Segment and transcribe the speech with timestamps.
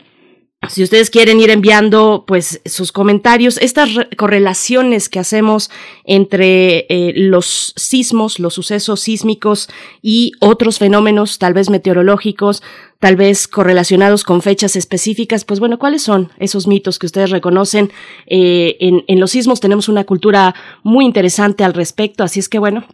[0.69, 5.71] si ustedes quieren ir enviando pues sus comentarios, estas correlaciones que hacemos
[6.03, 9.69] entre eh, los sismos, los sucesos sísmicos
[10.03, 12.61] y otros fenómenos, tal vez meteorológicos,
[12.99, 17.91] tal vez correlacionados con fechas específicas, pues bueno, ¿cuáles son esos mitos que ustedes reconocen?
[18.27, 20.53] Eh, en, en los sismos tenemos una cultura
[20.83, 22.85] muy interesante al respecto, así es que bueno,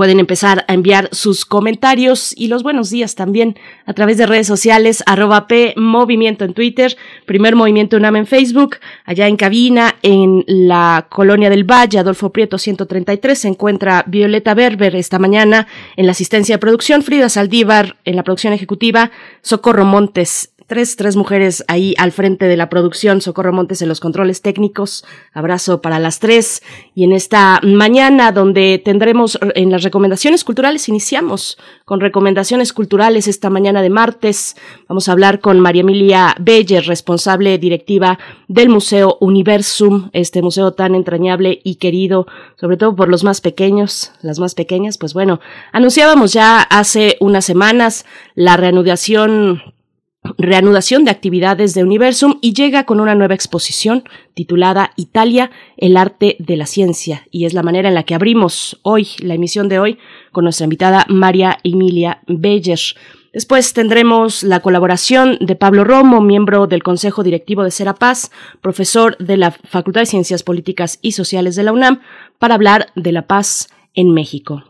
[0.00, 4.46] Pueden empezar a enviar sus comentarios y los buenos días también a través de redes
[4.46, 10.42] sociales, arroba P Movimiento en Twitter, Primer Movimiento UNAM en Facebook, allá en cabina, en
[10.46, 15.66] la Colonia del Valle, Adolfo Prieto 133, se encuentra Violeta Berber esta mañana
[15.96, 19.10] en la asistencia de producción, Frida Saldívar en la producción ejecutiva,
[19.42, 23.98] Socorro Montes Tres, tres mujeres ahí al frente de la producción, Socorro Montes en los
[23.98, 25.04] controles técnicos.
[25.32, 26.62] Abrazo para las tres.
[26.94, 33.50] Y en esta mañana donde tendremos en las recomendaciones culturales, iniciamos con recomendaciones culturales esta
[33.50, 34.54] mañana de martes.
[34.88, 40.94] Vamos a hablar con María Emilia Beller, responsable directiva del Museo Universum, este museo tan
[40.94, 42.28] entrañable y querido,
[42.60, 44.98] sobre todo por los más pequeños, las más pequeñas.
[44.98, 45.40] Pues bueno,
[45.72, 48.06] anunciábamos ya hace unas semanas
[48.36, 49.62] la reanudación
[50.38, 54.04] reanudación de actividades de Universum y llega con una nueva exposición
[54.34, 57.26] titulada Italia, el arte de la ciencia.
[57.30, 59.98] Y es la manera en la que abrimos hoy, la emisión de hoy,
[60.32, 62.80] con nuestra invitada María Emilia Beller.
[63.32, 68.30] Después tendremos la colaboración de Pablo Romo, miembro del Consejo Directivo de Serapaz,
[68.60, 72.00] profesor de la Facultad de Ciencias Políticas y Sociales de la UNAM,
[72.38, 74.64] para hablar de la paz en México.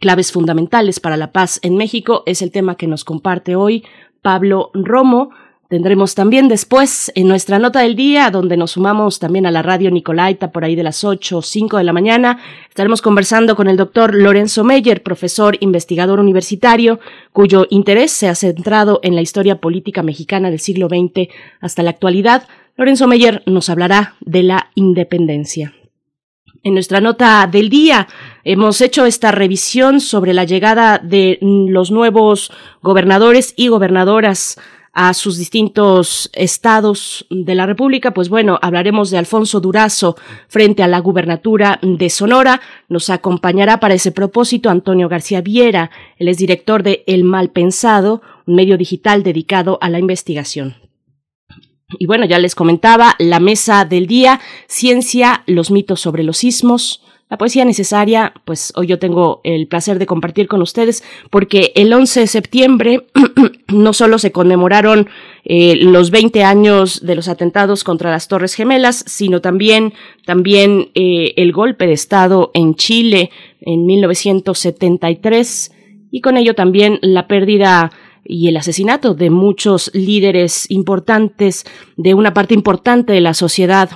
[0.00, 3.84] Claves fundamentales para la paz en México es el tema que nos comparte hoy
[4.26, 5.30] Pablo Romo.
[5.68, 9.88] Tendremos también después en nuestra nota del día, donde nos sumamos también a la radio
[9.88, 13.76] Nicolaita por ahí de las 8 o 5 de la mañana, estaremos conversando con el
[13.76, 16.98] doctor Lorenzo Meyer, profesor investigador universitario,
[17.32, 21.28] cuyo interés se ha centrado en la historia política mexicana del siglo XX
[21.60, 22.48] hasta la actualidad.
[22.76, 25.72] Lorenzo Meyer nos hablará de la independencia.
[26.66, 28.08] En nuestra nota del día
[28.42, 32.50] hemos hecho esta revisión sobre la llegada de los nuevos
[32.82, 34.58] gobernadores y gobernadoras
[34.92, 40.16] a sus distintos estados de la República, pues bueno, hablaremos de Alfonso Durazo
[40.48, 42.60] frente a la gubernatura de Sonora.
[42.88, 48.22] Nos acompañará para ese propósito Antonio García Viera, él es director de El Mal Pensado,
[48.44, 50.85] un medio digital dedicado a la investigación.
[51.98, 57.02] Y bueno, ya les comentaba la mesa del día, ciencia, los mitos sobre los sismos,
[57.28, 61.92] la poesía necesaria, pues hoy yo tengo el placer de compartir con ustedes porque el
[61.92, 63.06] 11 de septiembre
[63.68, 65.08] no solo se conmemoraron
[65.44, 69.92] eh, los 20 años de los atentados contra las Torres Gemelas, sino también,
[70.24, 73.30] también eh, el golpe de Estado en Chile
[73.60, 75.72] en 1973
[76.12, 77.90] y con ello también la pérdida
[78.28, 81.64] y el asesinato de muchos líderes importantes
[81.96, 83.90] de una parte importante de la sociedad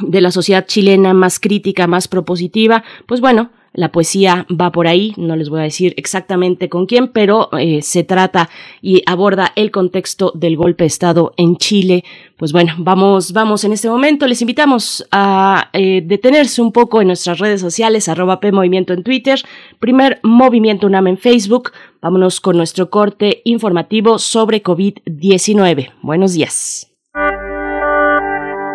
[0.00, 5.14] de la sociedad chilena más crítica, más propositiva, pues bueno, La poesía va por ahí,
[5.16, 8.50] no les voy a decir exactamente con quién, pero eh, se trata
[8.82, 12.02] y aborda el contexto del golpe de Estado en Chile.
[12.36, 14.26] Pues bueno, vamos, vamos en este momento.
[14.26, 19.04] Les invitamos a eh, detenerse un poco en nuestras redes sociales, arroba P Movimiento en
[19.04, 19.40] Twitter,
[19.78, 21.70] primer Movimiento UNAM en Facebook.
[22.02, 25.92] Vámonos con nuestro corte informativo sobre COVID-19.
[26.02, 26.90] Buenos días.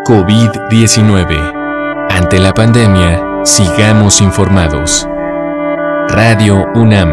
[0.07, 1.62] COVID-19.
[2.13, 5.07] Ante la pandemia, sigamos informados.
[6.09, 7.09] Radio UNAM.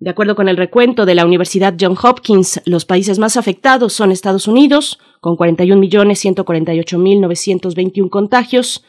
[0.00, 4.10] De acuerdo con el recuento de la Universidad John Hopkins, los países más afectados son
[4.12, 8.84] Estados Unidos, con 41.148.921 contagios,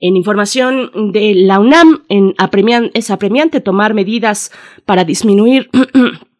[0.00, 2.04] En información de la UNAM,
[2.94, 4.50] es apremiante tomar medidas
[4.84, 5.68] para disminuir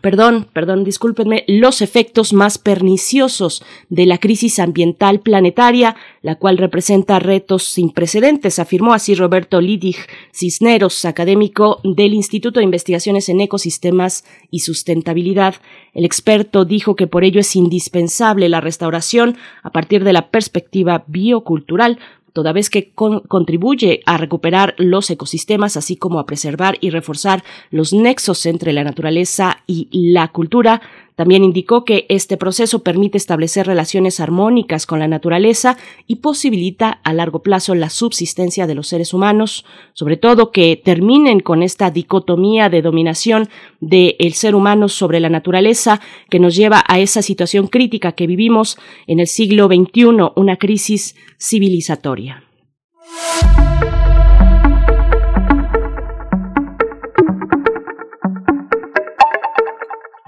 [0.00, 7.18] perdón, perdón, discúlpenme, los efectos más perniciosos de la crisis ambiental planetaria, la cual representa
[7.18, 9.96] retos sin precedentes, afirmó así Roberto Lidig
[10.32, 15.54] Cisneros, académico del Instituto de Investigaciones en Ecosistemas y Sustentabilidad.
[15.94, 21.04] El experto dijo que por ello es indispensable la restauración a partir de la perspectiva
[21.06, 21.98] biocultural
[22.36, 27.94] toda vez que contribuye a recuperar los ecosistemas, así como a preservar y reforzar los
[27.94, 30.82] nexos entre la naturaleza y la cultura,
[31.16, 37.12] también indicó que este proceso permite establecer relaciones armónicas con la naturaleza y posibilita a
[37.14, 39.64] largo plazo la subsistencia de los seres humanos,
[39.94, 43.48] sobre todo que terminen con esta dicotomía de dominación
[43.80, 48.78] del ser humano sobre la naturaleza que nos lleva a esa situación crítica que vivimos
[49.06, 52.44] en el siglo XXI, una crisis civilizatoria.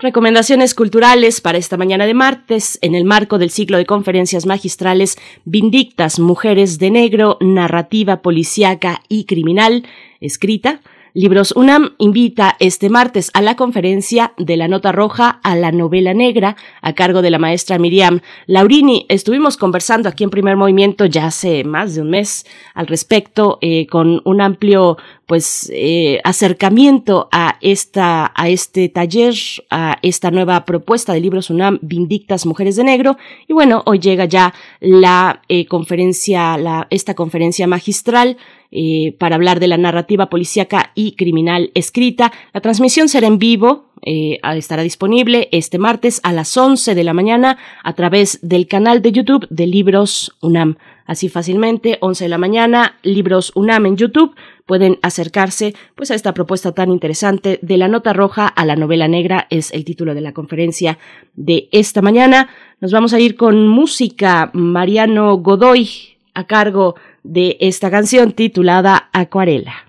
[0.00, 5.18] Recomendaciones culturales para esta mañana de martes en el marco del ciclo de conferencias magistrales
[5.44, 9.84] Vindictas, Mujeres de Negro, Narrativa Policiaca y Criminal,
[10.20, 10.80] escrita
[11.14, 16.14] Libros UNAM invita este martes a la conferencia de la Nota Roja a la novela
[16.14, 19.04] negra a cargo de la maestra Miriam Laurini.
[19.08, 23.88] Estuvimos conversando aquí en Primer Movimiento ya hace más de un mes al respecto eh,
[23.88, 24.96] con un amplio
[25.28, 29.34] pues eh, acercamiento a esta a este taller
[29.70, 34.24] a esta nueva propuesta de libros UNAM Vindictas Mujeres de Negro y bueno hoy llega
[34.24, 38.38] ya la eh, conferencia la esta conferencia magistral
[38.70, 42.32] eh, para hablar de la narrativa policíaca y criminal escrita.
[42.52, 47.14] La transmisión será en vivo, eh, estará disponible este martes a las 11 de la
[47.14, 50.76] mañana a través del canal de YouTube de Libros UNAM.
[51.08, 54.36] Así fácilmente, 11 de la mañana, Libros UNAM en YouTube.
[54.66, 59.08] Pueden acercarse pues a esta propuesta tan interesante de la nota roja a la novela
[59.08, 60.98] negra es el título de la conferencia
[61.34, 62.50] de esta mañana.
[62.80, 65.88] Nos vamos a ir con música Mariano Godoy
[66.34, 69.88] a cargo de esta canción titulada Acuarela.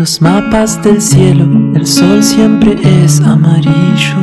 [0.00, 4.16] Los mapas del cielo el sol siempre es amarillo.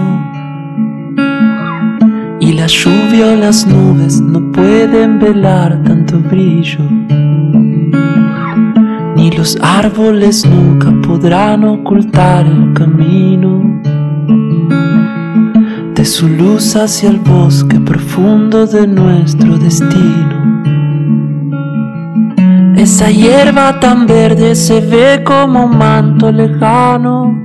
[2.39, 6.83] Y la lluvia o las nubes no pueden velar tanto brillo.
[9.17, 13.61] Ni los árboles nunca podrán ocultar el camino
[15.93, 20.46] de su luz hacia el bosque profundo de nuestro destino.
[22.77, 27.35] Esa hierba tan verde se ve como un manto lejano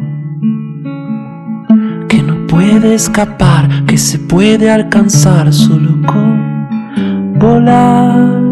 [2.07, 8.43] que no puede escapar, que se puede alcanzar solo con volar.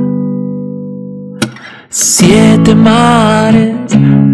[1.90, 3.76] Siete mares,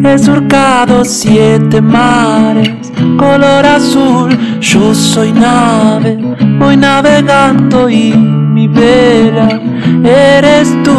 [0.05, 6.17] he surcado siete mares, color azul, yo soy nave,
[6.61, 9.49] voy navegando y mi vela
[10.03, 10.97] eres tú,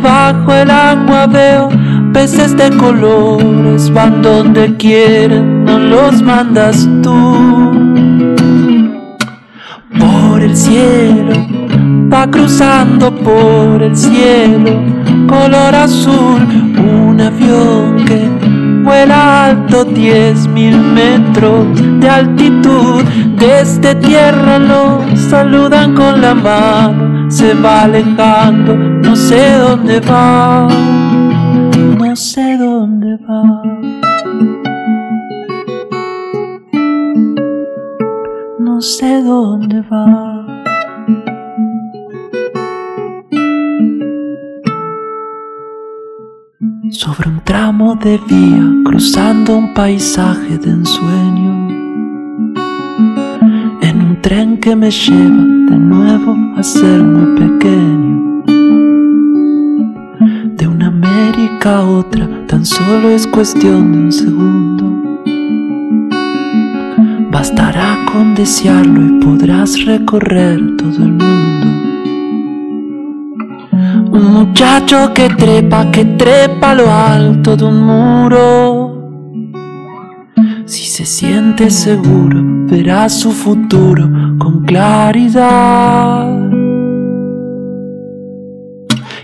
[0.00, 1.68] bajo el agua veo
[2.12, 7.18] peces de colores, van donde quieren, no los mandas tú.
[9.98, 11.32] Por el cielo,
[12.12, 14.80] va cruzando por el cielo,
[15.26, 16.46] color azul,
[16.78, 21.66] un avión que vuela alto diez mil metros
[22.00, 23.02] de altitud.
[23.36, 30.68] Desde tierra lo saludan con la mano, se va alejando, no sé dónde va,
[31.98, 33.62] no sé dónde va.
[38.58, 40.29] No sé dónde va.
[47.00, 51.52] Sobre un tramo de vía, cruzando un paisaje de ensueño,
[53.80, 58.42] en un tren que me lleva de nuevo a ser muy pequeño.
[60.58, 64.84] De una América a otra, tan solo es cuestión de un segundo.
[67.30, 71.59] Bastará con desearlo y podrás recorrer todo el mundo.
[74.40, 78.40] Muchacho que trepa, que trepa lo alto de un muro.
[80.64, 86.26] Si se siente seguro, verá su futuro con claridad.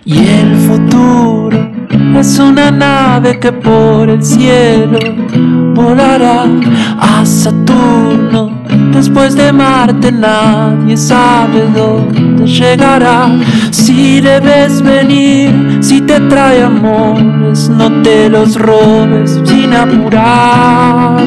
[0.05, 1.67] Y el futuro
[2.19, 4.99] es una nave que por el cielo
[5.75, 6.45] volará
[6.99, 8.56] a Saturno.
[8.93, 13.29] Después de Marte nadie sabe dónde llegará.
[13.71, 21.23] Si debes venir, si te trae amores, no te los robes sin apurar.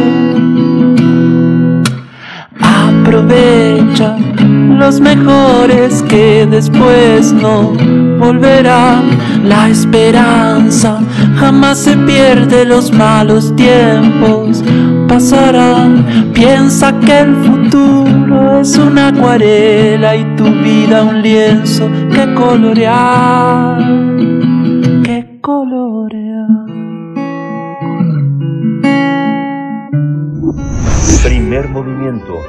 [2.62, 4.16] Aprovecha
[4.50, 7.74] los mejores que después no
[8.20, 9.10] volverán.
[9.46, 11.00] La esperanza
[11.36, 14.64] jamás se pierde, los malos tiempos
[15.08, 16.32] pasarán.
[16.34, 23.78] Piensa que el futuro es una acuarela y tu vida un lienzo que colorear,
[25.04, 26.48] que colorear.
[31.24, 32.49] Primer movimiento.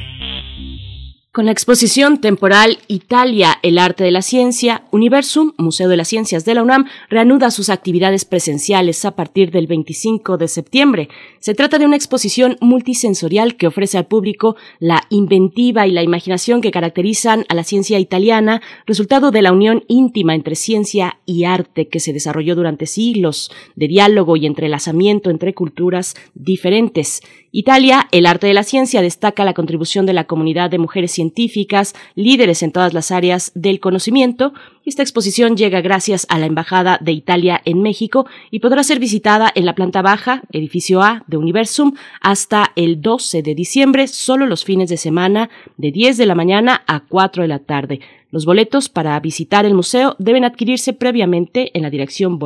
[1.33, 6.43] Con la exposición temporal Italia, el arte de la ciencia, Universum, Museo de las Ciencias
[6.43, 11.07] de la UNAM, reanuda sus actividades presenciales a partir del 25 de septiembre.
[11.39, 16.59] Se trata de una exposición multisensorial que ofrece al público la inventiva y la imaginación
[16.59, 21.87] que caracterizan a la ciencia italiana, resultado de la unión íntima entre ciencia y arte
[21.87, 27.21] que se desarrolló durante siglos de diálogo y entrelazamiento entre culturas diferentes.
[27.53, 31.93] Italia, el arte de la ciencia, destaca la contribución de la comunidad de mujeres científicas,
[32.15, 34.53] líderes en todas las áreas del conocimiento.
[34.85, 39.51] Esta exposición llega gracias a la Embajada de Italia en México y podrá ser visitada
[39.53, 44.63] en la planta baja, edificio A de Universum, hasta el 12 de diciembre, solo los
[44.63, 47.99] fines de semana, de 10 de la mañana a 4 de la tarde.
[48.31, 52.39] Los boletos para visitar el museo deben adquirirse previamente en la dirección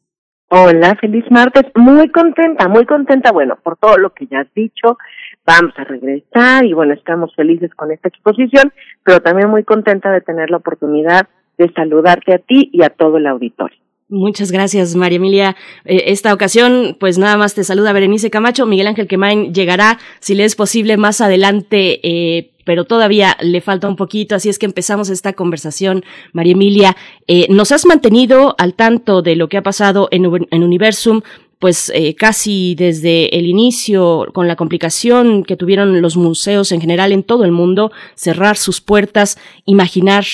[0.51, 1.65] Hola, feliz martes.
[1.75, 4.97] Muy contenta, muy contenta, bueno, por todo lo que ya has dicho.
[5.45, 8.73] Vamos a regresar y bueno, estamos felices con esta exposición,
[9.05, 11.29] pero también muy contenta de tener la oportunidad
[11.59, 13.79] de saludarte a ti y a todo el auditorio.
[14.11, 15.57] Muchas gracias, María Emilia.
[15.85, 18.65] Eh, esta ocasión, pues nada más te saluda Berenice Camacho.
[18.65, 23.89] Miguel Ángel Quemain llegará, si le es posible, más adelante, eh, pero todavía le falta
[23.89, 26.05] un poquito, así es que empezamos esta conversación.
[26.35, 30.63] María Emilia, eh, nos has mantenido al tanto de lo que ha pasado en, en
[30.63, 31.23] Universum,
[31.59, 37.13] pues eh, casi desde el inicio, con la complicación que tuvieron los museos en general
[37.13, 40.27] en todo el mundo, cerrar sus puertas, imaginar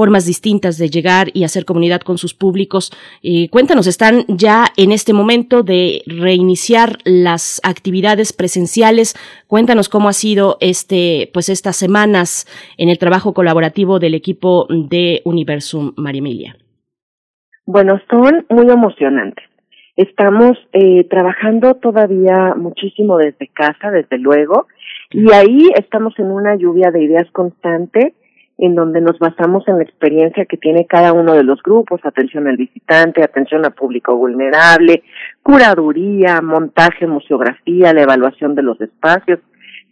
[0.00, 2.92] formas distintas de llegar y hacer comunidad con sus públicos.
[3.22, 9.16] Eh, cuéntanos, ¿están ya en este momento de reiniciar las actividades presenciales?
[9.48, 12.46] Cuéntanos cómo ha sido este, pues estas semanas
[12.78, 16.56] en el trabajo colaborativo del equipo de Universum, María Emilia.
[17.66, 19.48] Bueno, son muy emocionantes
[19.98, 24.68] Estamos eh, trabajando todavía muchísimo desde casa, desde luego,
[25.10, 28.14] y ahí estamos en una lluvia de ideas constante
[28.58, 32.48] en donde nos basamos en la experiencia que tiene cada uno de los grupos, atención
[32.48, 35.04] al visitante, atención al público vulnerable,
[35.42, 39.38] curaduría, montaje, museografía, la evaluación de los espacios.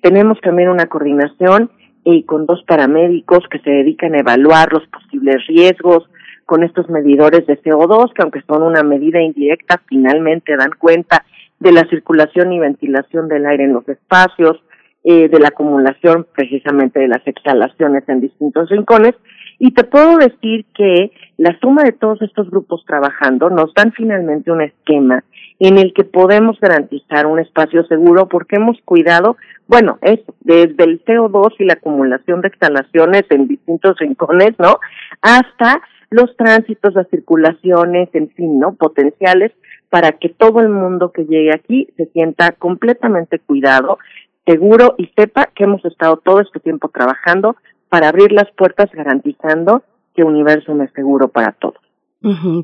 [0.00, 1.70] Tenemos también una coordinación
[2.04, 6.08] eh, con dos paramédicos que se dedican a evaluar los posibles riesgos,
[6.44, 11.24] con estos medidores de CO2, que aunque son una medida indirecta, finalmente dan cuenta
[11.58, 14.62] de la circulación y ventilación del aire en los espacios,
[15.08, 19.14] eh, de la acumulación precisamente de las exhalaciones en distintos rincones.
[19.60, 24.50] Y te puedo decir que la suma de todos estos grupos trabajando nos dan finalmente
[24.50, 25.22] un esquema
[25.60, 29.36] en el que podemos garantizar un espacio seguro porque hemos cuidado,
[29.68, 34.80] bueno, es desde el CO2 y la acumulación de exhalaciones en distintos rincones, ¿no?
[35.22, 38.74] Hasta los tránsitos, las circulaciones, en fin, ¿no?
[38.74, 39.52] Potenciales
[39.88, 43.98] para que todo el mundo que llegue aquí se sienta completamente cuidado,
[44.46, 47.56] seguro y sepa que hemos estado todo este tiempo trabajando
[47.88, 49.82] para abrir las puertas garantizando
[50.14, 51.76] que Universum es seguro para todos.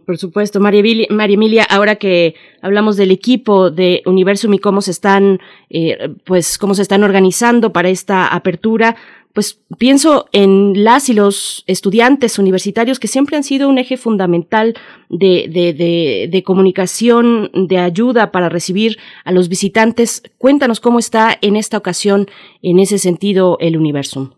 [0.06, 5.38] por supuesto, María, Emilia, ahora que hablamos del equipo de Universum y cómo se están,
[5.70, 8.96] eh, pues, cómo se están organizando para esta apertura,
[9.34, 14.74] pues pienso en las y los estudiantes universitarios que siempre han sido un eje fundamental
[15.08, 20.22] de, de, de, comunicación, de ayuda para recibir a los visitantes.
[20.38, 22.26] Cuéntanos cómo está en esta ocasión,
[22.62, 24.36] en ese sentido, el universo.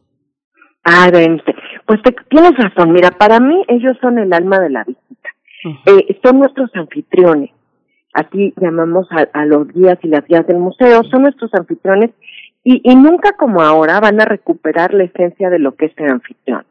[0.84, 1.10] Ah,
[1.86, 2.92] pues tienes razón.
[2.92, 5.30] Mira, para mí ellos son el alma de la visita.
[5.86, 7.50] eh, son nuestros anfitriones.
[8.12, 11.02] Aquí llamamos a, a los guías y las guías del museo.
[11.10, 12.10] Son nuestros anfitriones
[12.64, 16.10] y, y nunca como ahora van a recuperar la esencia de lo que es el
[16.10, 16.64] anfitrión,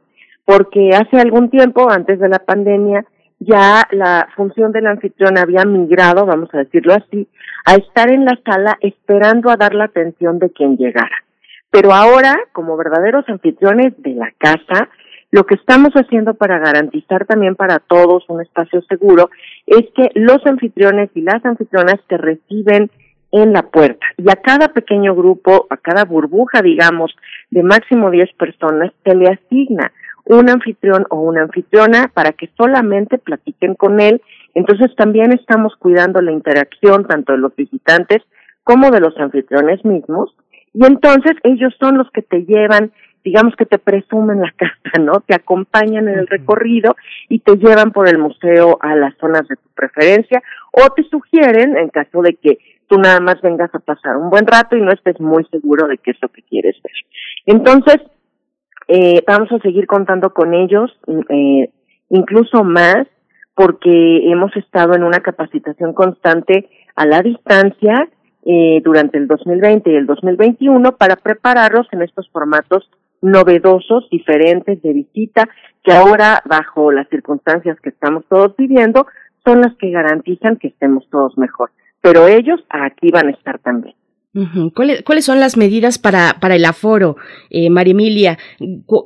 [0.43, 3.05] porque hace algún tiempo, antes de la pandemia,
[3.39, 7.27] ya la función del anfitrión había migrado, vamos a decirlo así,
[7.65, 11.23] a estar en la sala esperando a dar la atención de quien llegara.
[11.69, 14.89] Pero ahora, como verdaderos anfitriones de la casa,
[15.31, 19.31] lo que estamos haciendo para garantizar también para todos un espacio seguro
[19.65, 22.91] es que los anfitriones y las anfitrionas te reciben
[23.33, 24.05] en la puerta.
[24.17, 27.13] Y a cada pequeño grupo, a cada burbuja, digamos,
[27.49, 29.91] de máximo 10 personas, se le asigna
[30.25, 34.21] un anfitrión o una anfitriona para que solamente platiquen con él.
[34.53, 38.21] Entonces también estamos cuidando la interacción tanto de los visitantes
[38.63, 40.35] como de los anfitriones mismos.
[40.73, 42.91] Y entonces ellos son los que te llevan,
[43.23, 45.21] digamos que te presumen la casa, ¿no?
[45.25, 46.95] Te acompañan en el recorrido
[47.29, 51.77] y te llevan por el museo a las zonas de tu preferencia o te sugieren,
[51.77, 54.91] en caso de que tú nada más vengas a pasar un buen rato y no
[54.91, 56.93] estés muy seguro de qué es lo que quieres ver.
[57.45, 57.97] Entonces,
[58.87, 60.91] eh, vamos a seguir contando con ellos,
[61.29, 61.69] eh,
[62.09, 63.07] incluso más,
[63.55, 68.09] porque hemos estado en una capacitación constante a la distancia
[68.45, 72.89] eh, durante el 2020 y el 2021 para prepararlos en estos formatos
[73.21, 75.47] novedosos, diferentes de visita,
[75.81, 79.07] que ahora, bajo las circunstancias que estamos todos viviendo,
[79.45, 81.71] son las que garantizan que estemos todos mejor
[82.03, 83.95] pero ellos aquí van a estar también.
[84.73, 87.17] ¿Cuáles, son las medidas para, para el aforo,
[87.51, 88.39] eh, María Emilia?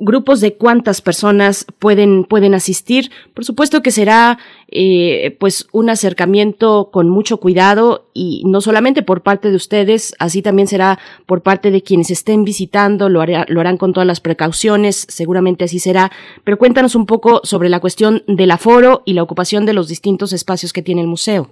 [0.00, 3.10] ¿Grupos de cuántas personas pueden, pueden asistir?
[3.34, 9.22] Por supuesto que será eh, pues un acercamiento con mucho cuidado y no solamente por
[9.22, 13.76] parte de ustedes, así también será por parte de quienes estén visitando, lo, lo harán
[13.76, 16.10] con todas las precauciones, seguramente así será.
[16.42, 20.32] Pero cuéntanos un poco sobre la cuestión del aforo y la ocupación de los distintos
[20.32, 21.50] espacios que tiene el museo.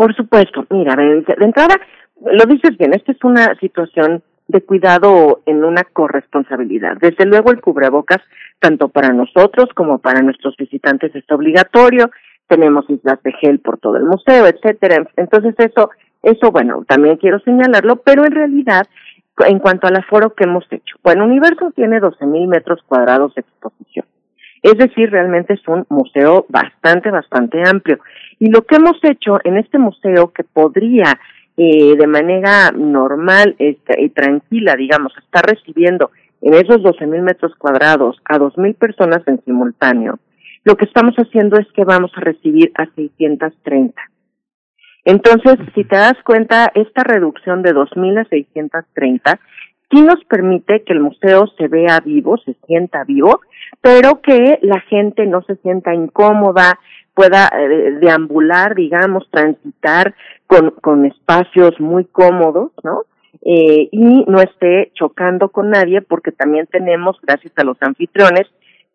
[0.00, 1.78] Por supuesto, mira, de entrada
[2.24, 6.96] lo dices bien, esta es una situación de cuidado en una corresponsabilidad.
[6.98, 8.22] Desde luego el cubrebocas,
[8.60, 12.10] tanto para nosotros como para nuestros visitantes, es obligatorio.
[12.48, 15.06] Tenemos islas de gel por todo el museo, etcétera.
[15.18, 15.90] Entonces eso,
[16.22, 18.86] eso bueno, también quiero señalarlo, pero en realidad,
[19.46, 23.42] en cuanto al aforo que hemos hecho, bueno, Universo tiene 12 mil metros cuadrados de
[23.42, 24.06] exposición.
[24.62, 27.98] Es decir, realmente es un museo bastante, bastante amplio.
[28.38, 31.18] Y lo que hemos hecho en este museo que podría
[31.56, 37.54] eh, de manera normal este, y tranquila, digamos, está recibiendo en esos 12 mil metros
[37.56, 40.18] cuadrados a dos mil personas en simultáneo,
[40.64, 44.00] lo que estamos haciendo es que vamos a recibir a 630.
[45.04, 49.40] Entonces, si te das cuenta, esta reducción de 2.000 a 630
[49.90, 53.40] sí nos permite que el museo se vea vivo, se sienta vivo,
[53.80, 56.78] pero que la gente no se sienta incómoda,
[57.14, 60.14] pueda eh, deambular, digamos, transitar
[60.46, 63.02] con, espacios muy cómodos, ¿no?
[63.42, 68.46] Eh, y no esté chocando con nadie porque también tenemos, gracias a los anfitriones,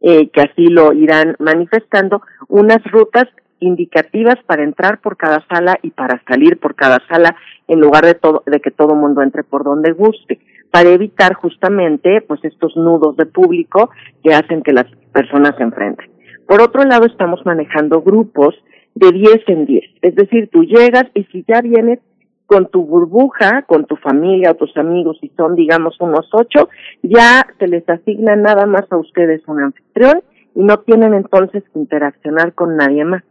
[0.01, 3.25] eh, que así lo irán manifestando, unas rutas
[3.59, 7.35] indicativas para entrar por cada sala y para salir por cada sala
[7.67, 10.39] en lugar de todo de que todo mundo entre por donde guste
[10.75, 14.83] para evitar justamente pues estos nudos de público que hacen que las
[15.13, 16.11] personas se enfrenten.
[16.45, 18.53] Por otro lado, estamos manejando grupos
[18.93, 19.83] de 10 en 10.
[20.01, 21.99] Es decir, tú llegas y si ya vienes
[22.45, 26.67] con tu burbuja, con tu familia o tus amigos, si son, digamos, unos ocho,
[27.03, 30.23] ya se les asigna nada más a ustedes un anfitrión
[30.55, 33.23] y no tienen entonces que interaccionar con nadie más.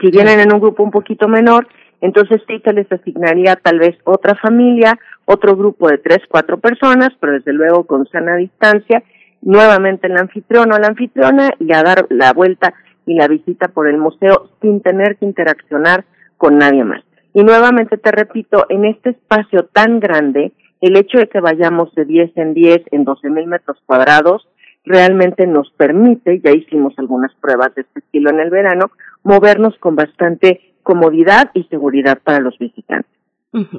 [0.00, 1.66] Si vienen en un grupo un poquito menor,
[2.00, 4.98] entonces sí se les asignaría tal vez otra familia,
[5.32, 9.02] otro grupo de tres, cuatro personas, pero desde luego con sana distancia,
[9.42, 12.74] nuevamente el anfitrión o la anfitriona y a dar la vuelta
[13.06, 16.04] y la visita por el museo sin tener que interaccionar
[16.36, 17.02] con nadie más.
[17.32, 22.04] Y nuevamente te repito, en este espacio tan grande, el hecho de que vayamos de
[22.04, 24.48] 10 en 10 en 12 mil metros cuadrados
[24.84, 28.90] realmente nos permite, ya hicimos algunas pruebas de este estilo en el verano,
[29.22, 33.19] movernos con bastante comodidad y seguridad para los visitantes.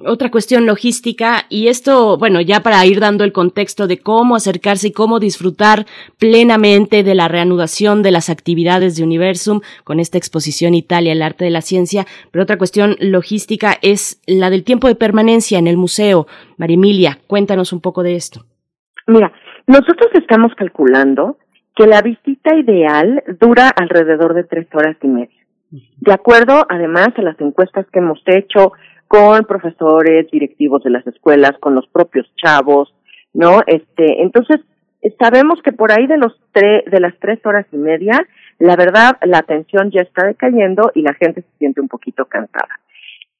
[0.05, 4.89] Otra cuestión logística y esto, bueno, ya para ir dando el contexto de cómo acercarse
[4.89, 5.85] y cómo disfrutar
[6.19, 11.45] plenamente de la reanudación de las actividades de Universum con esta exposición Italia, el arte
[11.45, 15.77] de la ciencia, pero otra cuestión logística es la del tiempo de permanencia en el
[15.77, 16.27] museo.
[16.57, 18.41] María Emilia, cuéntanos un poco de esto.
[19.07, 19.31] Mira,
[19.67, 21.37] nosotros estamos calculando
[21.77, 25.41] que la visita ideal dura alrededor de tres horas y media.
[25.71, 28.73] De acuerdo, además, a las encuestas que hemos hecho,
[29.11, 32.95] con profesores, directivos de las escuelas, con los propios chavos,
[33.33, 33.59] ¿no?
[33.67, 34.61] Este, entonces,
[35.19, 38.25] sabemos que por ahí de los tres, de las tres horas y media,
[38.57, 42.79] la verdad, la atención ya está decayendo y la gente se siente un poquito cansada.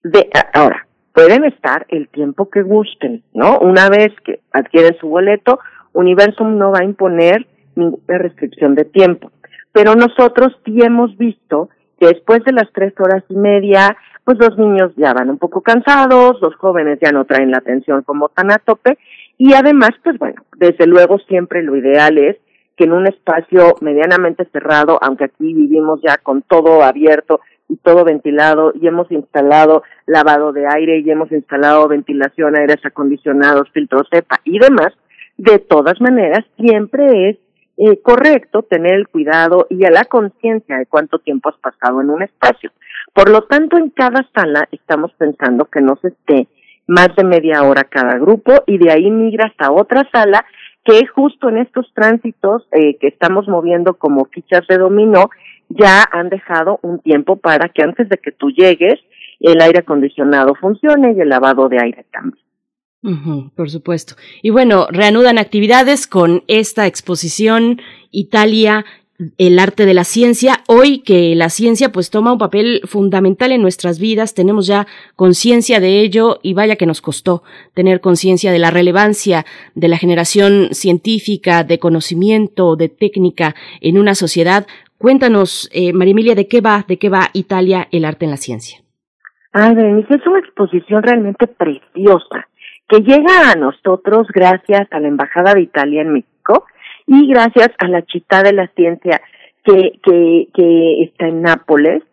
[0.04, 3.58] De, ahora, pueden estar el tiempo que gusten, ¿no?
[3.60, 5.58] Una vez que adquieren su boleto,
[5.94, 9.32] Universum no va a imponer ninguna restricción de tiempo.
[9.72, 11.70] Pero nosotros sí hemos visto
[12.06, 16.42] después de las tres horas y media, pues los niños ya van un poco cansados,
[16.42, 18.98] los jóvenes ya no traen la atención como tan a tope.
[19.38, 22.38] Y además, pues bueno, desde luego siempre lo ideal es
[22.78, 28.04] que en un espacio medianamente cerrado, aunque aquí vivimos ya con todo abierto y todo
[28.04, 34.40] ventilado y hemos instalado lavado de aire y hemos instalado ventilación, aires acondicionados, filtros cepa
[34.44, 34.94] y demás,
[35.38, 37.38] de todas maneras siempre es
[37.84, 42.12] eh, correcto tener el cuidado y a la conciencia de cuánto tiempo has pasado en
[42.12, 42.72] un espacio.
[43.12, 46.48] Por lo tanto, en cada sala estamos pensando que no se esté
[46.86, 50.46] más de media hora cada grupo y de ahí migra hasta otra sala
[50.84, 55.32] que justo en estos tránsitos eh, que estamos moviendo como fichas de dominó
[55.70, 59.00] ya han dejado un tiempo para que antes de que tú llegues
[59.40, 62.41] el aire acondicionado funcione y el lavado de aire también.
[63.56, 64.16] Por supuesto.
[64.42, 68.86] Y bueno, reanudan actividades con esta exposición Italia
[69.38, 70.64] el arte de la ciencia.
[70.68, 75.80] Hoy que la ciencia pues toma un papel fundamental en nuestras vidas, tenemos ya conciencia
[75.80, 80.70] de ello y vaya que nos costó tener conciencia de la relevancia de la generación
[80.72, 84.66] científica, de conocimiento, de técnica en una sociedad.
[84.98, 88.38] Cuéntanos, eh, María Emilia, de qué va, de qué va Italia, el arte en la
[88.38, 88.80] ciencia.
[89.54, 92.48] Berenice, es una exposición realmente preciosa
[92.92, 96.66] que llega a nosotros gracias a la Embajada de Italia en México
[97.08, 99.22] y gracias a la Chita de la Ciencia
[99.64, 102.04] que, que, está en Nápoles,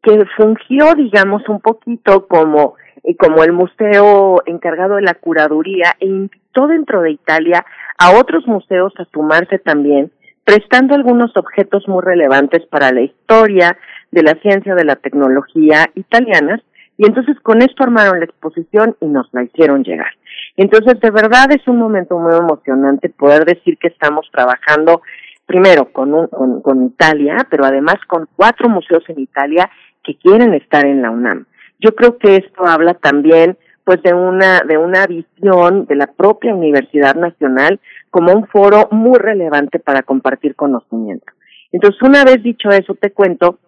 [0.00, 6.06] que fungió, digamos, un poquito como, eh, como el museo encargado de la curaduría e
[6.06, 7.66] invitó dentro de Italia
[7.98, 10.12] a otros museos a sumarse también,
[10.44, 13.76] prestando algunos objetos muy relevantes para la historia
[14.12, 16.60] de la ciencia de la tecnología italianas,
[16.96, 20.12] y entonces con esto armaron la exposición y nos la hicieron llegar.
[20.58, 25.02] Entonces, de verdad es un momento muy emocionante poder decir que estamos trabajando
[25.46, 29.70] primero con, un, con, con Italia, pero además con cuatro museos en Italia
[30.02, 31.46] que quieren estar en la UNAM.
[31.78, 36.52] Yo creo que esto habla también pues de una de una visión de la propia
[36.52, 37.78] Universidad Nacional
[38.10, 41.32] como un foro muy relevante para compartir conocimiento.
[41.70, 43.60] Entonces, una vez dicho eso, te cuento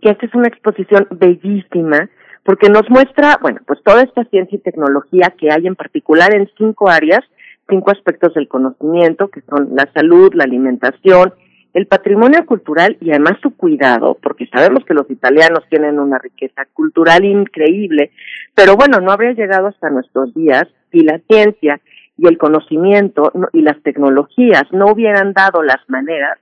[0.00, 2.08] que esta es una exposición bellísima
[2.44, 6.50] porque nos muestra, bueno, pues toda esta ciencia y tecnología que hay en particular en
[6.56, 7.20] cinco áreas,
[7.68, 11.34] cinco aspectos del conocimiento, que son la salud, la alimentación,
[11.74, 16.64] el patrimonio cultural y además su cuidado, porque sabemos que los italianos tienen una riqueza
[16.72, 18.10] cultural increíble,
[18.54, 21.80] pero bueno, no habría llegado hasta nuestros días si la ciencia
[22.16, 26.38] y el conocimiento y las tecnologías no hubieran dado las maneras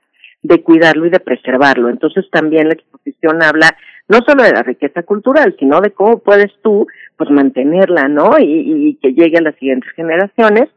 [0.46, 1.88] de cuidarlo y de preservarlo.
[1.88, 3.76] Entonces también la exposición habla
[4.08, 8.32] no solo de la riqueza cultural, sino de cómo puedes tú pues mantenerla, ¿no?
[8.38, 10.68] Y, que llegue a las siguientes generaciones.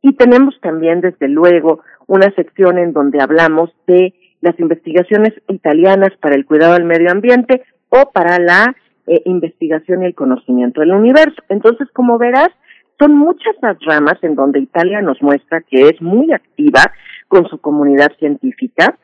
[0.00, 6.36] Y tenemos también, desde luego, una sección en donde hablamos de las investigaciones italianas para
[6.36, 11.42] el cuidado del medio ambiente o para la eh, investigación y el conocimiento del universo.
[11.48, 12.50] Entonces, como verás,
[12.98, 16.82] son muchas las ramas en donde Italia nos muestra que es muy activa
[17.26, 18.98] con su comunidad científica,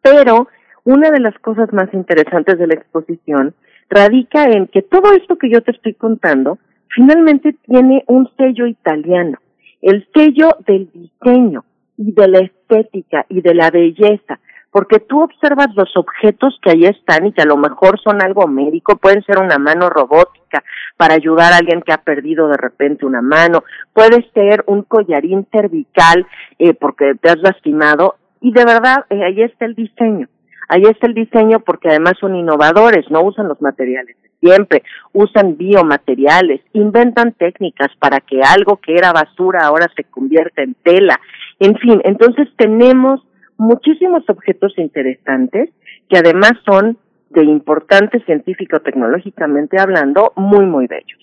[0.00, 0.48] pero
[0.84, 3.54] una de las cosas más interesantes de la exposición
[3.88, 9.38] radica en que todo esto que yo te estoy contando finalmente tiene un sello italiano,
[9.80, 11.64] el sello del diseño
[11.96, 14.40] y de la estética y de la belleza,
[14.70, 18.46] porque tú observas los objetos que ahí están y que a lo mejor son algo
[18.48, 20.64] médico, pueden ser una mano robótica
[20.96, 25.46] para ayudar a alguien que ha perdido de repente una mano, puede ser un collarín
[25.52, 26.26] cervical
[26.58, 30.28] eh, porque te has lastimado y de verdad eh, ahí está el diseño.
[30.68, 35.56] Ahí está el diseño porque además son innovadores, no usan los materiales de siempre, usan
[35.56, 41.20] biomateriales, inventan técnicas para que algo que era basura ahora se convierta en tela.
[41.60, 43.20] En fin, entonces tenemos
[43.56, 45.70] muchísimos objetos interesantes
[46.08, 46.98] que además son
[47.30, 51.21] de importante científico-tecnológicamente hablando, muy, muy bellos.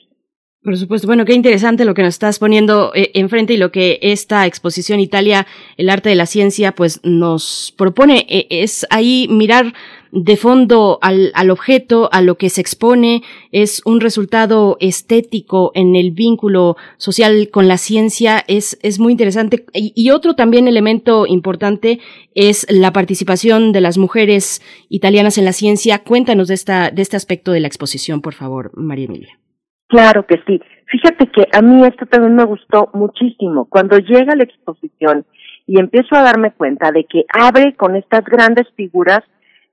[0.62, 3.98] Por supuesto, bueno, qué interesante lo que nos estás poniendo eh, enfrente y lo que
[4.02, 8.26] esta exposición Italia, el arte de la ciencia, pues nos propone.
[8.28, 9.74] Eh, es ahí mirar
[10.12, 15.96] de fondo al, al, objeto, a lo que se expone, es un resultado estético en
[15.96, 19.66] el vínculo social con la ciencia, es, es muy interesante.
[19.74, 22.02] Y, y otro también elemento importante
[22.36, 26.04] es la participación de las mujeres italianas en la ciencia.
[26.04, 29.40] Cuéntanos de, esta, de este aspecto de la exposición, por favor, María Emilia.
[29.90, 30.62] Claro que sí.
[30.86, 33.66] Fíjate que a mí esto también me gustó muchísimo.
[33.66, 35.26] Cuando llega la exposición
[35.68, 39.22] y empiezo a darme cuenta de que abre con estas grandes figuras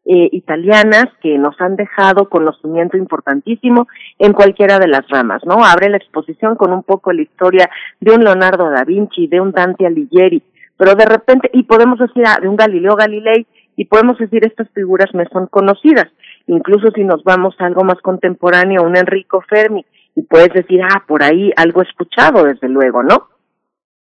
[0.06, 5.64] eh, italianas que nos han dejado conocimiento importantísimo en cualquiera de las ramas, ¿no?
[5.64, 7.68] Abre la exposición con un poco la historia
[8.00, 10.42] de un Leonardo da Vinci, de un Dante Alighieri,
[10.76, 14.70] pero de repente, y podemos decir ah, de un Galileo Galilei, y podemos decir estas
[14.70, 16.06] figuras me son conocidas,
[16.46, 19.84] incluso si nos vamos a algo más contemporáneo, un Enrico Fermi,
[20.16, 23.28] y puedes decir, ah, por ahí algo escuchado, desde luego, ¿no?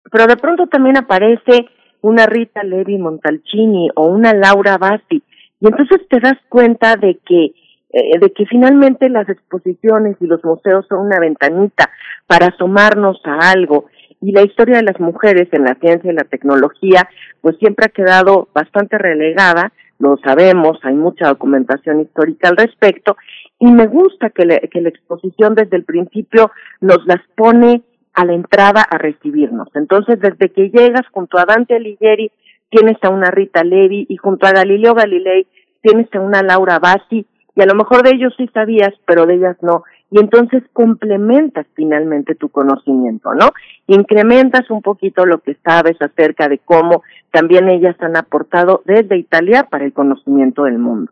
[0.09, 1.67] Pero de pronto también aparece
[2.01, 5.23] una Rita Levi Montalcini o una Laura Bassi,
[5.59, 7.51] y entonces te das cuenta de que
[7.89, 11.89] eh, de que finalmente las exposiciones y los museos son una ventanita
[12.27, 13.85] para asomarnos a algo
[14.19, 17.07] y la historia de las mujeres en la ciencia y la tecnología
[17.39, 23.15] pues siempre ha quedado bastante relegada, lo sabemos, hay mucha documentación histórica al respecto
[23.59, 27.81] y me gusta que, la exposición desde el principio nos las pone
[28.13, 29.69] a la entrada a recibirnos.
[29.75, 32.31] Entonces, desde que llegas junto a Dante Alighieri,
[32.69, 35.47] tienes a una Rita Levi y junto a Galileo Galilei
[35.81, 39.35] tienes a una Laura Bassi y a lo mejor de ellos sí sabías, pero de
[39.35, 39.83] ellas no.
[40.11, 43.49] Y entonces complementas finalmente tu conocimiento, ¿no?
[43.87, 49.67] Incrementas un poquito lo que sabes acerca de cómo también ellas han aportado desde Italia
[49.69, 51.11] para el conocimiento del mundo.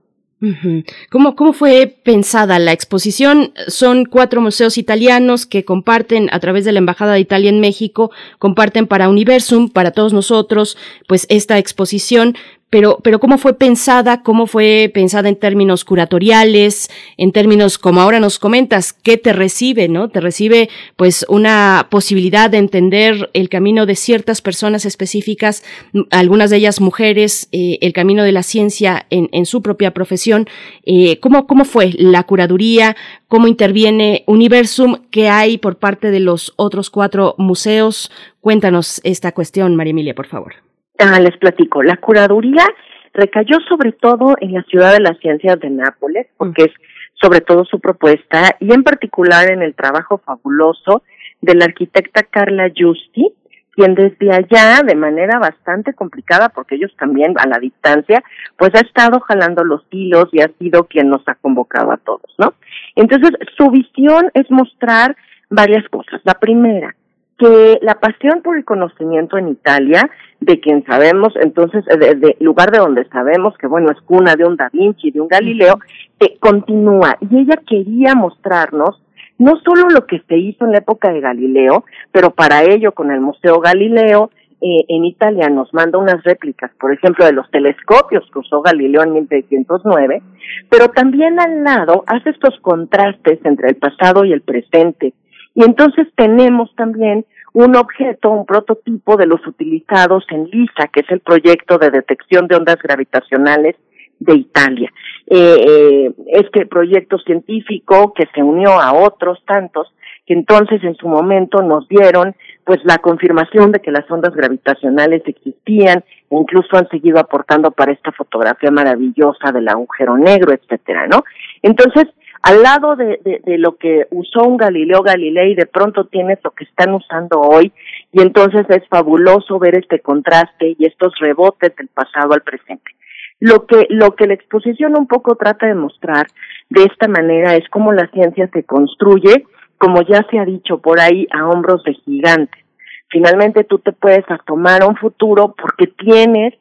[1.10, 3.54] ¿Cómo, ¿Cómo fue pensada la exposición?
[3.68, 8.12] Son cuatro museos italianos que comparten a través de la Embajada de Italia en México,
[8.38, 12.36] comparten para Universum, para todos nosotros, pues esta exposición,
[12.70, 14.22] pero, pero ¿cómo fue pensada?
[14.24, 16.90] ¿Cómo fue pensada en términos curatoriales?
[17.16, 20.10] En términos, como ahora nos comentas, ¿qué te recibe, no?
[20.10, 25.64] Te recibe, pues, una posibilidad de entender el camino de ciertas personas específicas,
[26.10, 30.48] algunas de ellas mujeres, eh, el camino de la ciencia en, su propia profesión.
[30.86, 32.98] Eh, ¿cómo, ¿Cómo fue la curaduría?
[33.28, 34.98] ¿Cómo interviene Universum?
[35.12, 38.12] ¿Qué hay por parte de los otros cuatro museos?
[38.42, 40.65] Cuéntanos esta cuestión, María Emilia, por favor.
[41.00, 41.84] Ah, les platico.
[41.84, 42.66] La curaduría
[43.14, 46.72] recayó sobre todo en la ciudad de las ciencias de Nápoles, porque es
[47.14, 51.04] sobre todo su propuesta, y en particular en el trabajo fabuloso
[51.42, 53.34] de la arquitecta Carla Giusti,
[53.72, 58.24] quien desde allá, de manera bastante complicada, porque ellos también a la distancia,
[58.58, 62.34] pues ha estado jalando los hilos y ha sido quien nos ha convocado a todos,
[62.38, 62.54] ¿no?
[62.96, 65.16] Entonces, su visión es mostrar
[65.50, 66.22] varias cosas.
[66.24, 66.96] La primera,
[67.38, 72.80] que la pasión por el conocimiento en Italia, de quien sabemos, entonces, de, lugar de
[72.80, 75.80] donde sabemos que, bueno, es cuna de un Da Vinci, de un Galileo,
[76.20, 77.18] eh, continúa.
[77.20, 79.02] Y ella quería mostrarnos
[79.38, 83.12] no solo lo que se hizo en la época de Galileo, pero para ello con
[83.12, 84.30] el Museo Galileo
[84.62, 89.04] eh, en Italia nos manda unas réplicas, por ejemplo, de los telescopios que usó Galileo
[89.04, 90.22] en 1609,
[90.70, 95.14] pero también al lado hace estos contrastes entre el pasado y el presente.
[95.56, 101.10] Y entonces tenemos también un objeto, un prototipo de los utilizados en LISA, que es
[101.10, 103.76] el proyecto de detección de ondas gravitacionales
[104.20, 104.92] de Italia.
[105.28, 109.92] Eh, eh, este proyecto científico que se unió a otros tantos
[110.26, 115.22] que entonces en su momento nos dieron pues la confirmación de que las ondas gravitacionales
[115.26, 121.24] existían e incluso han seguido aportando para esta fotografía maravillosa del agujero negro, etcétera, ¿no?
[121.62, 122.06] Entonces,
[122.46, 126.94] al lado de, lo que usó un Galileo Galilei, de pronto tienes lo que están
[126.94, 127.74] usando hoy,
[128.12, 132.92] y entonces es fabuloso ver este contraste y estos rebotes del pasado al presente.
[133.40, 136.28] Lo que, lo que la exposición un poco trata de mostrar
[136.70, 139.48] de esta manera es cómo la ciencia se construye,
[139.80, 142.64] como ya se ha dicho por ahí, a hombros de gigantes.
[143.10, 146.54] Finalmente tú te puedes tomar a un futuro porque tienes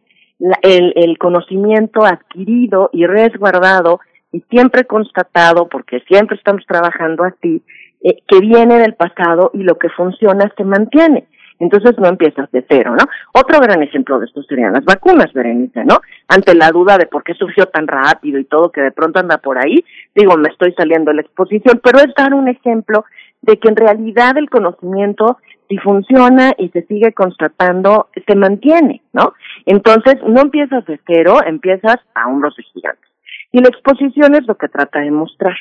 [0.63, 4.01] el, el conocimiento adquirido y resguardado
[4.35, 7.63] y siempre constatado, porque siempre estamos trabajando así,
[8.03, 11.29] eh, que viene del pasado y lo que funciona se mantiene.
[11.61, 13.05] Entonces no empiezas de cero, ¿no?
[13.33, 16.01] Otro gran ejemplo de esto serían las vacunas, Berenice, ¿no?
[16.27, 19.39] Ante la duda de por qué surgió tan rápido y todo que de pronto anda
[19.39, 19.85] por ahí,
[20.17, 23.05] digo, me estoy saliendo de la exposición, pero es dar un ejemplo
[23.43, 29.33] de que en realidad el conocimiento, si funciona y se sigue constatando, se mantiene, ¿no?
[29.65, 33.14] Entonces no empiezas de cero, empiezas a hombros de gigantes.
[33.55, 35.55] Y la exposición es lo que trata de mostrar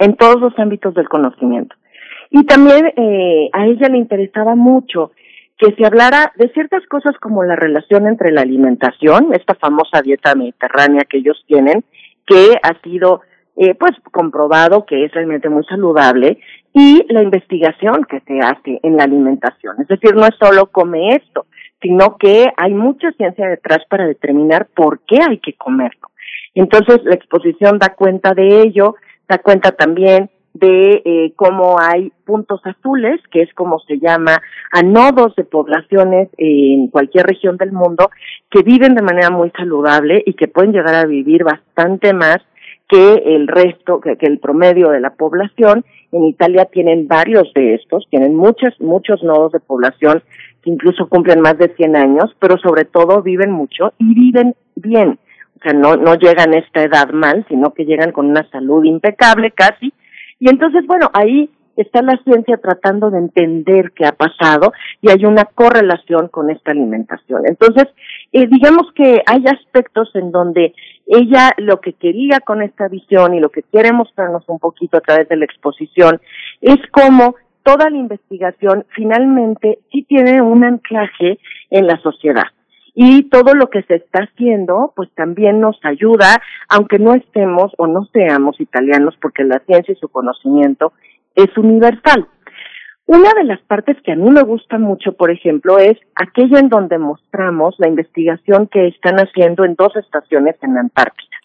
[0.00, 1.76] en todos los ámbitos del conocimiento.
[2.28, 5.12] Y también eh, a ella le interesaba mucho
[5.56, 10.34] que se hablara de ciertas cosas como la relación entre la alimentación, esta famosa dieta
[10.34, 11.84] mediterránea que ellos tienen,
[12.26, 13.20] que ha sido
[13.58, 16.40] eh, pues comprobado que es realmente muy saludable,
[16.72, 19.76] y la investigación que se hace en la alimentación.
[19.80, 21.46] Es decir, no es solo come esto,
[21.80, 26.08] sino que hay mucha ciencia detrás para determinar por qué hay que comerlo.
[26.54, 28.94] Entonces, la exposición da cuenta de ello,
[29.28, 34.40] da cuenta también de eh, cómo hay puntos azules, que es como se llama,
[34.70, 38.10] a nodos de poblaciones en cualquier región del mundo
[38.50, 42.38] que viven de manera muy saludable y que pueden llegar a vivir bastante más
[42.88, 45.84] que el resto, que, el promedio de la población.
[46.12, 50.22] En Italia tienen varios de estos, tienen muchos, muchos nodos de población
[50.62, 55.18] que incluso cumplen más de 100 años, pero sobre todo viven mucho y viven bien.
[55.64, 59.50] Sea, no, no llegan a esta edad mal, sino que llegan con una salud impecable
[59.50, 59.92] casi,
[60.38, 65.24] y entonces, bueno, ahí está la ciencia tratando de entender qué ha pasado y hay
[65.24, 67.42] una correlación con esta alimentación.
[67.46, 67.86] Entonces,
[68.32, 70.74] eh, digamos que hay aspectos en donde
[71.06, 75.00] ella lo que quería con esta visión y lo que quiere mostrarnos un poquito a
[75.00, 76.20] través de la exposición
[76.60, 81.38] es cómo toda la investigación finalmente sí tiene un anclaje
[81.70, 82.44] en la sociedad
[82.94, 87.86] y todo lo que se está haciendo pues también nos ayuda, aunque no estemos o
[87.86, 90.92] no seamos italianos, porque la ciencia y su conocimiento
[91.34, 92.28] es universal.
[93.06, 96.70] Una de las partes que a mí me gusta mucho, por ejemplo, es aquella en
[96.70, 101.36] donde mostramos la investigación que están haciendo en dos estaciones en la Antártida.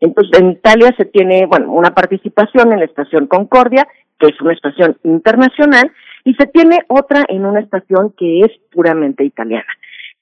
[0.00, 3.86] Entonces, en Italia se tiene, bueno, una participación en la estación Concordia,
[4.18, 5.92] que es una estación internacional,
[6.24, 9.66] y se tiene otra en una estación que es puramente italiana.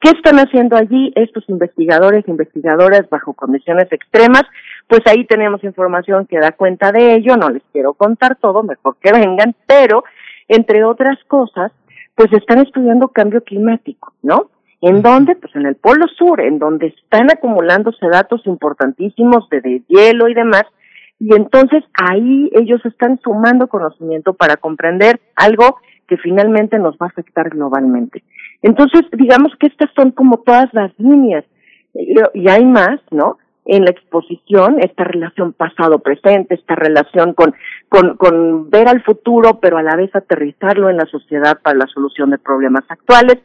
[0.00, 4.44] ¿Qué están haciendo allí estos investigadores e investigadoras bajo condiciones extremas?
[4.88, 8.96] Pues ahí tenemos información que da cuenta de ello, no les quiero contar todo, mejor
[8.98, 10.04] que vengan, pero
[10.48, 11.70] entre otras cosas,
[12.14, 14.50] pues están estudiando cambio climático, ¿no?
[14.80, 15.36] ¿En dónde?
[15.36, 20.34] Pues en el Polo Sur, en donde están acumulándose datos importantísimos de, de hielo y
[20.34, 20.64] demás,
[21.18, 25.76] y entonces ahí ellos están sumando conocimiento para comprender algo
[26.08, 28.24] que finalmente nos va a afectar globalmente.
[28.62, 31.44] Entonces, digamos que estas son como todas las líneas,
[31.94, 33.38] y hay más, ¿no?
[33.64, 37.54] En la exposición, esta relación pasado-presente, esta relación con,
[37.88, 41.86] con, con ver al futuro, pero a la vez aterrizarlo en la sociedad para la
[41.86, 43.38] solución de problemas actuales,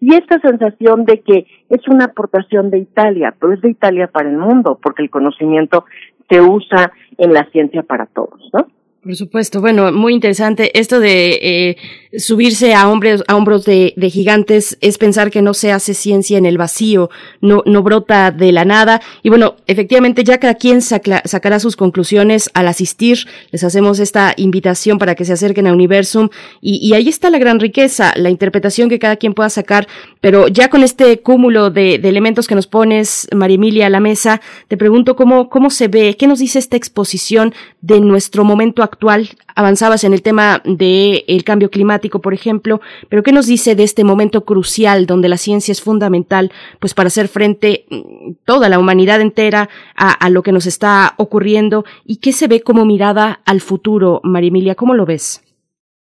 [0.00, 4.28] y esta sensación de que es una aportación de Italia, pero es de Italia para
[4.28, 5.84] el mundo, porque el conocimiento
[6.28, 8.66] se usa en la ciencia para todos, ¿no?
[9.02, 10.78] Por supuesto, bueno, muy interesante.
[10.78, 11.76] Esto de eh,
[12.20, 16.38] subirse a hombres, a hombros de, de, gigantes es pensar que no se hace ciencia
[16.38, 19.02] en el vacío, no, no brota de la nada.
[19.24, 23.26] Y bueno, efectivamente, ya cada quien sacará sus conclusiones al asistir.
[23.50, 26.28] Les hacemos esta invitación para que se acerquen a Universum.
[26.60, 29.88] Y, y ahí está la gran riqueza, la interpretación que cada quien pueda sacar.
[30.20, 33.98] Pero ya con este cúmulo de, de elementos que nos pones, María Emilia, a la
[33.98, 38.84] mesa, te pregunto cómo, cómo se ve, qué nos dice esta exposición de nuestro momento
[38.84, 39.28] actual actual.
[39.56, 43.82] Avanzabas en el tema del el cambio climático, por ejemplo, pero ¿qué nos dice de
[43.82, 48.78] este momento crucial donde la ciencia es fundamental pues para hacer frente mm, toda la
[48.78, 53.40] humanidad entera a, a lo que nos está ocurriendo y qué se ve como mirada
[53.46, 54.74] al futuro, María Emilia?
[54.74, 55.42] ¿Cómo lo ves?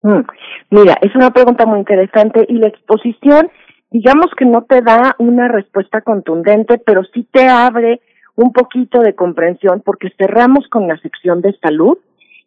[0.02, 0.22] Mm,
[0.70, 3.50] mira, es una pregunta muy interesante y la exposición,
[3.90, 8.00] digamos que no te da una respuesta contundente, pero sí te abre
[8.36, 11.98] un poquito de comprensión porque cerramos con la sección de salud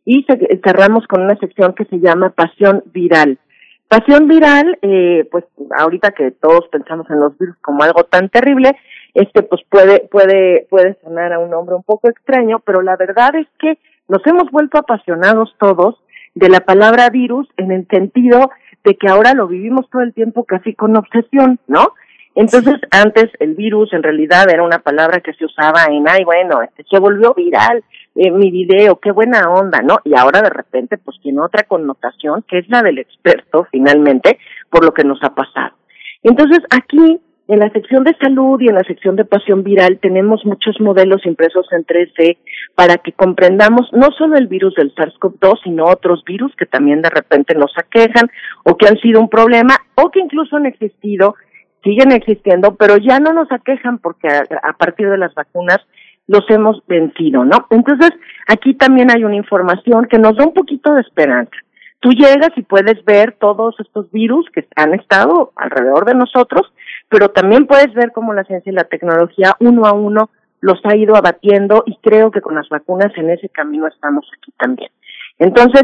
[0.06, 0.26] y
[0.64, 3.40] cerramos con una sección que se llama Pasión Viral.
[3.88, 5.46] Pasión viral, eh, pues
[5.78, 8.76] ahorita que todos pensamos en los virus como algo tan terrible,
[9.14, 13.36] este pues puede, puede, puede sonar a un nombre un poco extraño, pero la verdad
[13.36, 13.78] es que
[14.08, 15.96] nos hemos vuelto apasionados todos
[16.34, 18.50] de la palabra virus en el sentido
[18.84, 21.94] de que ahora lo vivimos todo el tiempo casi con obsesión, ¿no?
[22.36, 26.62] Entonces, antes el virus en realidad era una palabra que se usaba en, ay, bueno,
[26.64, 27.84] este, se volvió viral
[28.16, 29.98] eh, mi video, qué buena onda, ¿no?
[30.04, 34.84] Y ahora de repente, pues tiene otra connotación, que es la del experto, finalmente, por
[34.84, 35.76] lo que nos ha pasado.
[36.24, 40.46] Entonces, aquí, en la sección de salud y en la sección de pasión viral, tenemos
[40.46, 42.38] muchos modelos impresos en 3D
[42.76, 47.10] para que comprendamos no solo el virus del SARS-CoV-2, sino otros virus que también de
[47.10, 48.30] repente nos aquejan
[48.64, 51.36] o que han sido un problema o que incluso han existido
[51.84, 55.80] siguen existiendo, pero ya no nos aquejan porque a, partir de las vacunas
[56.28, 57.68] los hemos vencido, ¿no?
[57.70, 58.12] Entonces,
[58.48, 61.56] aquí también hay una información que nos da un poquito de esperanza.
[62.00, 66.74] Tú llegas y puedes ver todos estos virus que han estado alrededor de nosotros,
[67.10, 70.30] pero también puedes ver cómo la ciencia y la tecnología uno a uno
[70.60, 74.52] los ha ido abatiendo y creo que con las vacunas en ese camino estamos aquí
[74.58, 74.90] también.
[75.38, 75.84] Entonces,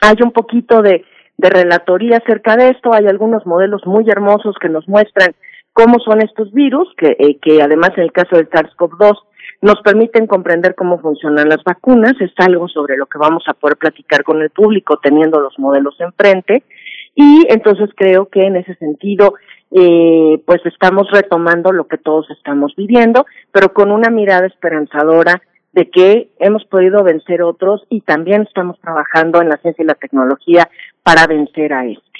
[0.00, 1.04] hay un poquito de,
[1.42, 2.94] de relatoría acerca de esto.
[2.94, 5.34] Hay algunos modelos muy hermosos que nos muestran
[5.72, 9.18] cómo son estos virus, que, eh, que además en el caso del SARS-CoV-2
[9.60, 12.14] nos permiten comprender cómo funcionan las vacunas.
[12.20, 15.96] Es algo sobre lo que vamos a poder platicar con el público teniendo los modelos
[16.00, 16.62] enfrente.
[17.14, 19.34] Y entonces creo que en ese sentido,
[19.72, 25.42] eh, pues estamos retomando lo que todos estamos viviendo, pero con una mirada esperanzadora
[25.72, 29.94] de que hemos podido vencer otros y también estamos trabajando en la ciencia y la
[29.94, 30.68] tecnología
[31.02, 32.11] para vencer a este.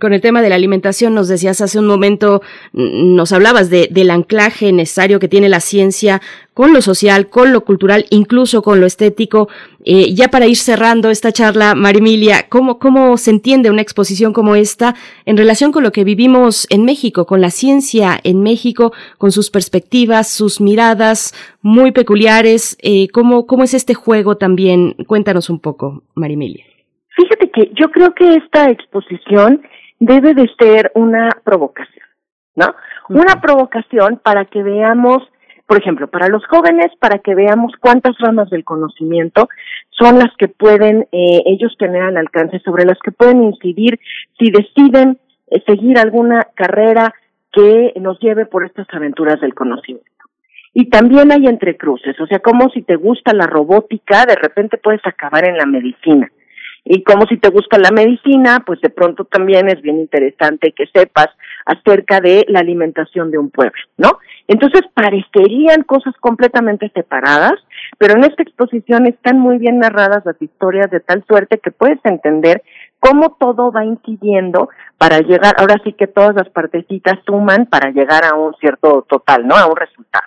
[0.00, 2.42] Con el tema de la alimentación, nos decías hace un momento,
[2.72, 6.20] nos hablabas de, del anclaje necesario que tiene la ciencia
[6.54, 9.48] con lo social, con lo cultural, incluso con lo estético.
[9.84, 14.56] Eh, ya para ir cerrando esta charla, Marimilia, ¿cómo, ¿cómo se entiende una exposición como
[14.56, 19.30] esta en relación con lo que vivimos en México, con la ciencia en México, con
[19.30, 22.76] sus perspectivas, sus miradas muy peculiares?
[22.80, 24.96] Eh, ¿cómo, ¿Cómo es este juego también?
[25.06, 26.69] Cuéntanos un poco, Marimilia.
[27.16, 29.62] Fíjate que yo creo que esta exposición
[29.98, 32.06] debe de ser una provocación,
[32.54, 32.74] ¿no?
[33.08, 35.18] Una provocación para que veamos,
[35.66, 39.48] por ejemplo, para los jóvenes, para que veamos cuántas ramas del conocimiento
[39.90, 43.98] son las que pueden eh, ellos tener al alcance, sobre las que pueden incidir
[44.38, 47.12] si deciden eh, seguir alguna carrera
[47.52, 50.08] que nos lleve por estas aventuras del conocimiento.
[50.72, 55.04] Y también hay entrecruces, o sea, como si te gusta la robótica, de repente puedes
[55.04, 56.30] acabar en la medicina
[56.84, 60.86] y como si te gusta la medicina, pues de pronto también es bien interesante que
[60.86, 61.28] sepas
[61.66, 64.18] acerca de la alimentación de un pueblo, ¿no?
[64.48, 67.54] Entonces parecerían cosas completamente separadas,
[67.98, 71.98] pero en esta exposición están muy bien narradas las historias de tal suerte que puedes
[72.04, 72.62] entender
[72.98, 74.68] cómo todo va incidiendo
[74.98, 79.46] para llegar, ahora sí que todas las partecitas suman para llegar a un cierto total,
[79.46, 79.54] ¿no?
[79.54, 80.24] A un resultado.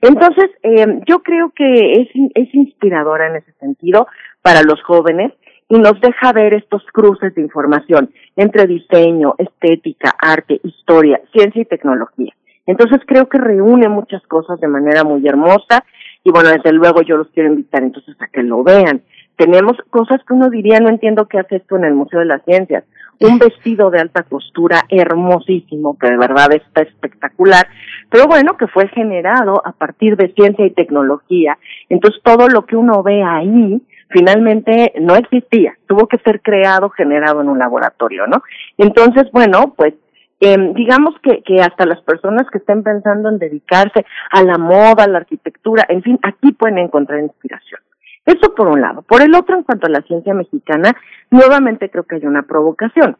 [0.00, 4.08] Entonces, eh, yo creo que es, es inspiradora en ese sentido
[4.42, 5.32] para los jóvenes
[5.68, 11.66] y nos deja ver estos cruces de información entre diseño, estética, arte, historia, ciencia y
[11.66, 12.32] tecnología.
[12.66, 15.84] Entonces creo que reúne muchas cosas de manera muy hermosa
[16.24, 19.02] y bueno, desde luego yo los quiero invitar entonces a que lo vean.
[19.36, 22.44] Tenemos cosas que uno diría, no entiendo qué hace esto en el Museo de las
[22.44, 22.84] Ciencias.
[23.20, 27.66] Un vestido de alta costura hermosísimo, que de verdad está espectacular,
[28.10, 31.58] pero bueno, que fue generado a partir de ciencia y tecnología.
[31.88, 37.40] Entonces todo lo que uno ve ahí finalmente no existía, tuvo que ser creado, generado
[37.40, 38.42] en un laboratorio, ¿no?
[38.76, 39.94] Entonces, bueno, pues
[40.40, 45.04] eh, digamos que, que hasta las personas que estén pensando en dedicarse a la moda,
[45.04, 47.80] a la arquitectura, en fin, aquí pueden encontrar inspiración.
[48.24, 49.02] Eso por un lado.
[49.02, 50.92] Por el otro, en cuanto a la ciencia mexicana,
[51.30, 53.16] nuevamente creo que hay una provocación.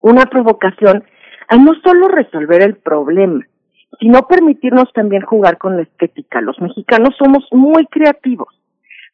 [0.00, 1.04] Una provocación
[1.48, 3.46] a no solo resolver el problema,
[4.00, 6.40] sino permitirnos también jugar con la estética.
[6.40, 8.48] Los mexicanos somos muy creativos,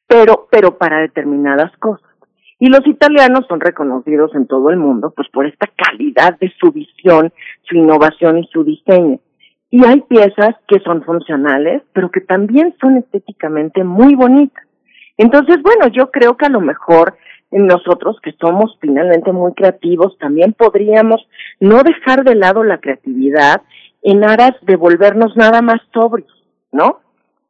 [0.07, 2.09] pero, pero para determinadas cosas.
[2.59, 6.71] Y los italianos son reconocidos en todo el mundo, pues por esta calidad de su
[6.71, 7.33] visión,
[7.63, 9.19] su innovación y su diseño.
[9.71, 14.65] Y hay piezas que son funcionales, pero que también son estéticamente muy bonitas.
[15.17, 17.17] Entonces, bueno, yo creo que a lo mejor
[17.51, 21.21] nosotros que somos finalmente muy creativos, también podríamos
[21.61, 23.63] no dejar de lado la creatividad
[24.03, 26.33] en aras de volvernos nada más sobrios,
[26.71, 27.01] ¿no?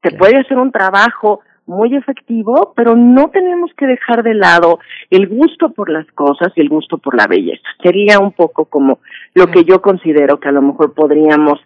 [0.02, 4.78] Se puede hacer un trabajo muy efectivo, pero no tenemos que dejar de lado
[5.10, 7.62] el gusto por las cosas y el gusto por la belleza.
[7.82, 8.98] Sería un poco como
[9.34, 11.60] lo que yo considero que a lo mejor podríamos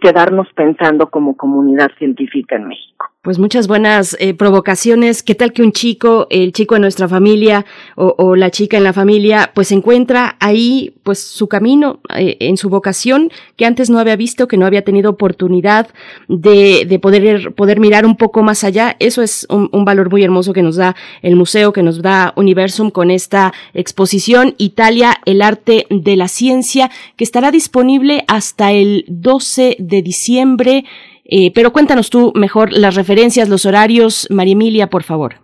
[0.00, 3.11] quedarnos pensando como comunidad científica en México.
[3.24, 5.22] Pues muchas buenas eh, provocaciones.
[5.22, 7.64] ¿Qué tal que un chico, el chico de nuestra familia
[7.94, 12.68] o, la chica en la familia, pues encuentra ahí pues su camino eh, en su
[12.68, 15.86] vocación que antes no había visto, que no había tenido oportunidad
[16.26, 18.96] de, de poder, poder mirar un poco más allá?
[18.98, 22.32] Eso es un, un, valor muy hermoso que nos da el museo, que nos da
[22.34, 29.04] Universum con esta exposición Italia, el arte de la ciencia, que estará disponible hasta el
[29.06, 30.84] 12 de diciembre.
[31.24, 34.26] Eh, pero cuéntanos tú mejor las referencias, los horarios.
[34.30, 35.34] María Emilia, por favor.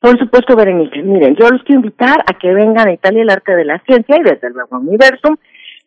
[0.00, 1.02] Por supuesto, Berenice.
[1.02, 4.16] Miren, yo los quiero invitar a que vengan a Italia el arte de la ciencia
[4.18, 5.36] y desde luego Universum.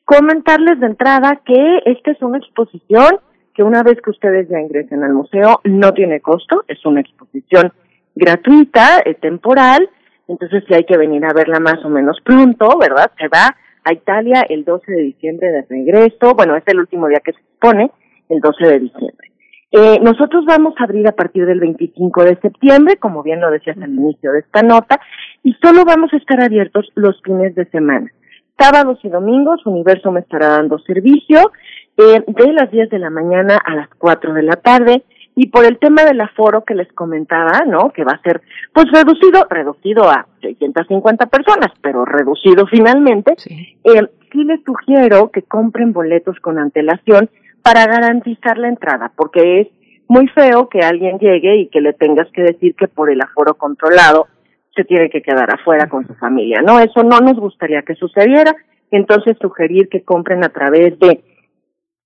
[0.05, 3.19] Comentarles de entrada que esta es una exposición
[3.57, 7.73] que una vez que ustedes ya ingresen al museo no tiene costo, es una exposición
[8.13, 9.89] gratuita, es temporal,
[10.27, 13.11] entonces si hay que venir a verla más o menos pronto, ¿verdad?
[13.19, 17.19] Se va a Italia el 12 de diciembre de regreso, bueno, es el último día
[17.25, 17.89] que se expone,
[18.29, 19.27] el 12 de diciembre.
[19.71, 23.77] Eh, nosotros vamos a abrir a partir del 25 de septiembre, como bien lo decías
[23.77, 24.99] al inicio de esta nota,
[25.43, 28.09] y solo vamos a estar abiertos los fines de semana.
[28.57, 31.51] Sábados y domingos, Universo me estará dando servicio
[31.97, 35.03] eh, de las 10 de la mañana a las 4 de la tarde.
[35.35, 37.91] Y por el tema del aforo que les comentaba, ¿no?
[37.91, 38.41] Que va a ser,
[38.73, 43.77] pues reducido, reducido a 650 personas, pero reducido finalmente, sí.
[43.83, 47.29] Eh, sí les sugiero que compren boletos con antelación
[47.67, 49.67] para garantizar la entrada, porque es
[50.07, 53.55] muy feo que alguien llegue y que le tengas que decir que por el aforo
[53.55, 54.27] controlado
[54.73, 56.61] se tiene que quedar afuera con su familia.
[56.61, 58.55] No, eso no nos gustaría que sucediera.
[58.89, 61.25] Entonces, sugerir que compren a través de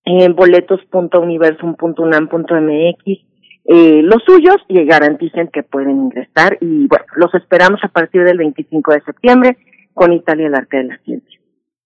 [0.06, 3.06] eh, boletos.universum.unam.mx
[3.64, 6.58] eh, los suyos y garanticen que pueden ingresar.
[6.60, 9.58] Y bueno, los esperamos a partir del 25 de septiembre
[9.94, 11.41] con Italia el Arte de la Ciencia.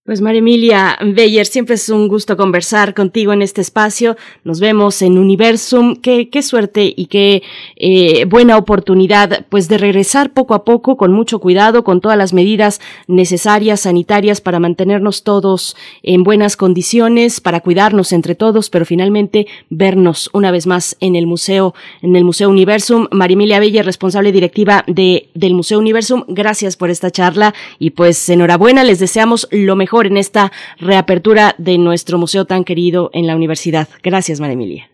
[0.06, 4.16] Pues María Emilia Beyer, siempre es un gusto conversar contigo en este espacio.
[4.44, 5.96] Nos vemos en Universum.
[5.96, 7.42] Qué, qué suerte y qué
[7.76, 12.34] eh, buena oportunidad, pues de regresar poco a poco, con mucho cuidado, con todas las
[12.34, 19.48] medidas necesarias, sanitarias, para mantenernos todos en buenas condiciones, para cuidarnos entre todos, pero finalmente
[19.72, 23.08] vernos una vez más en el museo, en el Museo Universum.
[23.10, 26.26] María Emilia Beyer, responsable directiva de, del Museo Universum.
[26.28, 28.84] Gracias por esta charla y pues enhorabuena.
[28.84, 33.88] Les deseamos lo mejor en esta reapertura de nuestro museo tan querido en la universidad.
[34.04, 34.90] Gracias, María Emilia.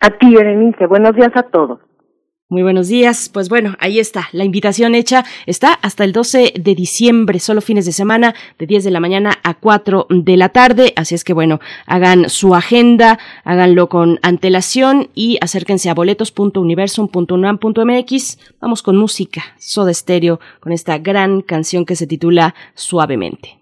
[0.00, 0.86] A ti, Berenice.
[0.86, 1.78] Buenos días a todos.
[2.48, 3.28] Muy buenos días.
[3.28, 5.24] Pues bueno, ahí está, la invitación hecha.
[5.46, 9.32] Está hasta el 12 de diciembre, solo fines de semana, de 10 de la mañana
[9.42, 10.92] a 4 de la tarde.
[10.94, 18.38] Así es que bueno, hagan su agenda, háganlo con antelación y acérquense a boletos.universum.unam.mx.
[18.60, 23.58] Vamos con música, Soda Stereo, con esta gran canción que se titula Suavemente.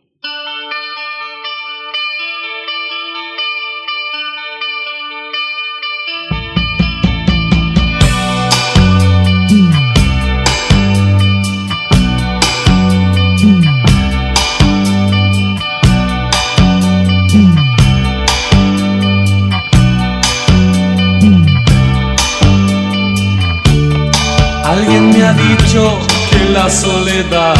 [24.75, 26.01] Alguien me ha dicho
[26.31, 27.55] que la soledad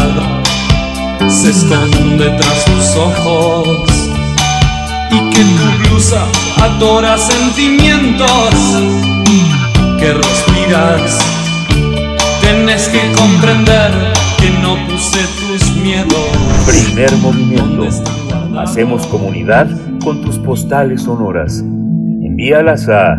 [1.29, 4.11] se esconde tras tus ojos
[5.11, 6.25] y que tu blusa
[6.61, 8.53] adora sentimientos
[9.97, 11.19] que respiras.
[12.41, 13.91] Tienes que comprender
[14.37, 16.11] que no puse tus miedos.
[16.67, 17.87] Primer movimiento.
[18.59, 19.69] Hacemos comunidad
[20.03, 21.61] con tus postales sonoras.
[21.61, 23.17] Envíalas a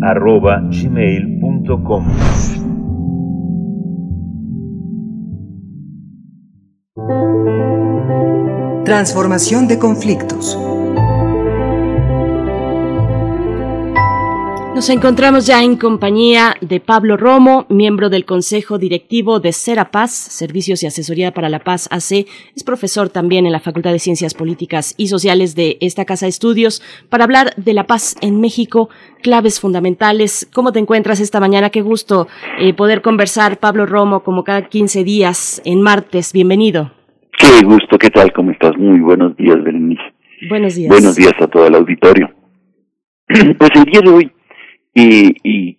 [0.00, 2.04] primermovimientounam.gmail.com
[8.84, 10.58] Transformación de conflictos.
[14.74, 20.82] Nos encontramos ya en compañía de Pablo Romo, miembro del Consejo Directivo de Serapaz, Servicios
[20.82, 22.26] y Asesoría para la Paz AC.
[22.56, 26.30] Es profesor también en la Facultad de Ciencias Políticas y Sociales de esta Casa de
[26.30, 28.88] Estudios para hablar de la paz en México,
[29.22, 30.50] claves fundamentales.
[30.52, 31.70] ¿Cómo te encuentras esta mañana?
[31.70, 32.26] Qué gusto
[32.58, 36.32] eh, poder conversar, Pablo Romo, como cada 15 días en martes.
[36.32, 36.90] Bienvenido.
[37.38, 38.32] Qué gusto, ¿qué tal?
[38.32, 38.76] ¿Cómo estás?
[38.76, 40.02] Muy buenos días, Berenice.
[40.48, 40.88] Buenos días.
[40.88, 42.28] Buenos días a todo el auditorio.
[43.56, 44.32] Pues el día de hoy
[44.94, 45.78] y,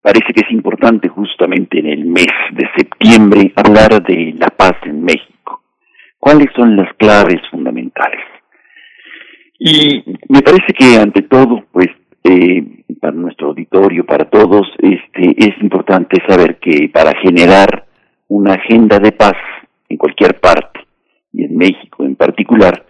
[0.00, 5.02] parece que es importante justamente en el mes de septiembre hablar de la paz en
[5.02, 5.62] México.
[6.18, 8.20] ¿Cuáles son las claves fundamentales?
[9.58, 11.88] Y me parece que ante todo, pues,
[12.24, 17.86] eh, para nuestro auditorio, para todos, este, es importante saber que para generar
[18.28, 19.36] una agenda de paz
[19.88, 20.80] en cualquier parte,
[21.32, 22.86] y en México en particular,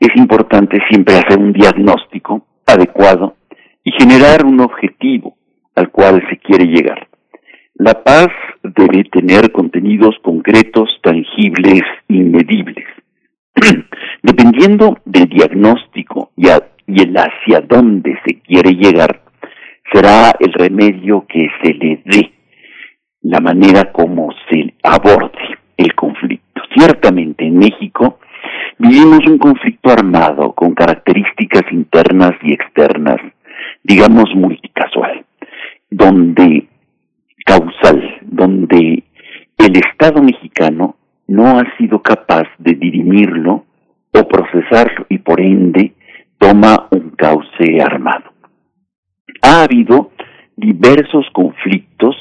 [0.00, 3.36] es importante siempre hacer un diagnóstico adecuado
[3.86, 5.36] y generar un objetivo
[5.76, 7.06] al cual se quiere llegar.
[7.74, 8.26] La paz
[8.64, 12.84] debe tener contenidos concretos, tangibles y medibles.
[14.22, 16.48] Dependiendo del diagnóstico y,
[16.88, 19.22] y el hacia dónde se quiere llegar,
[19.92, 22.32] será el remedio que se le dé,
[23.22, 26.60] la manera como se aborde el conflicto.
[26.76, 28.18] Ciertamente en México
[28.78, 33.20] vivimos un conflicto armado con características internas y externas
[33.86, 35.24] digamos, multicasual,
[35.90, 36.68] donde
[37.44, 39.04] causal, donde
[39.58, 40.96] el Estado mexicano
[41.28, 43.64] no ha sido capaz de dirimirlo
[44.12, 45.94] o procesarlo y por ende
[46.38, 48.32] toma un cauce armado.
[49.42, 50.10] Ha habido
[50.56, 52.16] diversos conflictos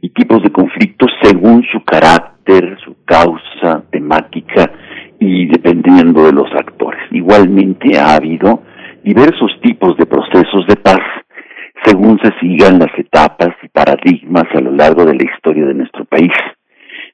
[0.00, 4.72] y tipos de conflictos según su carácter, su causa, temática
[5.20, 7.02] y dependiendo de los actores.
[7.12, 8.62] Igualmente ha habido
[9.08, 11.00] diversos tipos de procesos de paz
[11.82, 16.04] según se sigan las etapas y paradigmas a lo largo de la historia de nuestro
[16.04, 16.32] país,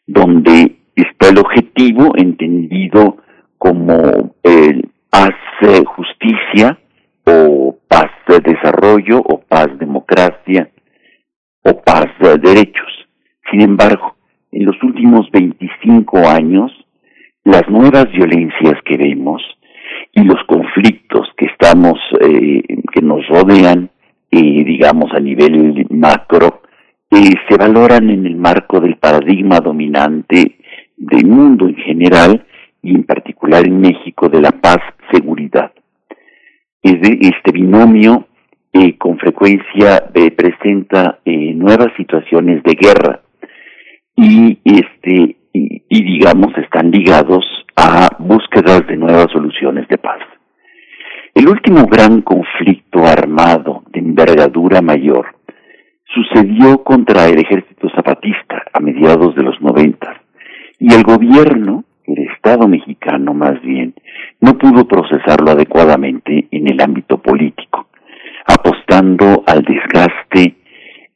[0.04, 3.18] donde está el objetivo entendido
[3.58, 5.34] como el paz
[5.86, 6.76] justicia
[7.26, 10.68] o paz de desarrollo o paz democracia
[11.62, 12.92] o paz de derechos.
[13.50, 14.16] Sin embargo,
[14.50, 16.72] en los últimos 25 años,
[17.44, 19.40] las nuevas violencias que vemos
[20.14, 22.62] y los conflictos que estamos, eh,
[22.92, 23.90] que nos rodean,
[24.30, 26.62] eh, digamos a nivel macro,
[27.10, 30.58] eh, se valoran en el marco del paradigma dominante
[30.96, 32.46] del mundo en general
[32.82, 35.72] y en particular en México de la paz-seguridad.
[36.82, 38.26] Este binomio
[38.98, 43.22] con frecuencia presenta nuevas situaciones de guerra
[44.16, 47.46] y este y digamos están ligados
[47.76, 50.20] a búsquedas de nuevas soluciones de paz.
[51.34, 55.34] El último gran conflicto armado de envergadura mayor
[56.06, 60.16] sucedió contra el ejército zapatista a mediados de los noventas
[60.78, 63.94] y el gobierno, el Estado mexicano más bien,
[64.40, 67.88] no pudo procesarlo adecuadamente en el ámbito político,
[68.46, 70.56] apostando al desgaste,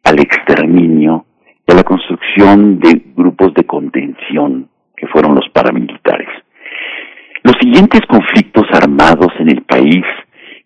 [0.05, 1.27] al exterminio
[1.67, 6.29] y a la construcción de grupos de contención que fueron los paramilitares.
[7.43, 10.05] Los siguientes conflictos armados en el país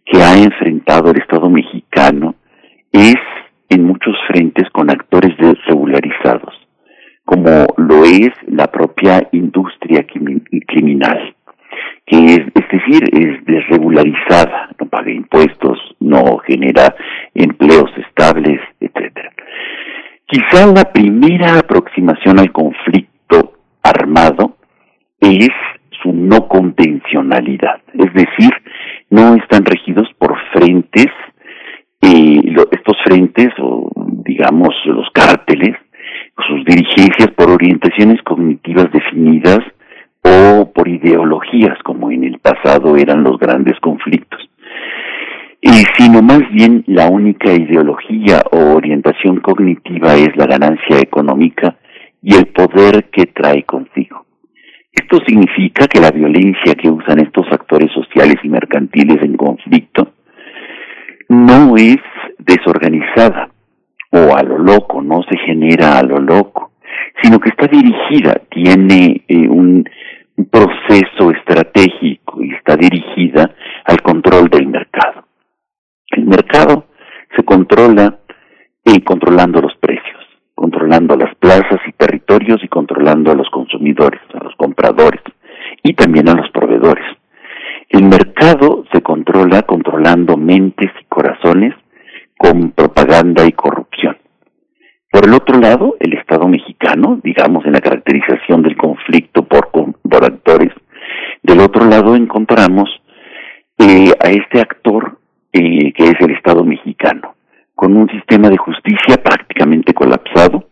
[0.05, 2.35] que ha enfrentado el Estado mexicano
[2.93, 3.17] es
[3.69, 6.55] en muchos frentes con actores desregularizados,
[7.25, 11.35] como lo es la propia industria criminal,
[12.07, 16.95] que es, es decir, es desregularizada, no paga impuestos, no genera
[17.35, 19.33] empleos estables, etcétera.
[20.27, 24.57] Quizá la primera aproximación al conflicto armado
[25.21, 25.51] es
[26.03, 28.51] su no convencionalidad, es decir,
[29.11, 31.07] no están regidos por frentes,
[32.01, 32.41] eh,
[32.73, 33.91] estos frentes, o
[34.25, 35.77] digamos los cárteles,
[36.47, 39.61] sus dirigencias por orientaciones cognitivas definidas
[40.23, 44.41] o por ideologías, como en el pasado eran los grandes conflictos,
[45.61, 51.77] y sino más bien la única ideología o orientación cognitiva es la ganancia económica
[52.53, 54.25] poder que trae consigo.
[54.93, 60.13] Esto significa que la violencia que usan estos actores sociales y mercantiles en conflicto
[61.31, 61.97] no es
[62.39, 63.49] desorganizada
[64.11, 66.73] o a lo loco, no se genera a lo loco,
[67.23, 69.89] sino que está dirigida, tiene eh, un,
[70.51, 75.27] proceso estratégico y está dirigida al control del mercado.
[76.09, 76.87] El mercado
[77.37, 78.19] se controla
[78.85, 79.72] eh, controlando los
[80.63, 85.21] controlando las plazas y territorios y controlando a los consumidores, a los compradores
[85.83, 87.05] y también a los proveedores.
[87.89, 91.75] El mercado se controla controlando mentes y corazones
[92.39, 94.17] con propaganda y corrupción.
[95.11, 100.25] Por el otro lado, el Estado mexicano, digamos en la caracterización del conflicto por, por
[100.25, 100.73] actores,
[101.43, 102.89] del otro lado encontramos
[103.79, 105.19] eh, a este actor
[105.53, 107.35] eh, que es el Estado mexicano,
[107.83, 110.69] con un sistema de justicia prácticamente colapsado.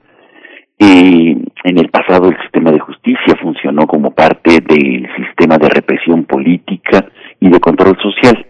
[0.78, 1.34] Eh,
[1.64, 7.04] en el pasado el sistema de justicia funcionó como parte del sistema de represión política
[7.40, 8.46] y de control social.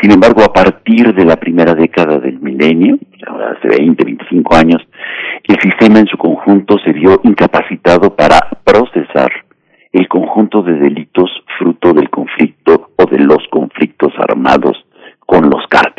[0.00, 2.96] Sin embargo, a partir de la primera década del milenio,
[3.58, 4.82] hace 20, 25 años,
[5.42, 9.32] el sistema en su conjunto se vio incapacitado para procesar
[9.90, 11.28] el conjunto de delitos
[11.58, 14.76] fruto del conflicto o de los conflictos armados
[15.26, 15.95] con los cárteles.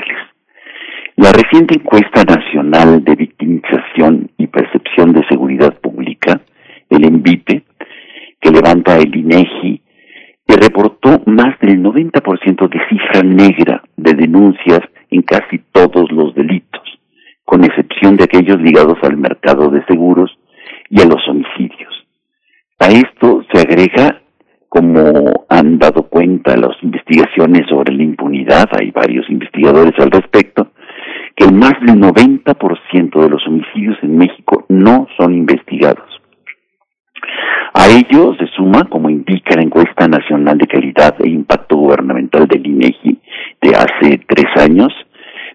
[1.18, 6.41] La reciente encuesta nacional de victimización y percepción de seguridad pública,
[6.91, 7.63] el ENVIPE,
[8.39, 9.82] que levanta el INEGI,
[10.47, 16.84] que reportó más del 90% de cifra negra de denuncias en casi todos los delitos,
[17.45, 20.38] con excepción de aquellos ligados al mercado de seguros
[20.91, 22.05] y a los homicidios.
[22.78, 24.22] A esto se agrega,
[24.70, 30.74] como han dado cuenta las investigaciones sobre la impunidad, hay varios investigadores al respecto,
[31.38, 36.09] que más del 90% de los homicidios en México no son investigados.
[37.74, 42.65] A ello se suma, como indica la encuesta nacional de calidad e impacto gubernamental del
[42.65, 43.20] INEGI
[43.61, 44.91] de hace tres años,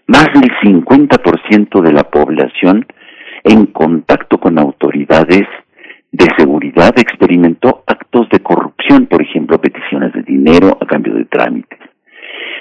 [0.07, 2.87] más del 50% de la población
[3.43, 5.49] en contacto con autoridades
[6.13, 11.81] de seguridad experimentó actos de corrupción, por ejemplo, peticiones de dinero a cambio de trámites.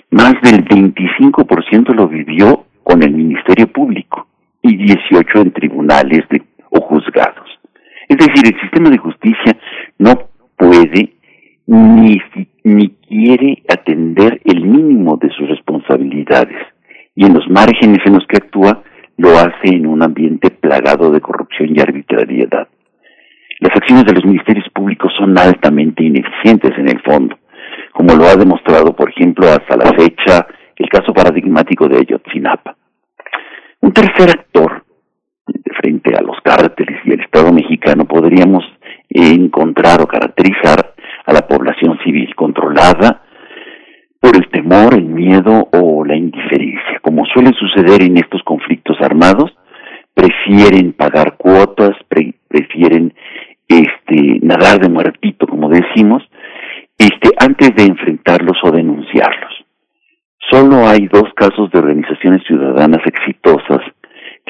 [0.10, 4.28] Más del 25% lo vivió con el Ministerio Público
[4.62, 7.50] y 18 en tribunales de, o juzgados.
[8.42, 9.58] Decir, el sistema de justicia
[10.00, 11.14] no puede
[11.68, 12.22] ni,
[12.64, 16.58] ni quiere atender el mínimo de sus responsabilidades
[17.16, 18.84] y en los márgenes en los que actúa
[19.18, 22.68] lo hace en un ambiente plagado de corrupción y arbitrariedad.
[23.60, 27.38] Las acciones de los ministerios públicos son altamente ineficientes en el fondo,
[27.94, 32.76] como lo ha demostrado, por ejemplo, hasta la fecha el caso paradigmático de Ayotzinapa.
[33.82, 34.81] Un tercer actor,
[35.82, 38.64] frente a los cárteles y el Estado mexicano, podríamos
[39.10, 40.94] encontrar o caracterizar
[41.26, 43.24] a la población civil controlada
[44.20, 47.00] por el temor, el miedo o la indiferencia.
[47.02, 49.52] Como suele suceder en estos conflictos armados,
[50.14, 53.14] prefieren pagar cuotas, prefieren
[53.68, 56.22] este, nadar de muertito, como decimos,
[56.98, 59.66] este, antes de enfrentarlos o denunciarlos.
[60.52, 63.82] Solo hay dos casos de organizaciones ciudadanas exitosas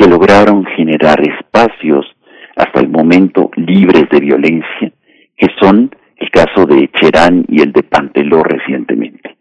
[0.02, 2.08] que lograron generar espacios
[2.56, 4.92] hasta el momento libres de violencia,
[5.38, 9.38] que son el caso de Cherán y el de Panteló recientemente.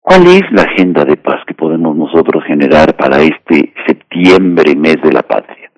[0.00, 5.12] ¿Cuál es la agenda de paz que podemos nosotros generar para este septiembre, mes de
[5.12, 5.68] la patria?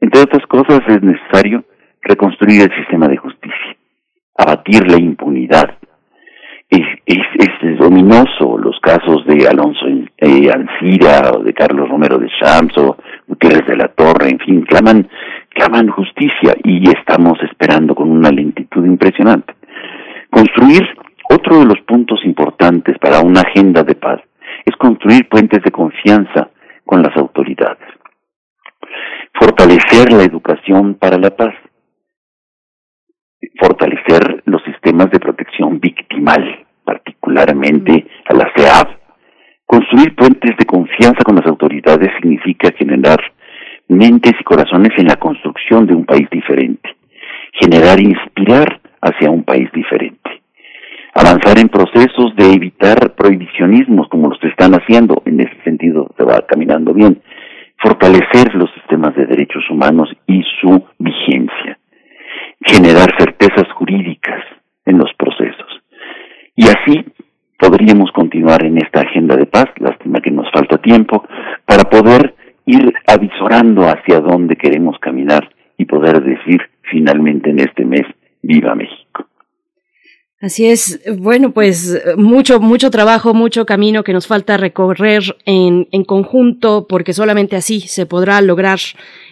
[0.00, 1.64] Entre otras cosas, es necesario
[2.02, 3.76] reconstruir el sistema de justicia,
[4.36, 5.78] abatir la impunidad.
[6.74, 12.76] Es, es, dominoso los casos de Alonso eh, Ancira o de Carlos Romero de Champs
[12.78, 12.96] o
[13.26, 15.08] Gutiérrez de la Torre, en fin, claman,
[15.50, 19.54] claman justicia y estamos esperando con una lentitud impresionante.
[20.30, 20.82] Construir
[21.30, 24.20] otro de los puntos importantes para una agenda de paz
[24.64, 26.48] es construir puentes de confianza
[26.84, 27.88] con las autoridades.
[29.38, 31.54] Fortalecer la educación para la paz
[33.58, 38.88] fortalecer los sistemas de protección victimal, particularmente a la CEAB.
[39.66, 43.18] Construir puentes de confianza con las autoridades significa generar
[43.88, 46.96] mentes y corazones en la construcción de un país diferente,
[47.60, 50.42] generar e inspirar hacia un país diferente,
[51.14, 56.24] avanzar en procesos de evitar prohibicionismos como los que están haciendo, en ese sentido se
[56.24, 57.22] va caminando bien,
[57.82, 61.78] fortalecer los sistemas de derechos humanos y su vigencia
[62.64, 64.42] generar certezas jurídicas
[64.86, 65.73] en los procesos.
[66.56, 67.04] Y así
[67.58, 71.24] podríamos continuar en esta agenda de paz, lástima que nos falta tiempo,
[71.66, 72.34] para poder
[72.66, 78.02] ir avisorando hacia dónde queremos caminar y poder decir finalmente en este mes
[78.42, 79.26] Viva México.
[80.40, 86.04] Así es, bueno, pues mucho, mucho trabajo, mucho camino que nos falta recorrer en, en
[86.04, 88.78] conjunto, porque solamente así se podrá lograr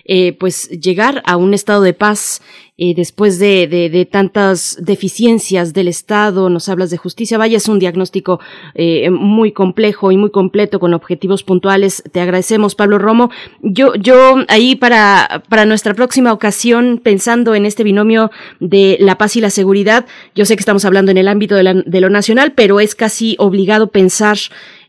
[0.05, 2.43] eh, pues llegar a un estado de paz
[2.79, 7.79] eh, después de, de, tantas deficiencias del Estado, nos hablas de justicia, vaya, es un
[7.79, 8.41] diagnóstico
[8.75, 12.03] eh, muy complejo y muy completo con objetivos puntuales.
[12.11, 13.31] Te agradecemos, Pablo Romo.
[13.61, 19.37] Yo, yo ahí para, para nuestra próxima ocasión, pensando en este binomio de la paz
[19.37, 22.53] y la seguridad, yo sé que estamos hablando en el ámbito de, de lo nacional,
[22.57, 24.39] pero es casi obligado pensar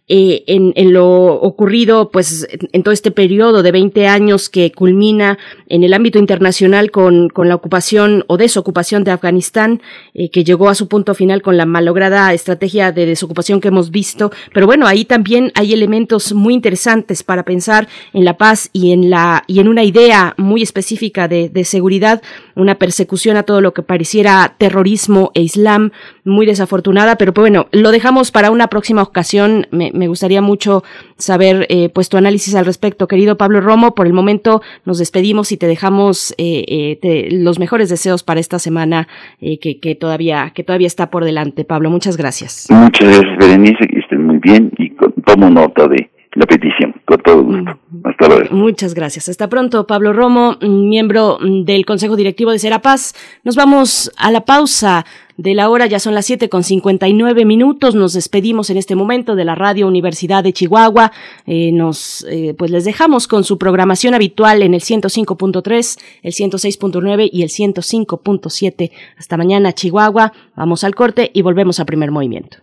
[0.10, 5.40] eh, en, en, lo ocurrido pues en, todo este periodo de 20 años que culmina
[5.70, 9.82] en el ámbito internacional con, con la ocupación o desocupación de Afganistán,
[10.14, 13.92] eh, que llegó a su punto final con la malograda estrategia de desocupación que hemos
[13.92, 14.30] visto.
[14.54, 19.10] Pero bueno, ahí también hay elementos muy interesantes para pensar en la paz y en
[19.10, 22.22] la y en una idea muy específica de, de seguridad,
[22.56, 25.92] una persecución a todo lo que pareciera terrorismo e islam,
[26.26, 29.68] muy desafortunada, pero pues bueno, lo dejamos para una próxima ocasión.
[29.72, 30.84] Me, me gustaría mucho
[31.18, 33.96] saber eh, pues tu análisis al respecto, querido Pablo Romo.
[33.96, 38.60] Por el momento nos despedimos y te dejamos eh, eh los mejores deseos para esta
[38.60, 39.08] semana
[39.42, 41.66] eh, que, que, todavía que todavía está por delante.
[41.66, 42.68] Pablo, muchas gracias.
[42.70, 44.92] Muchas gracias, Berenice, que estén muy bien y
[45.26, 47.72] tomo nota de la petición, con todo gusto.
[47.92, 48.08] Mm.
[48.08, 48.56] Hasta luego.
[48.56, 49.30] Muchas gracias.
[49.30, 53.14] Hasta pronto, Pablo Romo, miembro del Consejo Directivo de Serapaz.
[53.44, 55.06] Nos vamos a la pausa
[55.38, 57.96] de la hora, ya son las siete con cincuenta y nueve minutos.
[57.96, 61.12] Nos despedimos en este momento de la Radio Universidad de Chihuahua.
[61.46, 67.30] Eh, nos, eh, pues les dejamos con su programación habitual en el 105.3, el 106.9
[67.32, 68.92] y el 105.7.
[69.18, 70.34] Hasta mañana, Chihuahua.
[70.56, 72.63] Vamos al corte y volvemos a primer movimiento.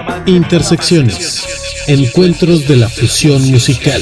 [0.25, 1.43] Intersecciones.
[1.87, 4.01] Encuentros de la fusión musical.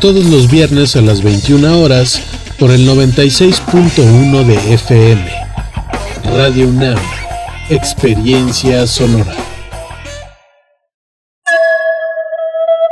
[0.00, 2.20] Todos los viernes a las 21 horas
[2.58, 5.30] por el 96.1 de FM.
[6.36, 6.98] Radio UNAM.
[7.70, 9.34] Experiencia sonora.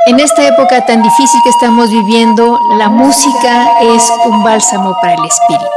[0.07, 5.25] En esta época tan difícil que estamos viviendo, la música es un bálsamo para el
[5.25, 5.76] espíritu.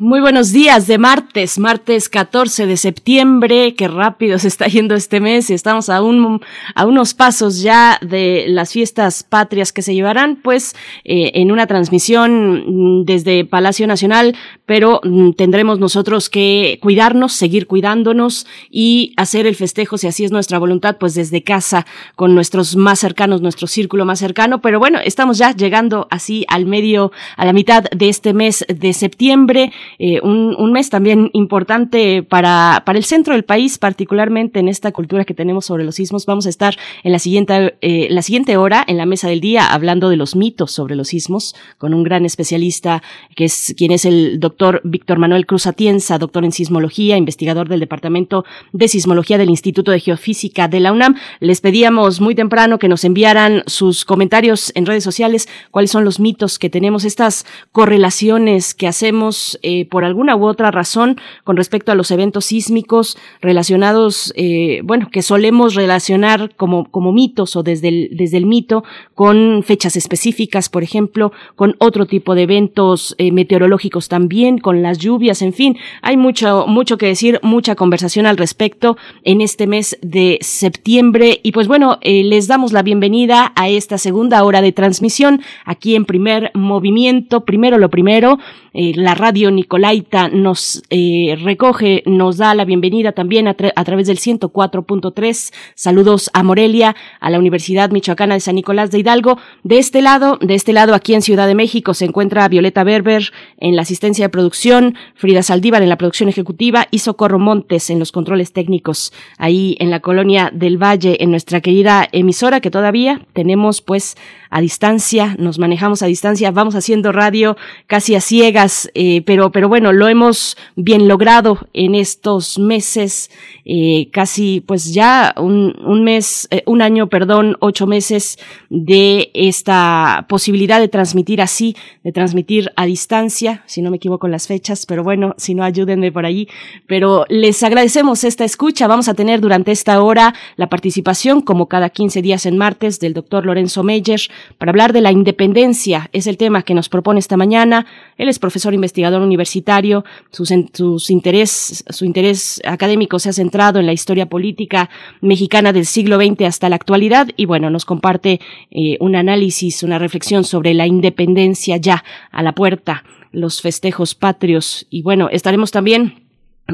[0.05, 3.73] Muy buenos días de martes, martes 14 de septiembre.
[3.73, 6.41] Qué rápido se está yendo este mes y estamos a, un,
[6.75, 10.75] a unos pasos ya de las fiestas patrias que se llevarán, pues,
[11.05, 14.35] eh, en una transmisión mm, desde Palacio Nacional,
[14.65, 20.31] pero mm, tendremos nosotros que cuidarnos, seguir cuidándonos y hacer el festejo, si así es
[20.31, 21.85] nuestra voluntad, pues desde casa
[22.15, 24.61] con nuestros más cercanos, nuestro círculo más cercano.
[24.61, 28.93] Pero bueno, estamos ya llegando así al medio, a la mitad de este mes de
[28.93, 29.71] septiembre.
[29.99, 35.23] Eh, un, mes también importante para, para el centro del país, particularmente en esta cultura
[35.23, 36.25] que tenemos sobre los sismos.
[36.25, 39.67] Vamos a estar en la siguiente, eh, la siguiente hora en la mesa del día
[39.67, 43.01] hablando de los mitos sobre los sismos con un gran especialista
[43.35, 47.79] que es quien es el doctor Víctor Manuel Cruz Atienza, doctor en sismología, investigador del
[47.79, 51.15] Departamento de Sismología del Instituto de Geofísica de la UNAM.
[51.39, 56.19] Les pedíamos muy temprano que nos enviaran sus comentarios en redes sociales, cuáles son los
[56.19, 61.91] mitos que tenemos, estas correlaciones que hacemos eh, por alguna u otra razón con respecto
[61.91, 67.87] a los eventos sísmicos relacionados, eh, bueno, que solemos relacionar como, como mitos o desde
[67.89, 68.83] el, desde el mito
[69.13, 74.99] con fechas específicas, por ejemplo, con otro tipo de eventos eh, meteorológicos también, con las
[74.99, 79.97] lluvias, en fin, hay mucho, mucho que decir, mucha conversación al respecto en este mes
[80.01, 84.71] de septiembre y pues bueno, eh, les damos la bienvenida a esta segunda hora de
[84.71, 88.37] transmisión aquí en primer movimiento, primero lo primero,
[88.75, 95.53] la radio Nicolaita nos eh, recoge, nos da la bienvenida también a, través del 104.3.
[95.75, 99.37] Saludos a Morelia, a la Universidad Michoacana de San Nicolás de Hidalgo.
[99.63, 103.31] De este lado, de este lado aquí en Ciudad de México se encuentra Violeta Berber
[103.57, 107.99] en la asistencia de producción, Frida Saldívar en la producción ejecutiva y Socorro Montes en
[107.99, 113.21] los controles técnicos ahí en la colonia del Valle, en nuestra querida emisora que todavía
[113.31, 114.17] tenemos pues
[114.55, 119.67] a distancia, nos manejamos a distancia, vamos haciendo radio casi a ciegas, eh, pero, pero
[119.67, 123.29] bueno, lo hemos bien logrado en estos meses,
[123.65, 128.39] eh, casi pues ya un, un mes, eh, un año, perdón, ocho meses
[128.69, 131.75] de esta posibilidad de transmitir así,
[132.05, 135.65] de transmitir a distancia, si no me equivoco en las fechas, pero bueno, si no
[135.65, 136.47] ayúdenme por ahí,
[136.87, 141.89] pero les agradecemos esta escucha, vamos a tener durante esta hora la participación, como cada
[141.89, 144.21] 15 días en martes, del doctor Lorenzo Meyer,
[144.57, 146.09] para hablar de la independencia.
[146.13, 147.85] Es el tema que nos propone esta mañana.
[148.17, 150.05] Él es profesor investigador universitario.
[150.31, 154.89] Sus, su interés académico se ha centrado en la historia política
[155.21, 158.39] mexicana del siglo XX hasta la actualidad y bueno, nos comparte
[158.71, 164.87] eh, un análisis, una reflexión sobre la independencia ya a la puerta, los festejos patrios
[164.89, 166.24] y bueno, estaremos también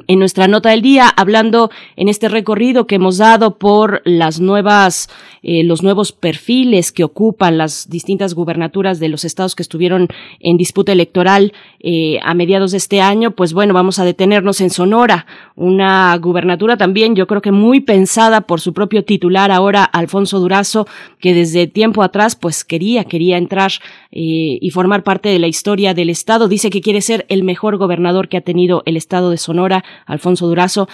[0.07, 5.09] en nuestra nota del día, hablando en este recorrido que hemos dado por las nuevas,
[5.43, 10.07] eh, los nuevos perfiles que ocupan las distintas gubernaturas de los estados que estuvieron
[10.39, 14.69] en disputa electoral eh, a mediados de este año, pues bueno, vamos a detenernos en
[14.69, 15.25] Sonora,
[15.55, 20.87] una gubernatura también, yo creo que muy pensada por su propio titular ahora, Alfonso Durazo,
[21.19, 23.71] que desde tiempo atrás, pues quería, quería entrar
[24.11, 26.47] eh, y formar parte de la historia del estado.
[26.47, 30.47] Dice que quiere ser el mejor gobernador que ha tenido el estado de Sonora Alfonso
[30.47, 30.87] Durazo,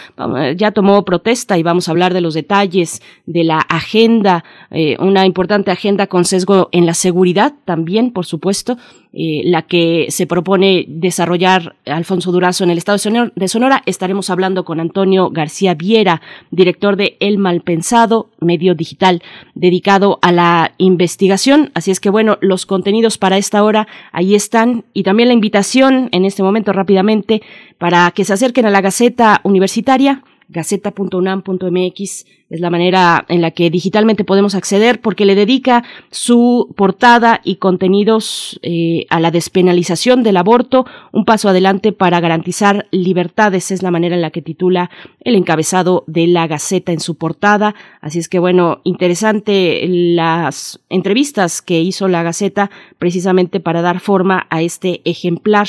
[0.55, 5.25] ya tomó protesta y vamos a hablar de los detalles de la agenda, eh, una
[5.25, 8.77] importante agenda con sesgo en la seguridad también, por supuesto,
[9.19, 12.99] eh, la que se propone desarrollar Alfonso Durazo en el estado
[13.33, 13.81] de Sonora.
[13.87, 19.23] Estaremos hablando con Antonio García Viera, director de El Malpensado, medio digital
[19.55, 21.71] dedicado a la investigación.
[21.73, 26.09] Así es que bueno, los contenidos para esta hora ahí están y también la invitación
[26.11, 27.41] en este momento rápidamente
[27.79, 33.69] para que se acerquen a la Gaceta Universitaria gaceta.unam.mx es la manera en la que
[33.69, 40.37] digitalmente podemos acceder porque le dedica su portada y contenidos eh, a la despenalización del
[40.37, 44.89] aborto, un paso adelante para garantizar libertades, es la manera en la que titula
[45.21, 47.75] el encabezado de la Gaceta en su portada.
[47.99, 54.47] Así es que bueno, interesante las entrevistas que hizo la Gaceta precisamente para dar forma
[54.49, 55.67] a este ejemplar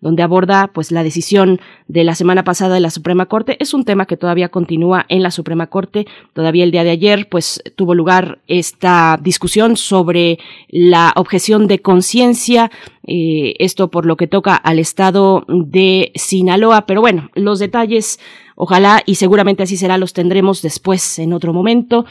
[0.00, 3.56] donde aborda pues la decisión de la semana pasada de la Suprema Corte.
[3.60, 7.28] Es un tema que todavía continúa en la Suprema Corte Todavía el día de ayer,
[7.28, 12.70] pues tuvo lugar esta discusión sobre la objeción de conciencia,
[13.06, 16.86] eh, esto por lo que toca al estado de Sinaloa.
[16.86, 18.20] Pero bueno, los detalles,
[18.56, 22.04] ojalá y seguramente así será, los tendremos después en otro momento.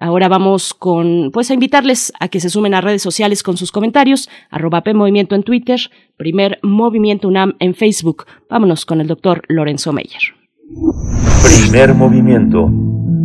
[0.00, 3.70] Ahora vamos con, pues a invitarles a que se sumen a redes sociales con sus
[3.70, 5.78] comentarios, arroba P Movimiento en Twitter,
[6.16, 8.24] primer Movimiento UNAM en Facebook.
[8.50, 10.34] Vámonos con el doctor Lorenzo Meyer.
[11.42, 12.70] Primer movimiento.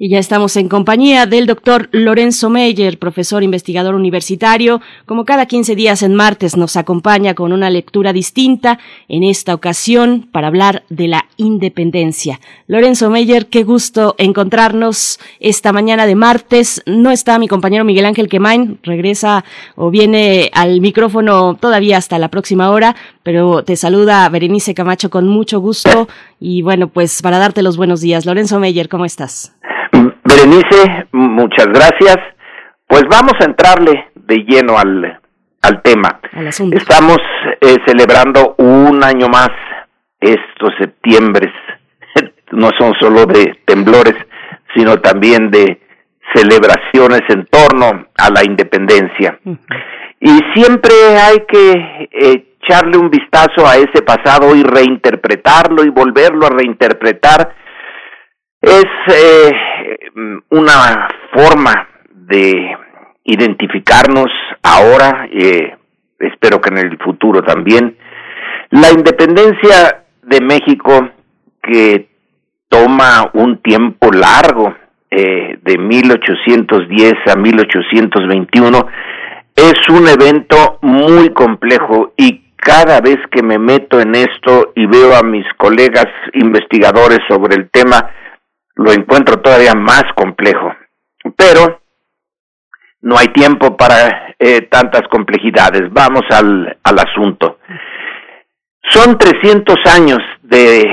[0.00, 4.80] Y ya estamos en compañía del doctor Lorenzo Meyer, profesor investigador universitario.
[5.06, 8.78] Como cada 15 días en martes nos acompaña con una lectura distinta,
[9.08, 12.38] en esta ocasión para hablar de la independencia.
[12.68, 16.80] Lorenzo Meyer, qué gusto encontrarnos esta mañana de martes.
[16.86, 19.44] No está mi compañero Miguel Ángel Quemain, regresa
[19.74, 22.94] o viene al micrófono todavía hasta la próxima hora,
[23.24, 26.06] pero te saluda Berenice Camacho con mucho gusto.
[26.38, 28.26] Y bueno, pues para darte los buenos días.
[28.26, 29.57] Lorenzo Meyer, ¿cómo estás?
[30.28, 32.16] Berenice, muchas gracias.
[32.86, 35.20] Pues vamos a entrarle de lleno al,
[35.62, 36.20] al tema.
[36.72, 37.16] Estamos
[37.60, 39.48] eh, celebrando un año más
[40.20, 41.52] estos septiembres.
[42.50, 44.14] No son solo de temblores,
[44.74, 45.82] sino también de
[46.34, 49.38] celebraciones en torno a la independencia.
[50.18, 56.50] Y siempre hay que echarle un vistazo a ese pasado y reinterpretarlo y volverlo a
[56.50, 57.54] reinterpretar
[58.60, 59.52] es eh,
[60.50, 62.76] una forma de
[63.24, 64.28] identificarnos
[64.62, 65.76] ahora, eh,
[66.18, 67.96] espero que en el futuro también.
[68.70, 71.10] La independencia de México,
[71.62, 72.08] que
[72.68, 74.74] toma un tiempo largo,
[75.10, 78.86] eh, de 1810 a 1821,
[79.56, 85.16] es un evento muy complejo y cada vez que me meto en esto y veo
[85.16, 88.10] a mis colegas investigadores sobre el tema,
[88.78, 90.72] lo encuentro todavía más complejo.
[91.36, 91.82] Pero
[93.02, 95.92] no hay tiempo para eh, tantas complejidades.
[95.92, 97.58] Vamos al, al asunto.
[98.90, 100.84] Son 300 años de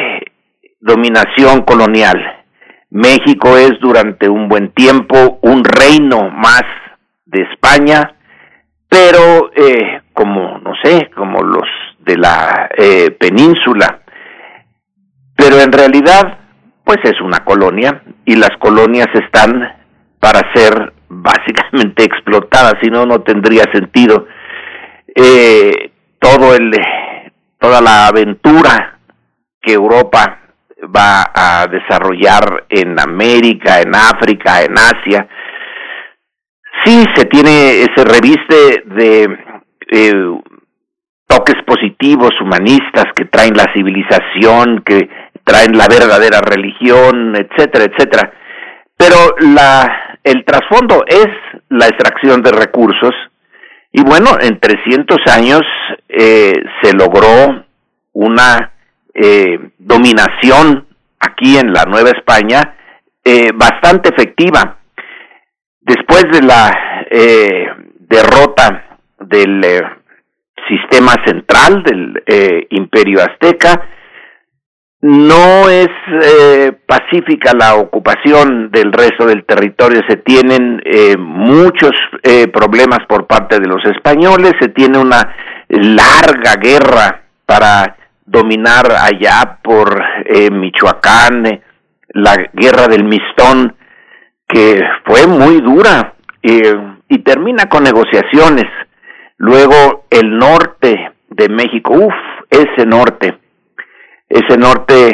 [0.80, 2.18] dominación colonial.
[2.90, 6.64] México es durante un buen tiempo un reino más
[7.26, 8.16] de España,
[8.90, 11.68] pero eh, como, no sé, como los
[12.00, 14.02] de la eh, península.
[15.36, 16.45] Pero en realidad
[16.86, 19.76] pues es una colonia y las colonias están
[20.20, 24.28] para ser básicamente explotadas, si no, no tendría sentido.
[25.14, 26.72] Eh, todo el,
[27.60, 29.00] toda la aventura
[29.62, 30.40] que Europa
[30.96, 35.28] va a desarrollar en América, en África, en Asia,
[36.84, 39.24] sí se tiene, se reviste de
[39.92, 40.40] eh,
[41.28, 45.10] toques positivos, humanistas, que traen la civilización, que
[45.46, 48.34] traen la verdadera religión, etcétera, etcétera.
[48.98, 51.28] Pero la, el trasfondo es
[51.70, 53.14] la extracción de recursos
[53.98, 55.62] y bueno, en 300 años
[56.10, 57.66] eh, se logró
[58.12, 58.74] una
[59.14, 60.86] eh, dominación
[61.18, 62.76] aquí en la Nueva España
[63.24, 64.80] eh, bastante efectiva.
[65.80, 67.68] Después de la eh,
[68.00, 69.82] derrota del eh,
[70.68, 73.89] sistema central del eh, imperio azteca,
[75.02, 75.89] no es
[76.22, 81.91] eh, pacífica la ocupación del resto del territorio, se tienen eh, muchos
[82.24, 85.36] eh, problemas por parte de los españoles, se tiene una
[85.70, 91.62] larga guerra para dominar allá por eh, Michoacán,
[92.10, 93.76] la guerra del Mistón,
[94.48, 98.66] que fue muy dura y termina con negociaciones.
[99.38, 102.14] Luego el norte de México, uff,
[102.50, 103.39] ese norte,
[104.28, 105.11] ese norte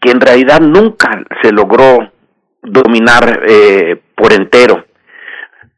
[0.00, 1.10] que en realidad nunca
[1.42, 2.10] se logró
[2.62, 4.86] dominar eh, por entero.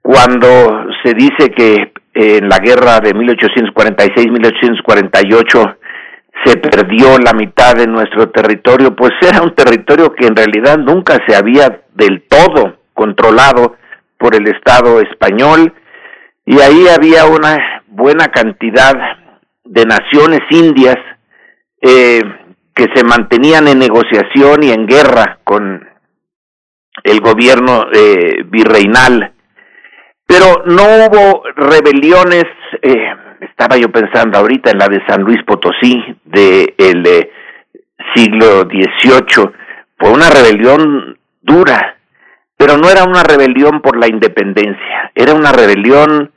[0.03, 5.77] Cuando se dice que en la guerra de 1846-1848
[6.45, 11.19] se perdió la mitad de nuestro territorio, pues era un territorio que en realidad nunca
[11.27, 13.77] se había del todo controlado
[14.19, 15.73] por el Estado español
[16.45, 17.57] y ahí había una
[17.89, 18.93] buena cantidad
[19.65, 20.99] de naciones indias
[21.85, 22.23] eh,
[22.75, 25.87] que se mantenían en negociación y en guerra con
[27.03, 29.33] el gobierno eh, virreinal.
[30.27, 32.45] Pero no hubo rebeliones,
[32.81, 37.31] eh, estaba yo pensando ahorita en la de San Luis Potosí, de el eh,
[38.15, 39.51] siglo XVIII,
[39.99, 41.99] fue una rebelión dura,
[42.57, 46.33] pero no era una rebelión por la independencia, era una rebelión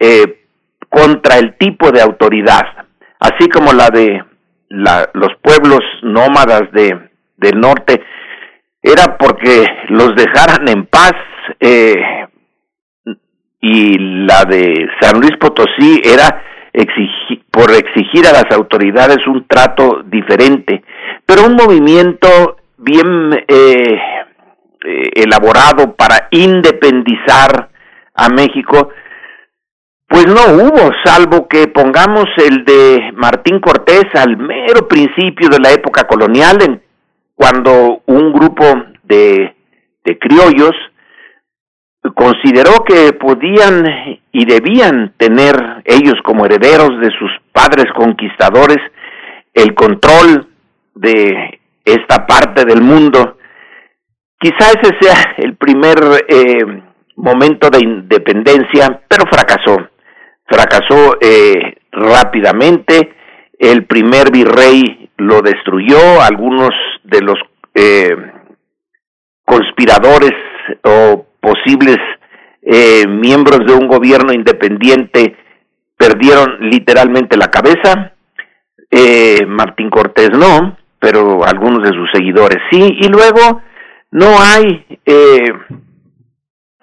[0.00, 0.44] eh,
[0.88, 2.86] contra el tipo de autoridad,
[3.20, 4.22] así como la de
[4.68, 8.02] la, los pueblos nómadas de, del norte,
[8.82, 11.12] era porque los dejaran en paz
[11.60, 11.94] eh,
[13.60, 16.42] y la de San Luis Potosí era
[17.50, 20.84] por exigir a las autoridades un trato diferente,
[21.26, 23.98] pero un movimiento bien eh,
[24.84, 27.70] eh, elaborado para independizar
[28.14, 28.90] a México,
[30.08, 35.70] pues no hubo, salvo que pongamos el de Martín Cortés al mero principio de la
[35.70, 36.82] época colonial, en,
[37.34, 38.64] cuando un grupo
[39.04, 39.54] de,
[40.04, 40.72] de criollos
[42.14, 43.84] consideró que podían
[44.32, 48.78] y debían tener ellos como herederos de sus padres conquistadores
[49.52, 50.48] el control
[50.94, 53.38] de esta parte del mundo.
[54.40, 55.98] Quizá ese sea el primer
[56.28, 56.82] eh,
[57.16, 59.87] momento de independencia, pero fracasó.
[60.48, 63.14] Fracasó eh, rápidamente.
[63.58, 66.22] El primer virrey lo destruyó.
[66.22, 66.70] Algunos
[67.04, 67.38] de los
[67.74, 68.16] eh,
[69.44, 70.32] conspiradores
[70.84, 71.98] o posibles
[72.62, 75.36] eh, miembros de un gobierno independiente
[75.96, 78.12] perdieron literalmente la cabeza.
[78.90, 82.96] Eh, Martín Cortés no, pero algunos de sus seguidores sí.
[83.00, 83.62] Y luego
[84.10, 84.86] no hay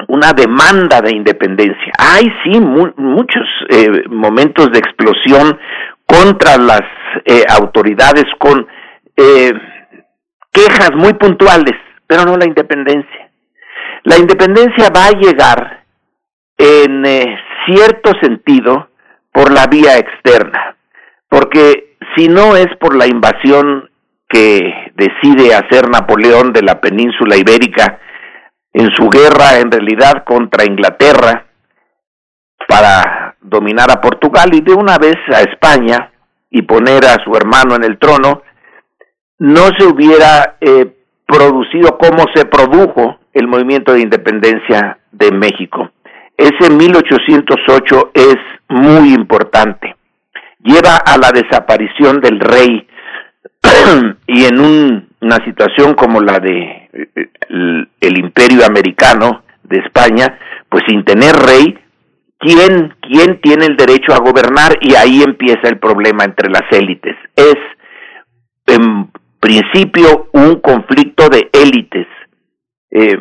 [0.08, 1.94] una demanda de independencia.
[1.98, 5.58] Hay sí muchos eh, momentos de explosión
[6.06, 6.82] contra las
[7.26, 8.68] eh, autoridades con
[9.16, 9.54] eh,
[10.52, 11.76] quejas muy puntuales,
[12.08, 13.32] pero no la independencia.
[14.04, 15.84] La independencia va a llegar
[16.58, 18.90] en eh, cierto sentido
[19.32, 20.78] por la vía externa,
[21.30, 23.90] porque si no es por la invasión
[24.30, 28.00] que decide hacer Napoleón de la península ibérica
[28.76, 31.46] en su guerra en realidad contra Inglaterra
[32.68, 36.12] para dominar a Portugal y de una vez a España
[36.52, 38.42] y poner a su hermano en el trono,
[39.40, 40.94] no se hubiera eh,
[41.26, 45.92] producido como se produjo el movimiento de independencia de México.
[46.38, 48.36] Ese 1808 es
[48.68, 49.96] muy importante.
[50.60, 52.88] Lleva a la desaparición del rey
[54.28, 54.60] y en
[55.22, 60.40] una situación como la de el, imperio americano de España,
[60.70, 61.78] pues sin tener rey,
[62.40, 64.78] ¿quién, ¿quién tiene el derecho a gobernar?
[64.82, 67.16] Y ahí empieza el problema entre las élites.
[67.36, 67.56] Es
[68.68, 72.08] en principio un conflicto de élites
[72.92, 73.18] eh,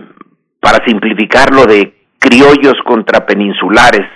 [0.61, 4.09] para simplificarlo, de criollos contra peninsulares,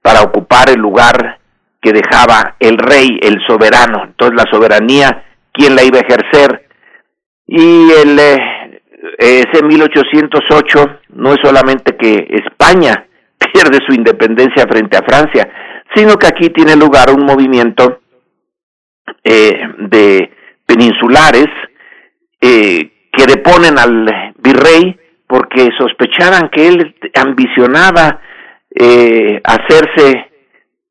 [0.00, 1.38] para ocupar el lugar
[1.80, 4.04] que dejaba el rey, el soberano.
[4.04, 6.68] Entonces la soberanía, ¿quién la iba a ejercer?
[7.46, 8.61] Y el, eh,
[9.18, 13.06] ese 1808 no es solamente que España
[13.52, 15.48] pierde su independencia frente a Francia,
[15.94, 18.00] sino que aquí tiene lugar un movimiento
[19.24, 20.30] eh, de
[20.66, 21.46] peninsulares
[22.40, 28.20] eh, que deponen al virrey porque sospechaban que él ambicionaba
[28.74, 30.30] eh, hacerse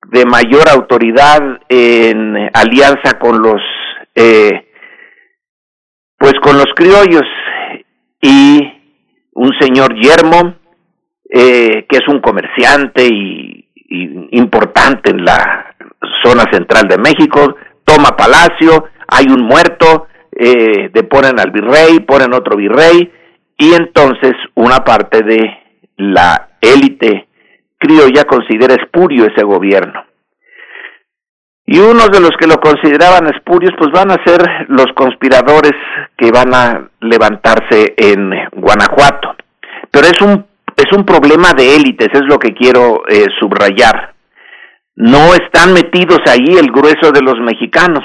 [0.07, 3.61] de mayor autoridad en alianza con los
[4.15, 4.67] eh,
[6.17, 7.23] pues con los criollos
[8.22, 8.60] y
[9.34, 10.56] un señor yermo
[11.30, 13.68] eh, que es un comerciante y,
[14.31, 15.76] importante en la
[16.23, 22.56] zona central de México toma palacio hay un muerto eh, deponen al virrey, ponen otro
[22.56, 23.11] virrey,
[23.57, 25.39] y entonces una parte de
[25.98, 27.27] la élite
[27.77, 30.06] criolla considera espurio ese gobierno.
[31.65, 35.73] Y unos de los que lo consideraban espurios, pues van a ser los conspiradores
[36.17, 39.35] que van a levantarse en Guanajuato.
[39.89, 44.13] Pero es un, es un problema de élites, es lo que quiero eh, subrayar.
[44.95, 48.03] No están metidos ahí el grueso de los mexicanos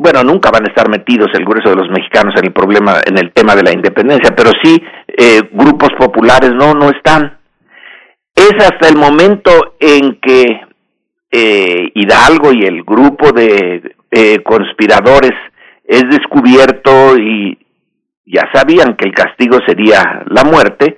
[0.00, 3.18] bueno, nunca van a estar metidos el grueso de los mexicanos en el problema, en
[3.18, 7.38] el tema de la independencia, pero sí eh, grupos populares no, no están.
[8.34, 10.62] Es hasta el momento en que
[11.30, 15.32] eh, Hidalgo y el grupo de eh, conspiradores
[15.84, 17.58] es descubierto y
[18.26, 20.96] ya sabían que el castigo sería la muerte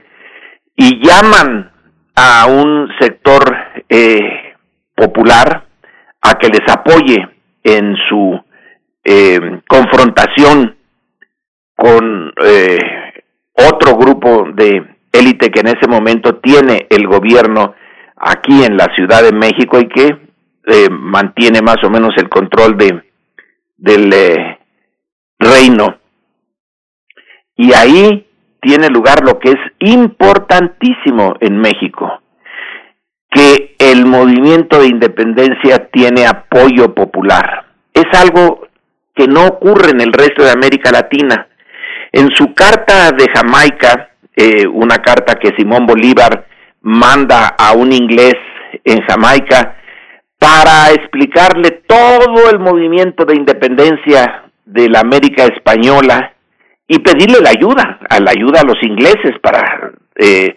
[0.77, 1.71] y llaman
[2.15, 3.43] a un sector
[4.95, 5.67] popular
[6.21, 7.29] a que les apoye
[7.65, 8.41] en su
[9.05, 10.77] eh, confrontación
[11.77, 12.79] con eh,
[13.55, 17.75] otro grupo de élite que en ese momento tiene el gobierno
[18.17, 20.17] aquí en la Ciudad de México y que
[20.67, 23.03] eh, mantiene más o menos el control de
[23.77, 24.15] del
[25.39, 25.99] reino.
[27.57, 28.27] Y ahí
[28.61, 32.23] tiene lugar lo que es importantísimo en México,
[33.29, 37.67] que el movimiento de independencia tiene apoyo popular.
[37.93, 38.69] Es algo
[39.15, 41.49] que no ocurre en el resto de América Latina.
[42.13, 46.47] En su carta de Jamaica, eh, una carta que Simón Bolívar
[46.83, 48.35] manda a un inglés
[48.85, 49.82] en Jamaica
[50.43, 56.35] para explicarle todo el movimiento de independencia de la América Española
[56.89, 60.56] y pedirle la ayuda, a la ayuda a los ingleses para eh,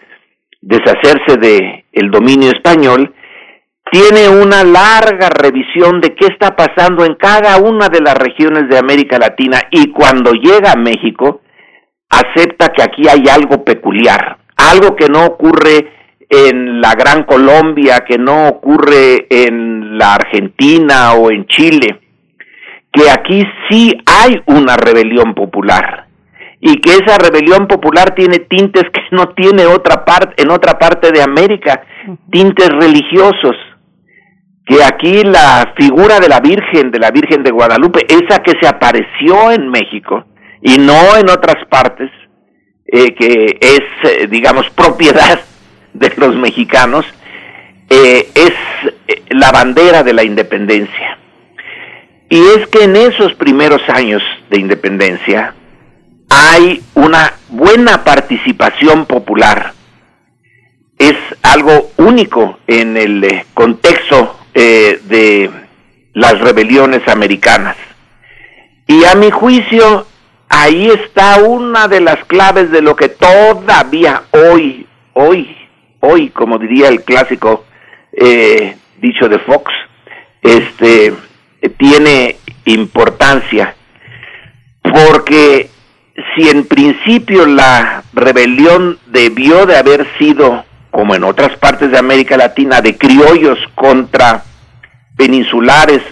[0.60, 3.14] deshacerse de el dominio español,
[3.92, 8.78] tiene una larga revisión de qué está pasando en cada una de las regiones de
[8.78, 11.42] América Latina y cuando llega a México
[12.10, 15.95] acepta que aquí hay algo peculiar, algo que no ocurre
[16.28, 22.00] en la Gran Colombia, que no ocurre en la Argentina o en Chile,
[22.92, 26.06] que aquí sí hay una rebelión popular
[26.60, 31.12] y que esa rebelión popular tiene tintes que no tiene otra parte en otra parte
[31.12, 31.82] de América,
[32.30, 33.56] tintes religiosos.
[34.64, 38.66] Que aquí la figura de la Virgen, de la Virgen de Guadalupe, esa que se
[38.66, 40.24] apareció en México
[40.60, 42.10] y no en otras partes,
[42.86, 45.38] eh, que es, eh, digamos, propiedad
[45.98, 47.04] de los mexicanos,
[47.88, 48.52] eh, es
[49.30, 51.18] la bandera de la independencia.
[52.28, 55.54] Y es que en esos primeros años de independencia
[56.28, 59.72] hay una buena participación popular.
[60.98, 65.50] Es algo único en el eh, contexto eh, de
[66.14, 67.76] las rebeliones americanas.
[68.88, 70.06] Y a mi juicio,
[70.48, 75.55] ahí está una de las claves de lo que todavía hoy, hoy,
[76.06, 77.64] hoy, como diría el clásico
[78.12, 79.72] eh, dicho de Fox,
[80.42, 81.12] este,
[81.76, 83.74] tiene importancia,
[84.82, 85.70] porque
[86.34, 92.36] si en principio la rebelión debió de haber sido, como en otras partes de América
[92.36, 94.44] Latina, de criollos contra
[95.16, 96.02] peninsulares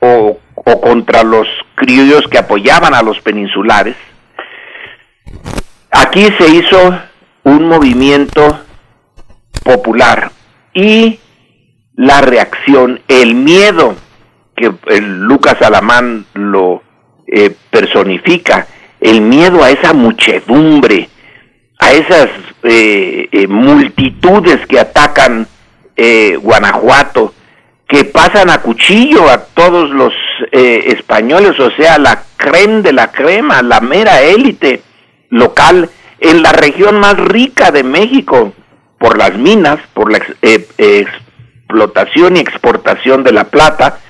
[0.00, 3.96] o, o contra los criollos que apoyaban a los peninsulares,
[5.90, 6.98] aquí se hizo
[7.44, 8.60] un movimiento
[9.68, 10.32] popular
[10.72, 11.20] y
[11.94, 13.94] la reacción, el miedo
[14.56, 16.82] que el Lucas Alamán lo
[17.26, 18.66] eh, personifica,
[18.98, 21.10] el miedo a esa muchedumbre,
[21.78, 22.28] a esas
[22.62, 25.46] eh, eh, multitudes que atacan
[26.40, 27.34] Guanajuato,
[27.88, 30.12] que pasan a cuchillo a todos los
[30.52, 34.80] españoles, o sea, la crema de la crema, la mera élite
[35.30, 35.90] local
[36.20, 38.52] en la región más rica de México,
[38.98, 40.20] por las minas, por la
[41.68, 44.00] explotación y exportación de la plata,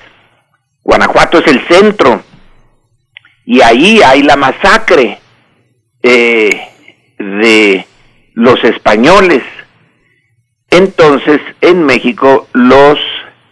[0.83, 2.23] Guanajuato es el centro
[3.45, 5.19] y ahí hay la masacre
[6.01, 6.49] eh,
[7.17, 7.85] de
[8.33, 9.43] los españoles.
[10.71, 12.97] Entonces, en México, los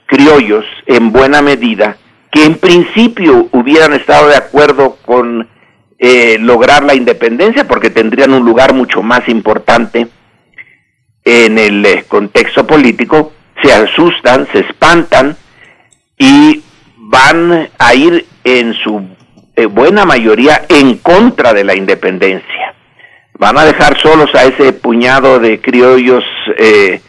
[0.05, 1.97] criollos, en buena medida,
[2.31, 5.47] que en principio hubieran estado de acuerdo con
[5.99, 10.07] eh, lograr la independencia, porque tendrían un lugar mucho más importante
[11.27, 15.35] en el eh, contexto político, se asustan, se espantan
[16.17, 16.63] y
[16.95, 19.05] van a ir en su
[19.57, 22.75] eh, buena mayoría en contra de la independencia.
[23.33, 26.23] Van a dejar solos a ese puñado de criollos
[26.57, 27.01] eh,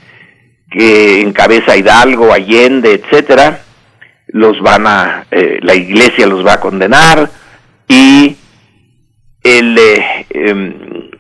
[0.69, 3.61] que encabeza Hidalgo, Allende, etcétera.
[4.27, 7.31] Los van a, eh, la iglesia los va a condenar
[7.86, 8.36] y
[9.45, 10.74] em,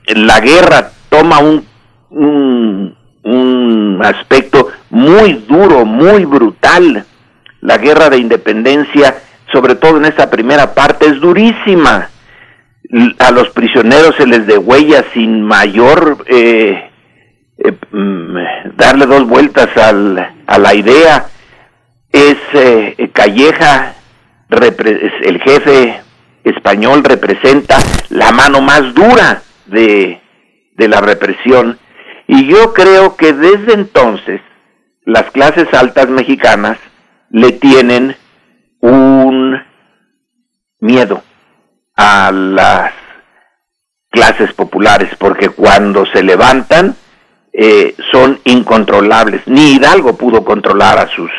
[0.08, 1.67] la guerra toma un,
[2.10, 7.04] un, un aspecto muy duro, muy brutal
[7.60, 9.16] la guerra de independencia,
[9.52, 12.10] sobre todo en esta primera parte, es durísima.
[13.18, 16.90] A los prisioneros se les degüella sin mayor eh,
[17.58, 18.36] eh, mm,
[18.76, 21.26] darle dos vueltas al, a la idea.
[22.10, 23.94] Es eh, Calleja,
[24.48, 26.00] el jefe
[26.44, 27.76] español, representa
[28.08, 30.20] la mano más dura de,
[30.74, 31.78] de la represión.
[32.28, 34.40] Y yo creo que desde entonces
[35.04, 36.78] las clases altas mexicanas
[37.30, 38.14] le tienen
[38.80, 39.58] un
[40.78, 41.22] miedo
[41.96, 42.92] a las
[44.10, 46.94] clases populares, porque cuando se levantan
[47.52, 49.42] eh, son incontrolables.
[49.46, 51.30] Ni Hidalgo pudo controlar a sus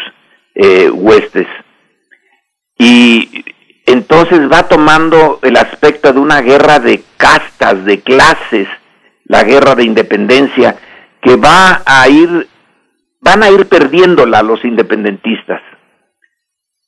[0.56, 1.48] eh, huestes.
[2.80, 3.46] Y
[3.86, 8.68] entonces va tomando el aspecto de una guerra de castas, de clases,
[9.30, 10.76] la guerra de independencia,
[11.22, 12.48] que va a ir,
[13.22, 15.62] van a ir perdiéndola los independentistas.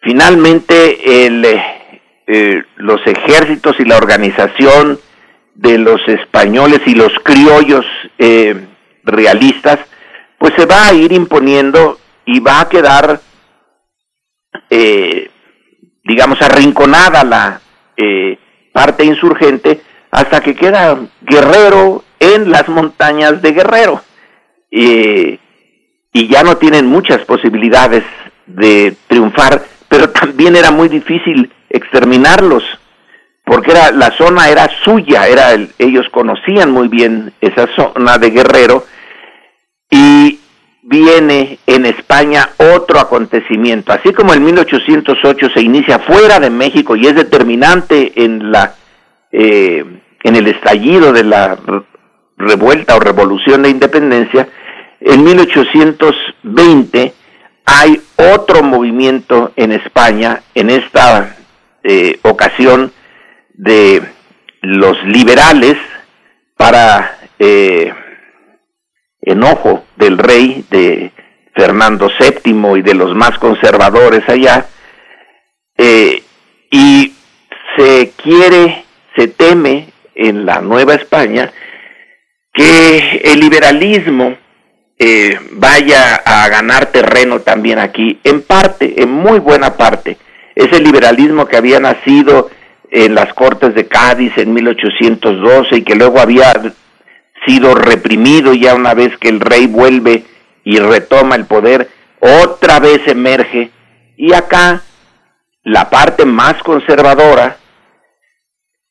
[0.01, 4.99] Finalmente, el, eh, los ejércitos y la organización
[5.53, 7.85] de los españoles y los criollos
[8.17, 8.67] eh,
[9.03, 9.79] realistas,
[10.39, 13.21] pues se va a ir imponiendo y va a quedar,
[14.71, 15.29] eh,
[16.03, 17.61] digamos, arrinconada la
[17.95, 18.39] eh,
[18.73, 24.01] parte insurgente hasta que queda Guerrero en las montañas de Guerrero.
[24.71, 28.03] y ya no tienen muchas posibilidades
[28.45, 32.63] de triunfar, pero también era muy difícil exterminarlos
[33.51, 38.85] porque era la zona era suya, era ellos conocían muy bien esa zona de Guerrero
[39.89, 40.39] y
[40.83, 47.07] viene en España otro acontecimiento, así como en 1808 se inicia fuera de México y
[47.07, 48.75] es determinante en la
[49.31, 49.83] eh,
[50.23, 51.57] en el estallido de la
[52.41, 54.47] revuelta o revolución de independencia,
[54.99, 57.13] en 1820
[57.65, 61.35] hay otro movimiento en España, en esta
[61.83, 62.91] eh, ocasión
[63.53, 64.03] de
[64.61, 65.77] los liberales
[66.57, 67.93] para eh,
[69.21, 71.11] enojo del rey de
[71.55, 74.67] Fernando VII y de los más conservadores allá,
[75.77, 76.23] eh,
[76.69, 77.13] y
[77.75, 78.85] se quiere,
[79.15, 81.51] se teme en la Nueva España
[82.53, 84.37] que el liberalismo
[84.99, 90.17] eh, vaya a ganar terreno también aquí, en parte, en muy buena parte.
[90.55, 92.49] Ese liberalismo que había nacido
[92.91, 96.51] en las Cortes de Cádiz en 1812 y que luego había
[97.47, 100.25] sido reprimido ya una vez que el rey vuelve
[100.63, 103.71] y retoma el poder, otra vez emerge
[104.17, 104.83] y acá
[105.63, 107.57] la parte más conservadora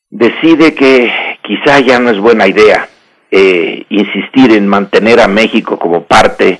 [0.09, 1.13] decide que
[1.43, 2.89] quizá ya no es buena idea
[3.33, 6.59] eh, insistir en mantener a México como parte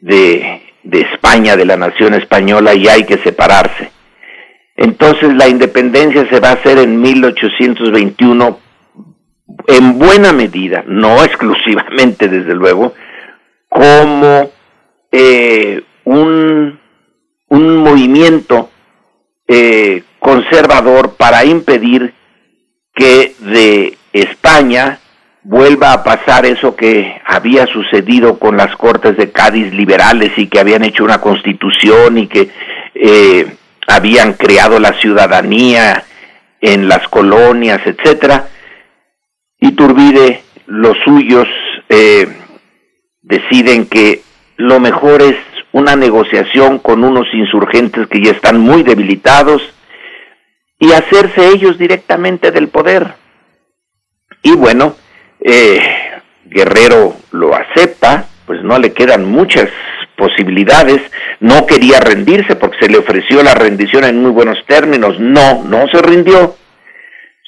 [0.00, 3.90] de, España, de la nación española y hay que separarse.
[4.76, 8.60] Entonces la independencia se va a hacer en 1821
[9.66, 12.94] en buena medida, no exclusivamente desde luego,
[13.68, 14.50] como
[15.10, 16.78] eh, un,
[17.48, 18.70] un, movimiento
[19.48, 22.14] eh, conservador para impedir
[22.94, 25.00] que de España
[25.44, 30.58] vuelva a pasar eso que había sucedido con las Cortes de Cádiz liberales y que
[30.58, 32.50] habían hecho una constitución y que
[32.94, 33.54] eh,
[33.86, 36.04] habían creado la ciudadanía
[36.60, 38.48] en las colonias, etcétera.
[39.60, 41.46] y Turbide, los suyos,
[41.90, 42.26] eh,
[43.20, 44.22] deciden que
[44.56, 45.36] lo mejor es
[45.72, 49.62] una negociación con unos insurgentes que ya están muy debilitados
[50.78, 53.14] y hacerse ellos directamente del poder.
[54.42, 54.96] Y bueno,
[55.44, 55.78] eh,
[56.46, 59.68] Guerrero lo acepta, pues no le quedan muchas
[60.16, 61.02] posibilidades,
[61.40, 65.86] no quería rendirse porque se le ofreció la rendición en muy buenos términos, no, no
[65.88, 66.56] se rindió,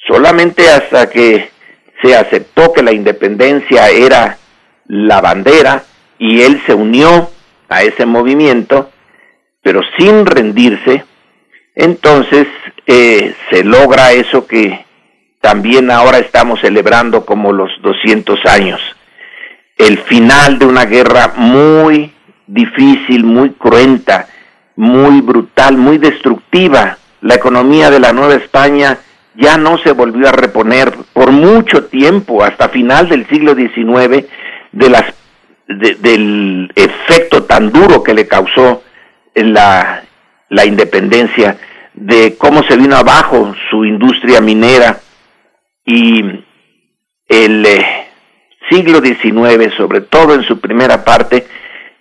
[0.07, 1.49] solamente hasta que
[2.01, 4.37] se aceptó que la independencia era
[4.85, 5.83] la bandera
[6.19, 7.31] y él se unió
[7.69, 8.91] a ese movimiento,
[9.63, 11.03] pero sin rendirse,
[11.75, 12.47] entonces
[12.85, 14.86] eh, se logra eso que
[15.41, 18.81] también ahora estamos celebrando como los 200 años,
[19.77, 22.13] el final de una guerra muy
[22.47, 24.27] difícil, muy cruenta,
[24.75, 26.97] muy brutal, muy destructiva.
[27.21, 28.97] La economía de la Nueva España
[29.35, 34.25] ya no se volvió a reponer por mucho tiempo, hasta final del siglo XIX,
[34.71, 35.13] de las,
[35.67, 38.83] del efecto tan duro que le causó
[39.35, 40.03] la,
[40.49, 41.57] la independencia,
[41.93, 44.99] de cómo se vino abajo su industria minera
[45.87, 46.21] y
[47.29, 47.85] el eh,
[48.69, 51.47] siglo XIX, sobre todo en su primera parte,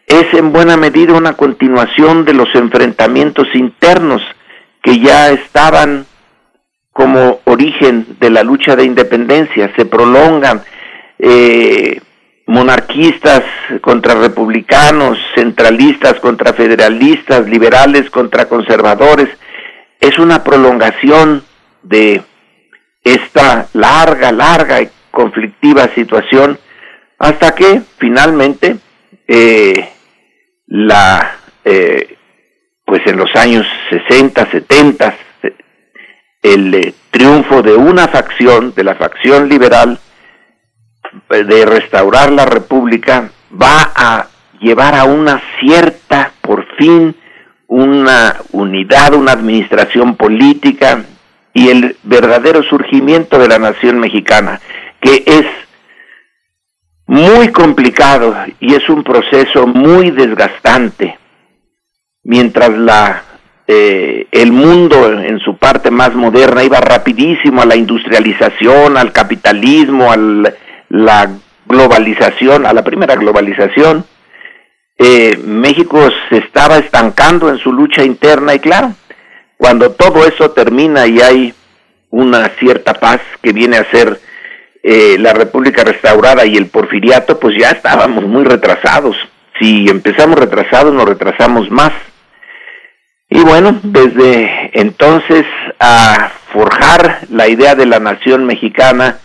[0.07, 4.23] es en buena medida una continuación de los enfrentamientos internos
[4.83, 6.05] que ya estaban
[6.93, 10.63] como origen de la lucha de independencia, se prolongan
[11.19, 12.01] eh,
[12.47, 13.43] monarquistas
[13.83, 19.29] contra republicanos, centralistas contra federalistas, liberales contra conservadores,
[20.01, 21.45] es una prolongación
[21.83, 22.23] de
[23.07, 26.59] esta larga, larga y conflictiva situación
[27.19, 28.77] hasta que finalmente
[29.29, 29.89] eh,
[30.67, 32.17] la eh,
[32.85, 35.15] pues en los años 60, 70,
[36.43, 39.99] el eh, triunfo de una facción, de la facción liberal,
[41.31, 43.31] eh, de restaurar la república,
[43.61, 44.29] va a
[44.61, 47.15] llevar a una cierta, por fin,
[47.67, 51.05] una unidad, una administración política
[51.57, 54.61] y el verdadero surgimiento de la nación mexicana,
[55.01, 55.47] que es
[57.07, 61.19] muy complicado y es un proceso muy desgastante.
[62.25, 63.23] Mientras la
[63.67, 70.13] eh, el mundo en su parte más moderna iba rapidísimo a la industrialización, al capitalismo,
[70.13, 70.19] a
[70.91, 71.31] la
[71.65, 74.05] globalización, a la primera globalización.
[74.99, 78.93] Eh, México se estaba estancando en su lucha interna y claro,
[79.57, 81.55] cuando todo eso termina y hay
[82.11, 84.21] una cierta paz que viene a ser
[84.83, 89.17] eh, la República restaurada y el porfiriato, pues ya estábamos muy retrasados.
[89.59, 91.93] Si empezamos retrasados, nos retrasamos más.
[93.29, 95.45] Y bueno, desde entonces
[95.81, 99.19] a forjar la idea de la nación mexicana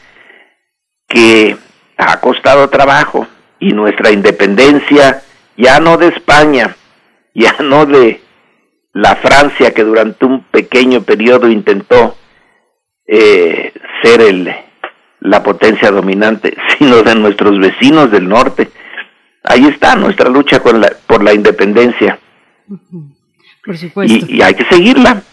[1.08, 1.56] que
[1.98, 3.28] ha costado trabajo
[3.60, 5.22] y nuestra independencia
[5.56, 6.76] ya no de España,
[7.36, 8.22] ya no de
[8.94, 12.16] la Francia que durante un pequeño periodo intentó
[13.08, 13.74] eh,
[14.04, 14.54] ser el,
[15.22, 18.72] la potencia dominante, sino de nuestros vecinos del norte.
[19.44, 22.20] Ahí está nuestra lucha con la, por la independencia.
[23.66, 24.26] Por supuesto.
[24.28, 25.24] Y, hay que seguirla.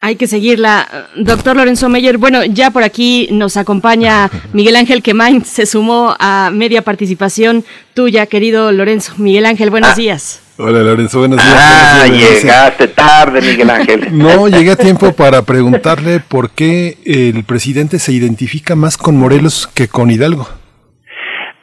[0.00, 1.08] Hay que seguirla.
[1.16, 6.50] Doctor Lorenzo Meyer, bueno, ya por aquí nos acompaña Miguel Ángel Quemain, se sumó a
[6.52, 7.64] media participación
[7.94, 9.14] tuya, querido Lorenzo.
[9.18, 9.94] Miguel Ángel, buenos ah.
[9.94, 10.41] días.
[10.58, 11.56] Hola Lorenzo, buenos días.
[11.58, 14.08] Ah, llegaste tarde, Miguel Ángel.
[14.18, 19.66] no, llegué a tiempo para preguntarle por qué el presidente se identifica más con Morelos
[19.66, 20.46] que con Hidalgo.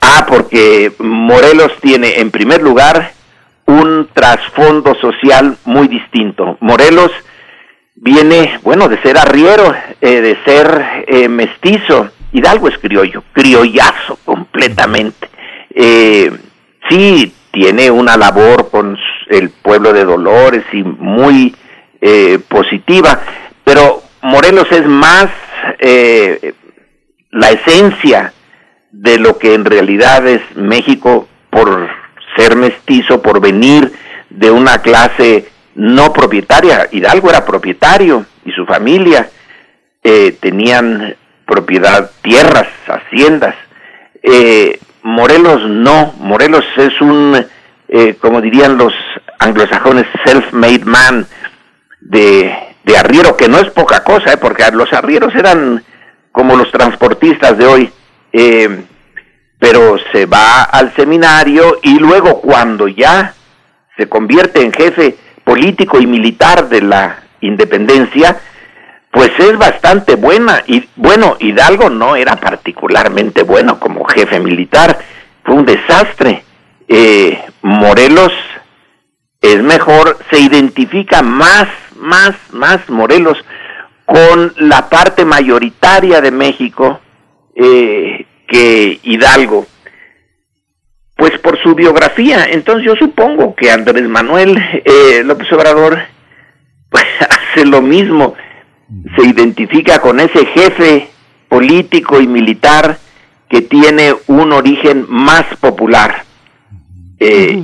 [0.01, 3.13] Ah, porque Morelos tiene en primer lugar
[3.67, 6.57] un trasfondo social muy distinto.
[6.59, 7.11] Morelos
[7.93, 9.71] viene, bueno, de ser arriero,
[10.01, 12.09] eh, de ser eh, mestizo.
[12.31, 15.29] Hidalgo es criollo, criollazo completamente.
[15.75, 16.31] Eh,
[16.89, 18.97] sí, tiene una labor con
[19.27, 21.55] el pueblo de Dolores y muy
[22.47, 23.21] positiva,
[23.63, 25.27] pero Morelos es más
[27.31, 28.33] la esencia
[28.91, 31.89] de lo que en realidad es México por
[32.37, 33.91] ser mestizo, por venir
[34.29, 36.87] de una clase no propietaria.
[36.91, 39.29] Hidalgo era propietario y su familia
[40.03, 41.15] eh, tenían
[41.45, 43.55] propiedad, tierras, haciendas.
[44.21, 47.45] Eh, Morelos no, Morelos es un,
[47.87, 48.93] eh, como dirían los
[49.39, 51.25] anglosajones, self-made man
[52.01, 52.53] de,
[52.83, 55.83] de arriero, que no es poca cosa, porque los arrieros eran
[56.31, 57.91] como los transportistas de hoy.
[58.31, 58.83] Eh,
[59.59, 63.33] pero se va al seminario y luego cuando ya
[63.97, 68.39] se convierte en jefe político y militar de la independencia,
[69.11, 70.63] pues es bastante buena.
[70.67, 74.99] Y bueno, Hidalgo no era particularmente bueno como jefe militar,
[75.43, 76.43] fue un desastre.
[76.87, 78.31] Eh, Morelos
[79.41, 83.37] es mejor, se identifica más, más, más Morelos
[84.05, 86.99] con la parte mayoritaria de México,
[87.55, 89.67] eh, que Hidalgo.
[91.15, 95.99] Pues por su biografía, entonces yo supongo que Andrés Manuel eh, López Obrador
[96.89, 98.35] pues, hace lo mismo,
[99.15, 101.09] se identifica con ese jefe
[101.47, 102.97] político y militar
[103.49, 106.23] que tiene un origen más popular
[107.19, 107.63] eh,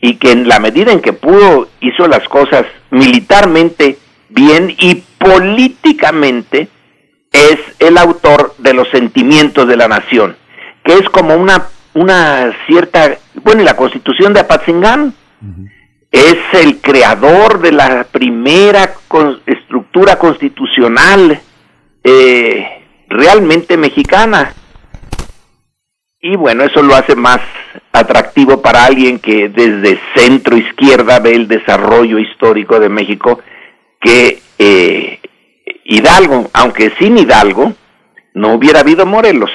[0.00, 3.98] y que en la medida en que pudo hizo las cosas militarmente
[4.28, 6.68] bien y políticamente
[7.32, 10.36] es el autor de los sentimientos de la nación,
[10.84, 15.14] que es como una, una cierta, bueno, la constitución de Apatzingán,
[16.12, 18.83] es el creador de la primera
[19.46, 21.40] estructura constitucional
[22.02, 24.54] eh, realmente mexicana.
[26.20, 27.40] Y bueno, eso lo hace más
[27.92, 33.40] atractivo para alguien que desde centro izquierda ve el desarrollo histórico de México
[34.00, 35.20] que eh,
[35.84, 37.74] Hidalgo, aunque sin Hidalgo,
[38.34, 39.50] no hubiera habido Morelos.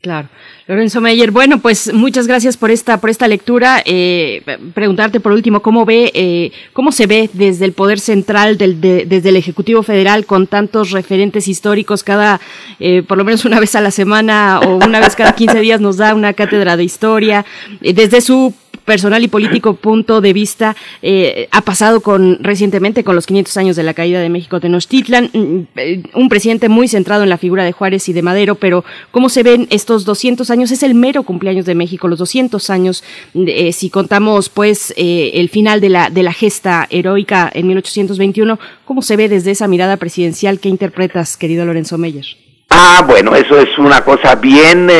[0.00, 0.28] Claro.
[0.68, 3.82] Lorenzo Meyer, bueno, pues muchas gracias por esta, por esta lectura.
[3.84, 4.42] Eh,
[4.72, 9.30] preguntarte por último, ¿cómo ve, eh, cómo se ve desde el poder central, del, desde
[9.30, 12.40] el Ejecutivo Federal, con tantos referentes históricos, cada,
[12.78, 15.80] eh, por lo menos una vez a la semana o una vez cada 15 días
[15.80, 17.44] nos da una cátedra de historia,
[17.80, 18.54] desde su
[18.88, 23.76] personal y político punto de vista eh, ha pasado con recientemente con los 500 años
[23.76, 27.64] de la caída de México Tenochtitlan, mm, eh, un presidente muy centrado en la figura
[27.64, 31.22] de Juárez y de Madero, pero cómo se ven estos 200 años es el mero
[31.22, 33.04] cumpleaños de México, los 200 años
[33.34, 39.02] eh, si contamos pues el final de la de la gesta heroica en 1821, cómo
[39.02, 42.24] se ve desde esa mirada presidencial que interpretas, querido Lorenzo Meyer.
[42.70, 44.90] Ah, bueno, eso es una cosa bien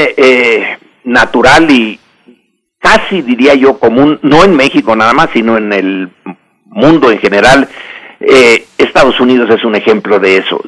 [1.05, 1.99] natural y,
[2.89, 6.11] casi diría yo común, no en México nada más, sino en el
[6.65, 7.69] mundo en general.
[8.21, 10.59] Eh, Estados Unidos es un ejemplo de eso.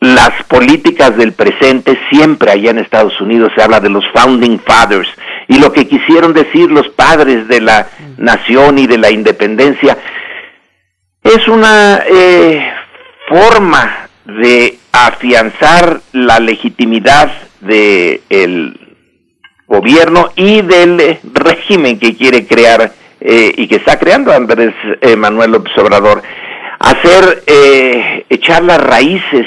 [0.00, 5.08] Las políticas del presente, siempre allá en Estados Unidos se habla de los founding fathers
[5.48, 7.86] y lo que quisieron decir los padres de la
[8.18, 9.96] nación y de la independencia
[11.22, 12.68] es una eh,
[13.28, 17.30] forma de afianzar la legitimidad
[17.60, 18.81] del
[19.72, 25.52] gobierno y del régimen que quiere crear eh, y que está creando Andrés eh, Manuel
[25.52, 26.22] López Obrador.
[26.78, 29.46] Hacer, eh, echar las raíces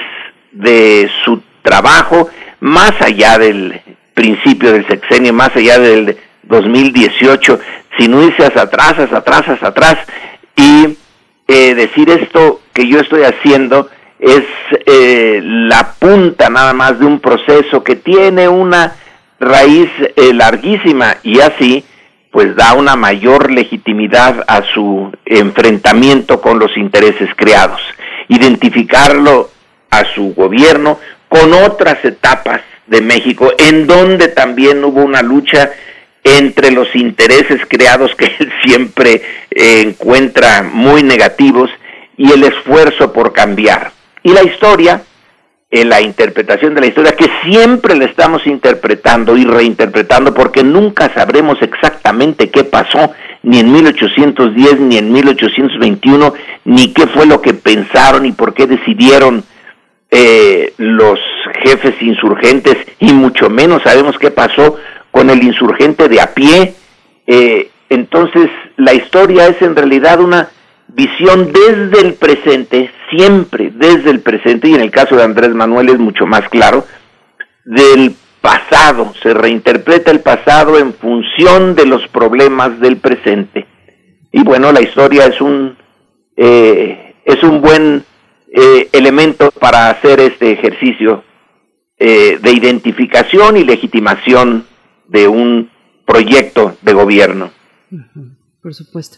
[0.51, 2.29] de su trabajo
[2.59, 3.79] más allá del
[4.15, 7.59] principio del sexenio, más allá del 2018,
[7.97, 9.97] sin irse hacia atrás, hacia atrás, hacia atrás,
[10.55, 10.97] y
[11.47, 13.89] decir esto que yo estoy haciendo
[14.19, 14.43] es
[14.85, 18.95] eh, la punta nada más de un proceso que tiene una
[19.39, 21.83] raíz eh, larguísima y así
[22.31, 27.79] pues da una mayor legitimidad a su enfrentamiento con los intereses creados,
[28.27, 29.49] identificarlo
[29.89, 30.99] a su gobierno
[31.29, 35.71] con otras etapas de México en donde también hubo una lucha
[36.25, 39.21] entre los intereses creados que él siempre
[39.51, 41.69] eh, encuentra muy negativos
[42.17, 43.91] y el esfuerzo por cambiar.
[44.23, 45.03] Y la historia,
[45.71, 51.11] en la interpretación de la historia, que siempre la estamos interpretando y reinterpretando porque nunca
[51.13, 53.11] sabremos exactamente qué pasó,
[53.43, 56.33] ni en 1810, ni en 1821,
[56.65, 59.43] ni qué fue lo que pensaron y por qué decidieron
[60.11, 61.19] eh, los
[61.63, 64.77] jefes insurgentes, y mucho menos sabemos qué pasó
[65.11, 66.75] con el insurgente de a pie.
[67.27, 70.49] Eh, entonces, la historia es en realidad una
[70.87, 75.89] visión desde el presente, siempre desde el presente, y en el caso de Andrés Manuel
[75.89, 76.85] es mucho más claro,
[77.65, 83.65] del pasado, se reinterpreta el pasado en función de los problemas del presente.
[84.31, 85.75] Y bueno, la historia es un,
[86.35, 88.03] eh, es un buen
[88.53, 91.23] eh, elemento para hacer este ejercicio
[91.97, 94.65] eh, de identificación y legitimación
[95.07, 95.71] de un
[96.05, 97.51] proyecto de gobierno.
[98.61, 99.17] Por supuesto.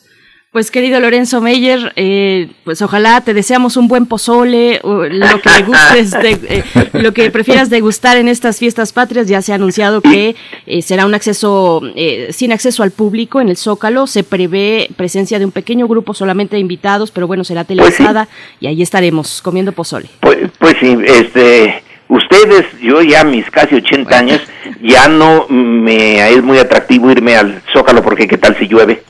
[0.57, 6.15] Pues querido Lorenzo Meyer, eh, pues ojalá te deseamos un buen pozole, lo que gustes,
[6.23, 6.63] eh,
[6.93, 9.27] lo que prefieras degustar en estas fiestas patrias.
[9.27, 10.35] Ya se ha anunciado que
[10.65, 11.83] eh, será un acceso
[12.31, 14.07] sin acceso al público en el Zócalo.
[14.07, 18.27] Se prevé presencia de un pequeño grupo solamente de invitados, pero bueno, será pues televisada
[18.59, 20.07] y ahí estaremos comiendo pozole.
[20.21, 24.41] Pues, pues sí, este, ustedes, yo ya mis casi 80 años,
[24.81, 29.03] ya no me es muy atractivo irme al Zócalo porque qué tal si llueve.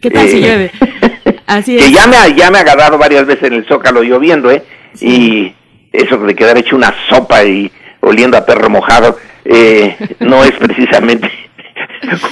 [0.00, 0.70] ¿Qué tal si eh, llueve?
[1.46, 1.84] Así es.
[1.84, 4.62] Que ya me, ha, ya me ha agarrado varias veces en el Zócalo lloviendo, ¿eh?
[5.00, 5.52] Y
[5.92, 11.30] eso de quedar hecho una sopa y oliendo a perro mojado, eh, no es precisamente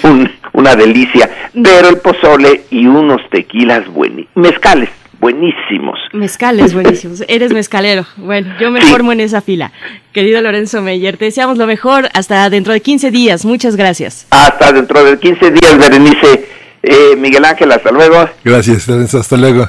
[0.53, 1.31] una delicia.
[1.53, 4.89] Pero el pozole y unos tequilas buenísimos, mezcales
[5.23, 5.99] buenísimos.
[6.13, 7.23] Mezcales buenísimos.
[7.29, 8.05] Eres mezcalero.
[8.17, 9.71] Bueno, yo me formo en esa fila.
[10.13, 13.45] Querido Lorenzo Meyer, te deseamos lo mejor hasta dentro de 15 días.
[13.45, 14.27] Muchas gracias.
[14.31, 16.62] Hasta dentro de 15 días, Berenice.
[16.83, 18.29] Eh, Miguel Ángel, hasta luego.
[18.45, 19.69] Gracias, hasta luego.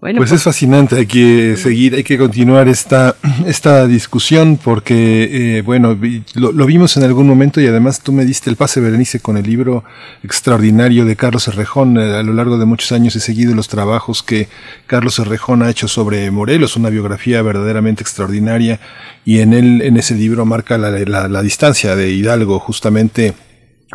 [0.00, 3.16] Bueno, pues, es fascinante, hay que seguir, hay que continuar esta,
[3.46, 5.94] esta discusión porque, eh, bueno,
[6.36, 9.44] lo, vimos en algún momento y además tú me diste el pase, Berenice, con el
[9.44, 9.84] libro
[10.24, 11.98] extraordinario de Carlos Herrejón.
[11.98, 14.48] Eh, a lo largo de muchos años he seguido los trabajos que
[14.86, 18.80] Carlos Herrejón ha hecho sobre Morelos, una biografía verdaderamente extraordinaria
[19.26, 23.34] y en él, en ese libro marca la, la, la distancia de Hidalgo justamente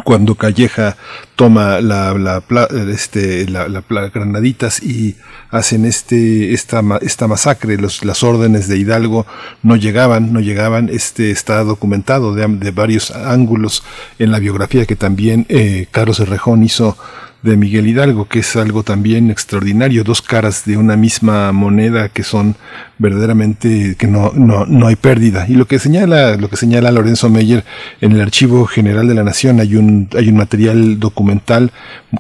[0.04, 0.98] cuando Calleja
[1.36, 2.44] toma la, la,
[2.92, 5.16] este, la, la, granaditas y
[5.52, 9.26] hacen este, esta, esta masacre, los, las órdenes de Hidalgo
[9.64, 13.84] no llegaban, no llegaban, este está documentado de, de varios ángulos
[14.20, 16.98] en la biografía que también eh, Carlos Herrejón hizo
[17.46, 22.24] de Miguel Hidalgo, que es algo también extraordinario, dos caras de una misma moneda que
[22.24, 22.56] son
[22.98, 25.46] verdaderamente que no, no, no hay pérdida.
[25.48, 27.64] Y lo que señala, lo que señala Lorenzo Meyer
[28.02, 31.72] en el Archivo General de la Nación hay un, hay un material documental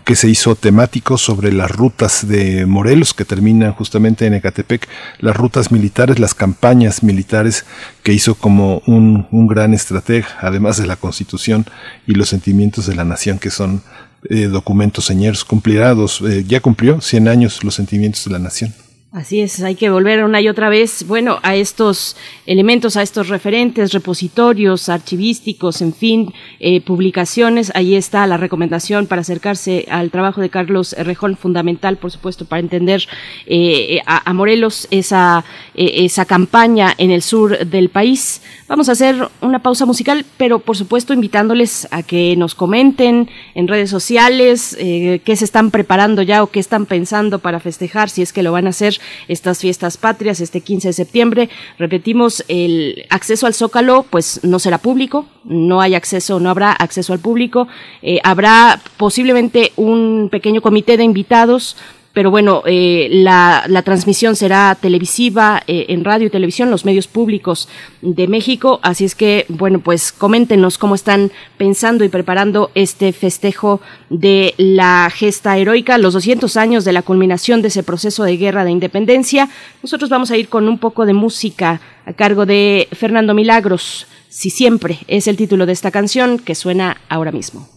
[0.03, 4.87] que se hizo temático sobre las rutas de Morelos que terminan justamente en Ecatepec,
[5.19, 7.65] las rutas militares, las campañas militares
[8.03, 11.65] que hizo como un, un gran estratega, además de la constitución
[12.05, 13.81] y los sentimientos de la nación que son
[14.29, 15.95] eh, documentos señores cumplirá
[16.27, 18.73] eh, ya cumplió 100 años los sentimientos de la nación.
[19.15, 23.29] Así es, hay que volver una y otra vez, bueno, a estos elementos, a estos
[23.29, 27.71] referentes, repositorios, archivísticos, en fin, eh, publicaciones.
[27.75, 32.59] Ahí está la recomendación para acercarse al trabajo de Carlos Rejón, fundamental, por supuesto, para
[32.59, 33.07] entender
[33.45, 38.41] eh, a, Morelos esa, eh, esa campaña en el sur del país.
[38.67, 43.67] Vamos a hacer una pausa musical, pero por supuesto invitándoles a que nos comenten en
[43.69, 48.33] redes sociales qué se están preparando ya o qué están pensando para festejar, si es
[48.33, 51.49] que lo van a hacer estas fiestas patrias este 15 de septiembre.
[51.77, 57.13] Repetimos, el acceso al Zócalo pues no será público, no hay acceso, no habrá acceso
[57.13, 57.67] al público,
[58.01, 61.77] eh, habrá posiblemente un pequeño comité de invitados
[62.15, 67.67] pero bueno, eh, la, transmisión será televisiva eh, en radio y televisión, los medios públicos
[68.01, 68.79] de México.
[68.83, 75.11] Así es que, bueno, pues coméntenos cómo están pensando y preparando este festejo de la
[75.13, 79.49] gesta heroica, los 200 años de la culminación de ese proceso de guerra de independencia.
[79.83, 84.07] Nosotros vamos a ir con un poco de música a cargo de Fernando Milagros.
[84.29, 87.67] Si siempre es el título de esta canción que suena ahora mismo.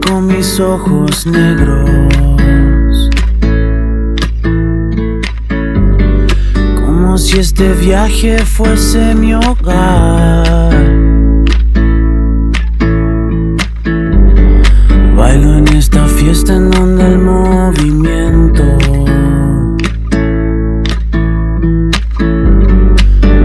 [0.00, 1.90] Con mis ojos negros.
[6.76, 10.72] Como si este viaje fuese mi hogar.
[15.16, 18.64] Bailo en esta fiesta en donde el movimiento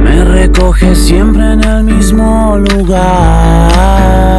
[0.04, 4.33] me recoge siempre en el mismo lugar.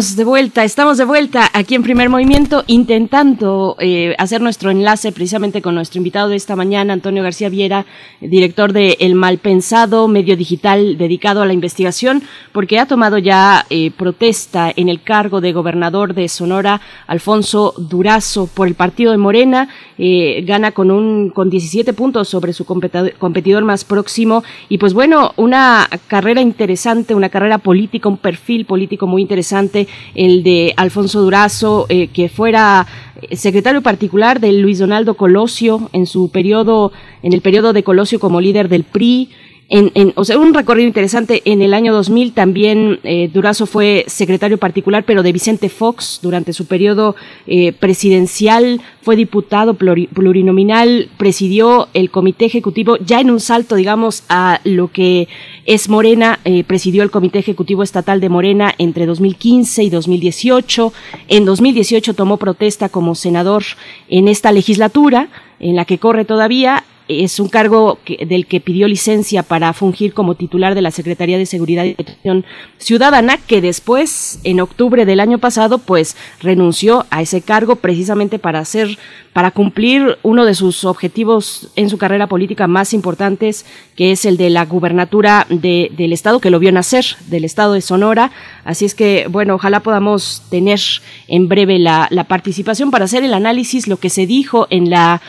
[0.00, 5.60] De vuelta, estamos de vuelta aquí en Primer Movimiento intentando eh, hacer nuestro enlace precisamente
[5.60, 7.84] con nuestro invitado de esta mañana, Antonio García Viera,
[8.22, 12.22] director de El Malpensado, medio digital dedicado a la investigación,
[12.52, 18.46] porque ha tomado ya eh, protesta en el cargo de gobernador de Sonora, Alfonso Durazo,
[18.46, 19.68] por el partido de Morena,
[19.98, 24.44] eh, gana con un con 17 puntos sobre su competidor más próximo.
[24.70, 30.42] Y pues bueno, una carrera interesante, una carrera política, un perfil político muy interesante el
[30.42, 32.86] de Alfonso Durazo, eh, que fuera
[33.32, 36.92] secretario particular de Luis Donaldo Colosio en su periodo,
[37.22, 39.30] en el periodo de Colosio como líder del PRI,
[39.72, 41.42] en, o sea, un recorrido interesante.
[41.44, 46.52] En el año 2000 también eh, Durazo fue secretario particular, pero de Vicente Fox durante
[46.52, 47.14] su periodo
[47.46, 54.60] eh, presidencial, fue diputado plurinominal, presidió el comité ejecutivo, ya en un salto, digamos, a
[54.64, 55.28] lo que
[55.66, 60.92] es Morena, eh, presidió el comité ejecutivo estatal de Morena entre 2015 y 2018.
[61.28, 63.62] En 2018 tomó protesta como senador
[64.08, 65.28] en esta legislatura
[65.60, 70.34] en la que corre todavía es un cargo del que pidió licencia para fungir como
[70.34, 72.44] titular de la Secretaría de Seguridad y Protección
[72.78, 78.60] Ciudadana, que después, en octubre del año pasado, pues renunció a ese cargo precisamente para
[78.60, 78.98] hacer,
[79.32, 83.66] para cumplir uno de sus objetivos en su carrera política más importantes,
[83.96, 87.80] que es el de la gubernatura del estado, que lo vio nacer, del estado de
[87.80, 88.30] Sonora.
[88.64, 90.80] Así es que, bueno, ojalá podamos tener
[91.28, 95.20] en breve la, la participación para hacer el análisis, lo que se dijo en la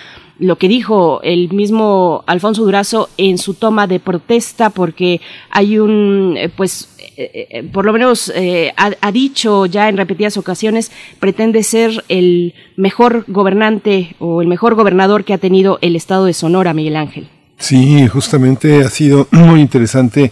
[0.42, 6.36] lo que dijo el mismo Alfonso Durazo en su toma de protesta, porque hay un,
[6.36, 8.34] eh, pues, eh, eh, por lo menos
[8.76, 15.24] ha, dicho ya en repetidas ocasiones, pretende ser el mejor gobernante o el mejor gobernador
[15.26, 17.28] que ha tenido el estado de Sonora, Miguel Ángel.
[17.58, 20.32] Sí, justamente ha sido muy interesante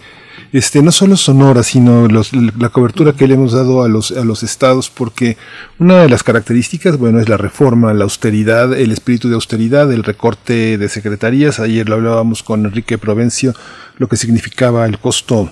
[0.52, 4.44] este, no solo Sonora, sino la cobertura que le hemos dado a los, a los
[4.44, 5.38] estados, porque
[5.78, 10.04] una de las características, bueno, es la reforma, la austeridad, el espíritu de austeridad, el
[10.04, 11.60] recorte de secretarías.
[11.60, 13.54] Ayer lo hablábamos con Enrique Provencio,
[13.98, 15.52] lo que significaba el costo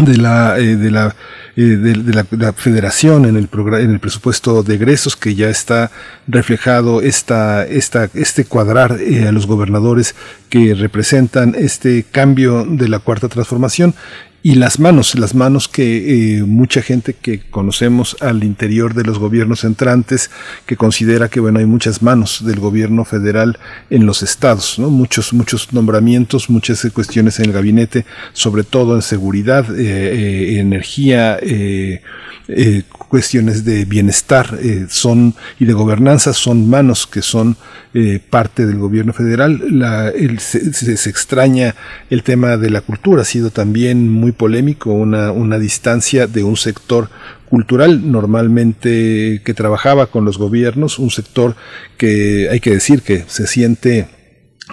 [0.00, 1.14] de la, eh, de, la,
[1.56, 5.90] eh, de, la, federación en el en el presupuesto de egresos que ya está
[6.26, 10.14] reflejado esta, esta, este cuadrar eh, a los gobernadores
[10.48, 13.94] que representan este cambio de la cuarta transformación
[14.42, 19.18] y las manos, las manos que eh, mucha gente que conocemos al interior de los
[19.18, 20.30] gobiernos entrantes,
[20.66, 23.58] que considera que bueno hay muchas manos del gobierno federal
[23.88, 24.90] en los estados, ¿no?
[24.90, 31.38] muchos muchos nombramientos, muchas cuestiones en el gabinete, sobre todo en seguridad, eh, eh, energía,
[33.12, 34.58] cuestiones de bienestar
[34.88, 37.58] son y de gobernanza son manos que son
[38.30, 39.60] parte del gobierno federal.
[39.68, 41.74] La, se, se extraña
[42.08, 46.56] el tema de la cultura, ha sido también muy polémico, una, una distancia de un
[46.56, 47.10] sector
[47.50, 51.54] cultural normalmente que trabajaba con los gobiernos, un sector
[51.98, 54.08] que hay que decir que se siente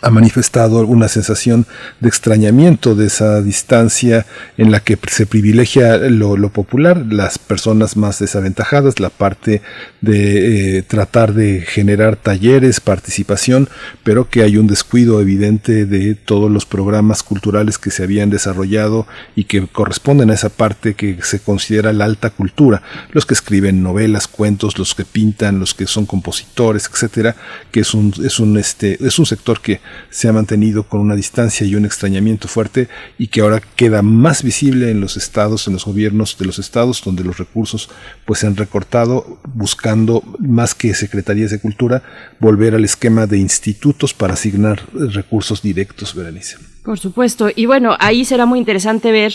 [0.01, 1.65] ha manifestado alguna sensación
[1.99, 4.25] de extrañamiento de esa distancia
[4.57, 9.61] en la que se privilegia lo, popular, las personas más desaventajadas, la parte
[10.01, 13.69] de eh, tratar de generar talleres, participación,
[14.03, 19.07] pero que hay un descuido evidente de todos los programas culturales que se habían desarrollado
[19.35, 22.81] y que corresponden a esa parte que se considera la alta cultura,
[23.11, 27.35] los que escriben novelas, cuentos, los que pintan, los que son compositores, etcétera,
[27.71, 31.15] que es un, es un, este, es un sector que se ha mantenido con una
[31.15, 32.87] distancia y un extrañamiento fuerte
[33.17, 37.01] y que ahora queda más visible en los estados, en los gobiernos de los estados,
[37.03, 37.89] donde los recursos
[38.25, 42.03] pues se han recortado buscando más que secretarías de cultura
[42.39, 46.57] volver al esquema de institutos para asignar recursos directos, Berenice.
[46.83, 47.49] Por supuesto.
[47.55, 49.33] Y bueno, ahí será muy interesante ver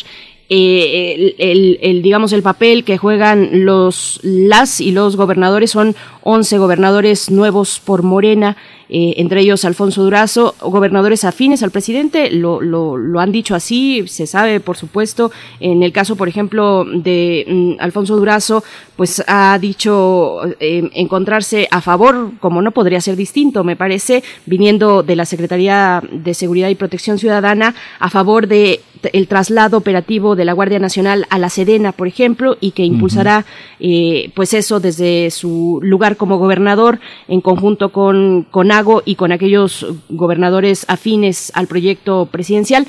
[0.49, 7.31] eh, el, digamos el papel que juegan los las y los gobernadores son 11 gobernadores
[7.31, 8.57] nuevos por Morena
[8.89, 14.27] eh, entre ellos Alfonso Durazo, gobernadores afines al presidente, lo, lo, han dicho así, se
[14.27, 15.33] sabe, por supuesto.
[15.61, 18.63] En el caso, por ejemplo, de mm, Alfonso Durazo,
[18.97, 25.03] pues ha dicho eh, encontrarse a favor, como no podría ser distinto, me parece, viniendo
[25.03, 28.81] de la Secretaría de Seguridad y Protección Ciudadana, a favor de
[29.13, 33.45] el traslado operativo de la Guardia Nacional a la Sedena, por ejemplo, y que impulsará,
[33.81, 38.71] eh, pues eso desde su lugar como gobernador en conjunto con, con
[39.05, 42.87] y con aquellos gobernadores afines al proyecto presidencial.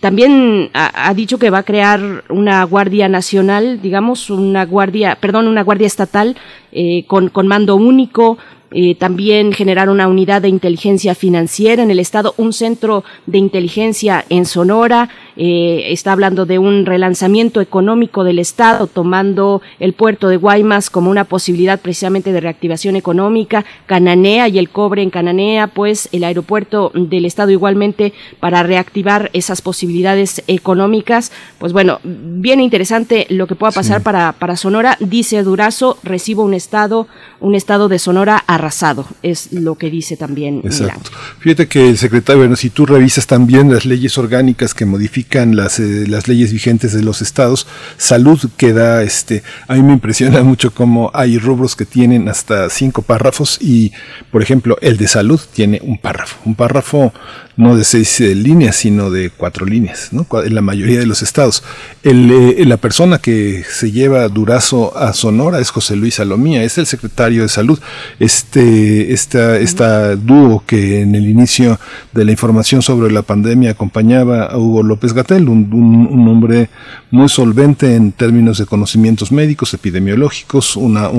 [0.00, 5.62] También ha, dicho que va a crear una guardia nacional, digamos, una guardia, perdón, una
[5.62, 6.36] guardia estatal
[6.72, 8.36] eh, con, con mando único,
[8.70, 14.26] eh, también generar una unidad de inteligencia financiera en el Estado, un centro de inteligencia
[14.28, 15.08] en Sonora,
[15.40, 21.12] eh, está hablando de un relanzamiento económico del Estado, tomando el puerto de Guaymas como
[21.12, 26.90] una posibilidad precisamente de reactivación económica, Cananea y el cobre en Cananea, pues el aeropuerto
[26.92, 31.30] del Estado igualmente para reactivar esas posibilidades económicas.
[31.58, 34.96] Pues bueno, bien interesante lo que pueda pasar para, para Sonora.
[34.98, 37.06] Dice Durazo, recibo un Estado,
[37.38, 40.62] un Estado de Sonora arrasado, es lo que dice también.
[40.64, 41.10] Exacto.
[41.38, 45.78] Fíjate que el secretario, bueno, si tú revisas también las leyes orgánicas que modifican las,
[45.78, 47.66] eh, las leyes vigentes de los estados.
[47.96, 53.02] Salud queda, este, a mí me impresiona mucho cómo hay rubros que tienen hasta cinco
[53.02, 53.92] párrafos y,
[54.30, 57.12] por ejemplo, el de salud tiene un párrafo, un párrafo
[57.58, 60.26] no de seis eh, líneas, sino de cuatro líneas, ¿no?
[60.44, 61.64] en la mayoría de los estados.
[62.04, 66.78] El, eh, la persona que se lleva Durazo a Sonora es José Luis Salomía, es
[66.78, 67.80] el secretario de salud.
[68.20, 71.80] Este, esta, esta dúo que en el inicio
[72.12, 76.70] de la información sobre la pandemia acompañaba a Hugo López Gatel, un, un, hombre
[77.10, 81.10] muy solvente en términos de conocimientos médicos, epidemiológicos, una,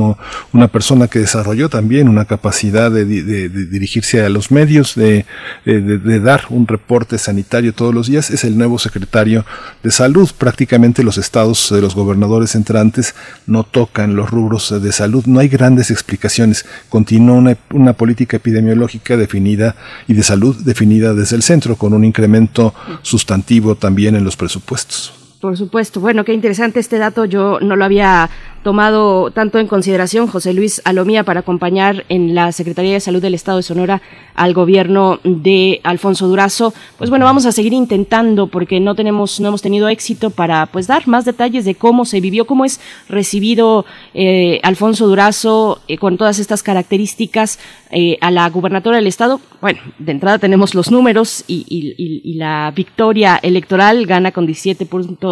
[0.54, 5.26] una persona que desarrolló también una capacidad de, de, dirigirse a los medios, de,
[5.66, 9.46] de un reporte sanitario todos los días, es el nuevo secretario
[9.82, 10.30] de salud.
[10.38, 13.16] Prácticamente los estados de los gobernadores entrantes
[13.48, 16.66] no tocan los rubros de salud, no hay grandes explicaciones.
[16.90, 19.76] Continúa una política epidemiológica definida
[20.08, 25.19] y de salud definida desde el centro, con un incremento sustantivo también en los presupuestos.
[25.40, 26.02] Por supuesto.
[26.02, 27.24] Bueno, qué interesante este dato.
[27.24, 28.30] Yo no lo había
[28.62, 33.34] tomado tanto en consideración José Luis Alomía para acompañar en la Secretaría de Salud del
[33.34, 34.02] Estado de Sonora
[34.36, 36.74] al gobierno de Alfonso Durazo.
[36.98, 40.88] Pues bueno, vamos a seguir intentando porque no tenemos, no hemos tenido éxito para pues
[40.88, 46.18] dar más detalles de cómo se vivió, cómo es recibido eh, Alfonso Durazo eh, con
[46.18, 47.60] todas estas características
[47.92, 49.40] eh, a la gubernatura del Estado.
[49.62, 55.29] Bueno, de entrada tenemos los números y, y la victoria electoral gana con 17 puntos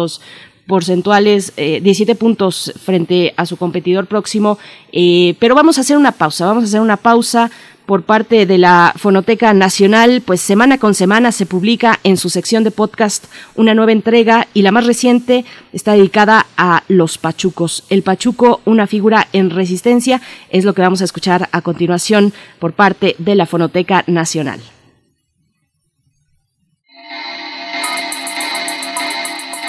[0.68, 4.58] porcentuales, eh, 17 puntos frente a su competidor próximo.
[4.92, 7.50] Eh, pero vamos a hacer una pausa, vamos a hacer una pausa
[7.86, 12.62] por parte de la Fonoteca Nacional, pues semana con semana se publica en su sección
[12.62, 17.84] de podcast una nueva entrega y la más reciente está dedicada a los pachucos.
[17.88, 20.20] El pachuco, una figura en resistencia,
[20.50, 24.60] es lo que vamos a escuchar a continuación por parte de la Fonoteca Nacional.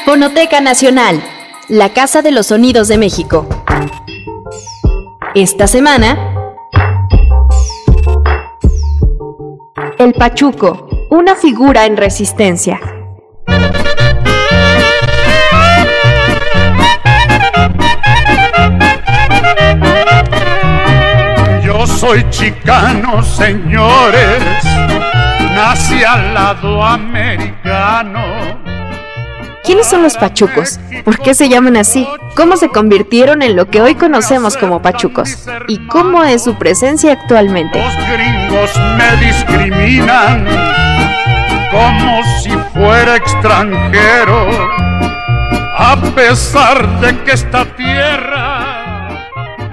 [0.09, 1.21] Fonoteca Nacional,
[1.67, 3.47] la Casa de los Sonidos de México.
[5.35, 6.17] Esta semana,
[9.99, 12.79] El Pachuco, una figura en resistencia.
[21.63, 24.41] Yo soy chicano, señores,
[25.53, 28.58] nací al lado americano
[29.69, 30.79] ¿Quiénes son los pachucos?
[31.05, 32.07] ¿Por qué se llaman así?
[32.35, 35.47] ¿Cómo se convirtieron en lo que hoy conocemos como pachucos?
[35.67, 37.79] ¿Y cómo es su presencia actualmente?
[37.79, 40.47] Los gringos me discriminan
[41.69, 44.49] como si fuera extranjero,
[45.77, 49.19] a pesar de que esta tierra...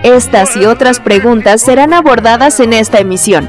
[0.03, 3.49] Estas y otras preguntas serán abordadas en esta emisión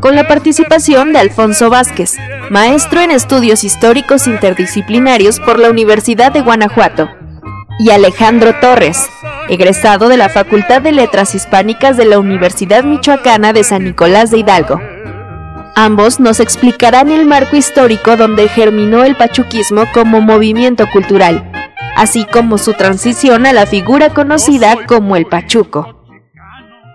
[0.00, 2.16] con la participación de Alfonso Vázquez,
[2.50, 7.08] maestro en estudios históricos interdisciplinarios por la Universidad de Guanajuato,
[7.78, 9.08] y Alejandro Torres,
[9.48, 14.38] egresado de la Facultad de Letras Hispánicas de la Universidad Michoacana de San Nicolás de
[14.38, 14.80] Hidalgo.
[15.74, 21.52] Ambos nos explicarán el marco histórico donde germinó el pachuquismo como movimiento cultural,
[21.96, 25.95] así como su transición a la figura conocida como el pachuco.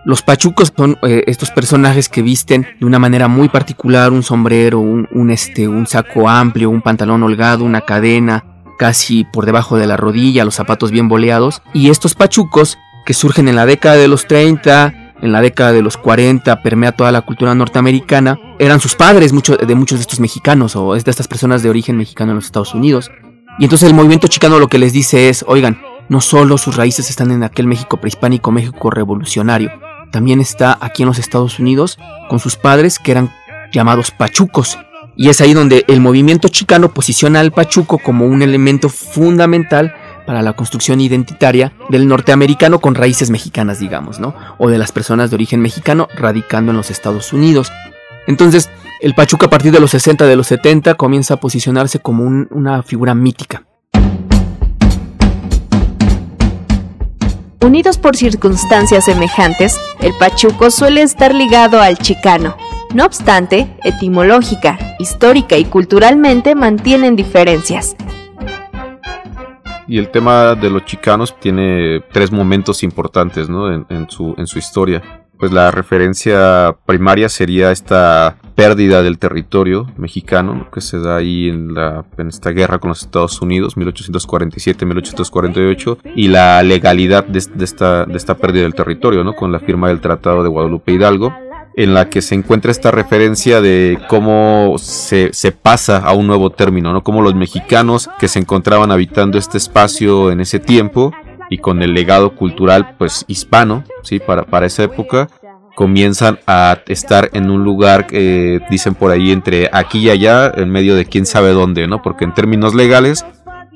[0.04, 4.80] Los pachucos son eh, estos personajes que visten de una manera muy particular un sombrero,
[4.80, 8.46] un, este, un saco amplio, un pantalón holgado, una cadena
[8.80, 11.62] casi por debajo de la rodilla, los zapatos bien boleados.
[11.72, 15.84] Y estos pachucos que surgen en la década de los 30, en la década de
[15.84, 20.76] los 40, permea toda la cultura norteamericana, eran sus padres de muchos de estos mexicanos
[20.76, 23.12] o de estas personas de origen mexicano en los Estados Unidos.
[23.60, 25.80] Y entonces el movimiento chicano lo que les dice es, oigan,
[26.10, 29.72] no solo sus raíces están en aquel México prehispánico, México revolucionario,
[30.12, 31.98] también está aquí en los Estados Unidos
[32.30, 33.32] con sus padres que eran
[33.72, 34.78] llamados pachucos.
[35.16, 39.94] Y es ahí donde el movimiento chicano posiciona al pachuco como un elemento fundamental
[40.26, 44.36] para la construcción identitaria del norteamericano con raíces mexicanas, digamos, ¿no?
[44.58, 47.72] O de las personas de origen mexicano radicando en los Estados Unidos.
[48.28, 48.70] Entonces,
[49.02, 52.84] el pachuco a partir de los 60, de los 70, comienza a posicionarse como una
[52.84, 53.64] figura mítica.
[57.64, 62.58] Unidos por circunstancias semejantes, el pachuco suele estar ligado al chicano.
[62.96, 67.96] No obstante, etimológica, histórica y culturalmente mantienen diferencias.
[69.88, 75.21] Y el tema de los chicanos tiene tres momentos importantes en, su, en su historia
[75.42, 81.74] pues la referencia primaria sería esta pérdida del territorio mexicano que se da ahí en,
[81.74, 88.38] la, esta guerra con los Estados Unidos, 1847-1848, y la legalidad de, esta, de esta
[88.38, 89.34] pérdida del territorio, ¿no?
[89.34, 91.34] con la firma del Tratado de Guadalupe Hidalgo
[91.76, 96.94] en la que se encuentra esta referencia de cómo se, pasa a un nuevo término,
[96.94, 97.02] ¿no?
[97.02, 101.14] Cómo los mexicanos que se encontraban habitando este espacio en ese tiempo
[101.52, 104.20] y con el legado cultural pues hispano, ¿sí?
[104.20, 105.28] Para, para esa época,
[105.76, 110.70] comienzan a estar en un lugar, que dicen por ahí, entre aquí y allá, en
[110.70, 112.02] medio de quién sabe dónde, ¿no?
[112.02, 113.26] Porque en términos legales,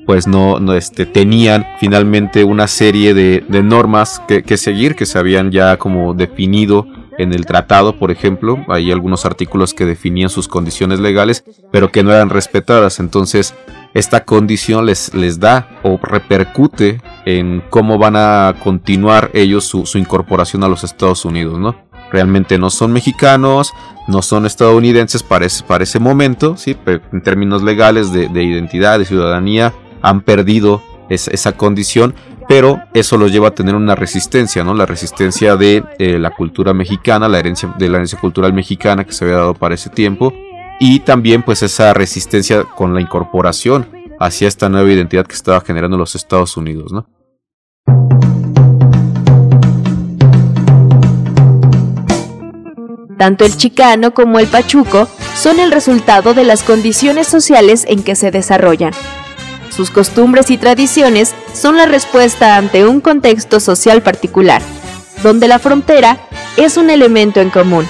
[0.06, 5.18] pues no, no este, tenían finalmente una serie de, normas que, que, seguir, que se
[5.18, 6.86] habían ya como definido
[7.18, 12.02] en el tratado, por ejemplo, hay algunos artículos que definían sus condiciones legales, pero que
[12.02, 13.00] no eran respetadas.
[13.00, 13.54] Entonces,
[13.96, 20.62] esta condición les, les da o repercute en cómo van a continuar ellos su, incorporación
[20.64, 21.74] a los Estados Unidos, ¿no?
[22.12, 23.72] Realmente no son mexicanos,
[24.06, 26.76] no son estadounidenses para ese, para ese momento, ¿sí?
[26.86, 32.14] En términos legales de, de identidad, de ciudadanía, han perdido esa condición
[32.48, 34.72] pero eso los lleva a tener una resistencia, ¿no?
[34.72, 39.12] La resistencia de eh, la cultura mexicana, la herencia de la herencia cultural mexicana que
[39.12, 40.32] se había dado para ese tiempo
[40.78, 43.88] y también pues esa resistencia con la incorporación
[44.18, 47.08] hacia esta nueva identidad que estaba generando los Estados Unidos, ¿no?
[53.18, 58.14] Tanto el chicano como el pachuco son el resultado de las condiciones sociales en que
[58.14, 58.92] se desarrollan.
[59.70, 64.62] Sus costumbres y tradiciones son la respuesta ante un contexto social particular,
[65.22, 66.18] donde la frontera
[66.56, 67.86] es un elemento en común.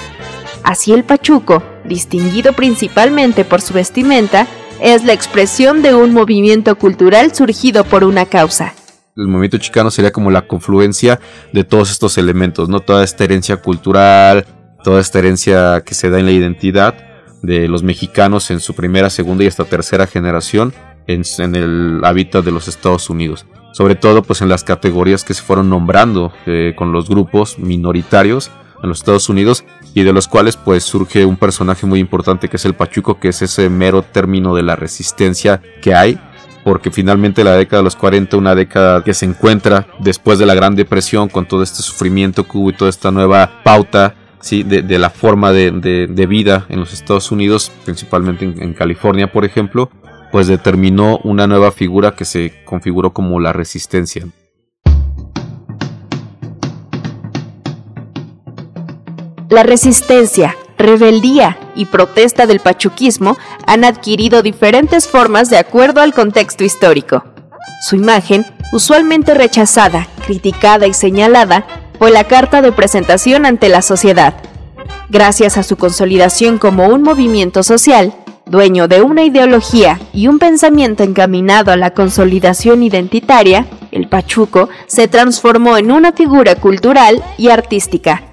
[0.63, 4.47] Así el pachuco, distinguido principalmente por su vestimenta,
[4.81, 8.75] es la expresión de un movimiento cultural surgido por una causa.
[9.17, 11.19] El movimiento chicano sería como la confluencia
[11.53, 12.81] de todos estos elementos, ¿no?
[12.81, 14.45] Toda esta herencia cultural,
[14.85, 16.95] toda esta herencia que se da en la identidad
[17.43, 20.75] de los mexicanos en su primera, segunda y hasta tercera generación
[21.07, 23.47] en, el hábitat de los Estados Unidos.
[23.73, 28.51] Sobre todo pues en las categorías que se fueron nombrando eh, con los grupos minoritarios
[28.83, 32.57] en los Estados Unidos y de los cuales pues surge un personaje muy importante que
[32.57, 36.19] es el Pachuco, que es ese mero término de la resistencia que hay
[36.67, 40.55] porque finalmente la década de los 40, una década que se encuentra después de la
[40.57, 44.65] Gran Depresión, con todo este sufrimiento que hubo y toda esta nueva pauta ¿sí?
[44.65, 49.93] de, la forma de, vida en los Estados Unidos, principalmente en California, por ejemplo,
[50.33, 54.27] pues determinó una nueva figura que se configuró como la resistencia.
[59.49, 63.37] La resistencia, rebeldía y protesta del pachuquismo
[63.67, 67.23] han adquirido diferentes formas de acuerdo al contexto histórico.
[67.81, 71.65] Su imagen, usualmente rechazada, criticada y señalada,
[71.99, 74.35] fue la carta de presentación ante la sociedad.
[75.11, 78.15] Gracias a su consolidación como un movimiento social,
[78.47, 85.07] dueño de una ideología y un pensamiento encaminado a la consolidación identitaria, el Pachuco se
[85.07, 88.25] transformó en una figura cultural y artística.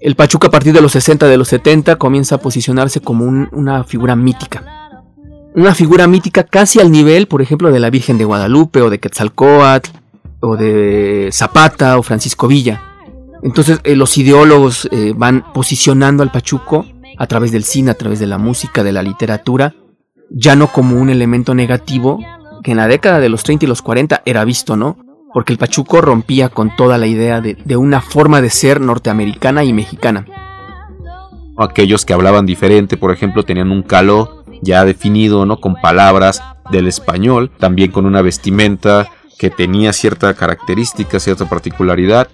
[0.00, 3.82] El Pachuco a partir de los 60 de los 70 comienza a posicionarse como una
[3.84, 4.64] figura mítica.
[5.54, 9.00] Una figura mítica casi al nivel, por ejemplo, de la Virgen de Guadalupe o de
[9.00, 9.90] Quetzalcoatl
[10.40, 12.80] o de Zapata o Francisco Villa.
[13.42, 18.20] Entonces eh, los ideólogos eh, van posicionando al Pachuco a través del cine, a través
[18.20, 19.74] de la música, de la literatura,
[20.30, 22.20] ya no como un elemento negativo
[22.62, 24.96] que en la década de los 30 y los 40 era visto, ¿no?
[25.32, 29.64] Porque el pachuco rompía con toda la idea de, de una forma de ser norteamericana
[29.64, 30.26] y mexicana.
[31.56, 35.60] Aquellos que hablaban diferente, por ejemplo, tenían un caló ya definido, ¿no?
[35.60, 39.08] Con palabras del español, también con una vestimenta
[39.38, 42.28] que tenía cierta característica, cierta particularidad,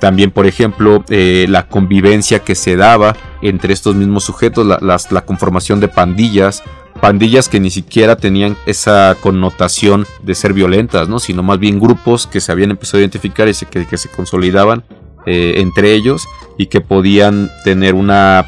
[0.00, 5.78] también, por ejemplo, eh, la convivencia que se daba entre estos mismos sujetos, la, conformación
[5.78, 6.62] de pandillas,
[7.00, 11.18] pandillas que ni siquiera tenían esa connotación de ser violentas, ¿no?
[11.18, 14.84] sino más bien grupos que se habían empezado a identificar y que, se consolidaban
[15.26, 16.26] eh, entre ellos
[16.56, 18.46] y que podían tener una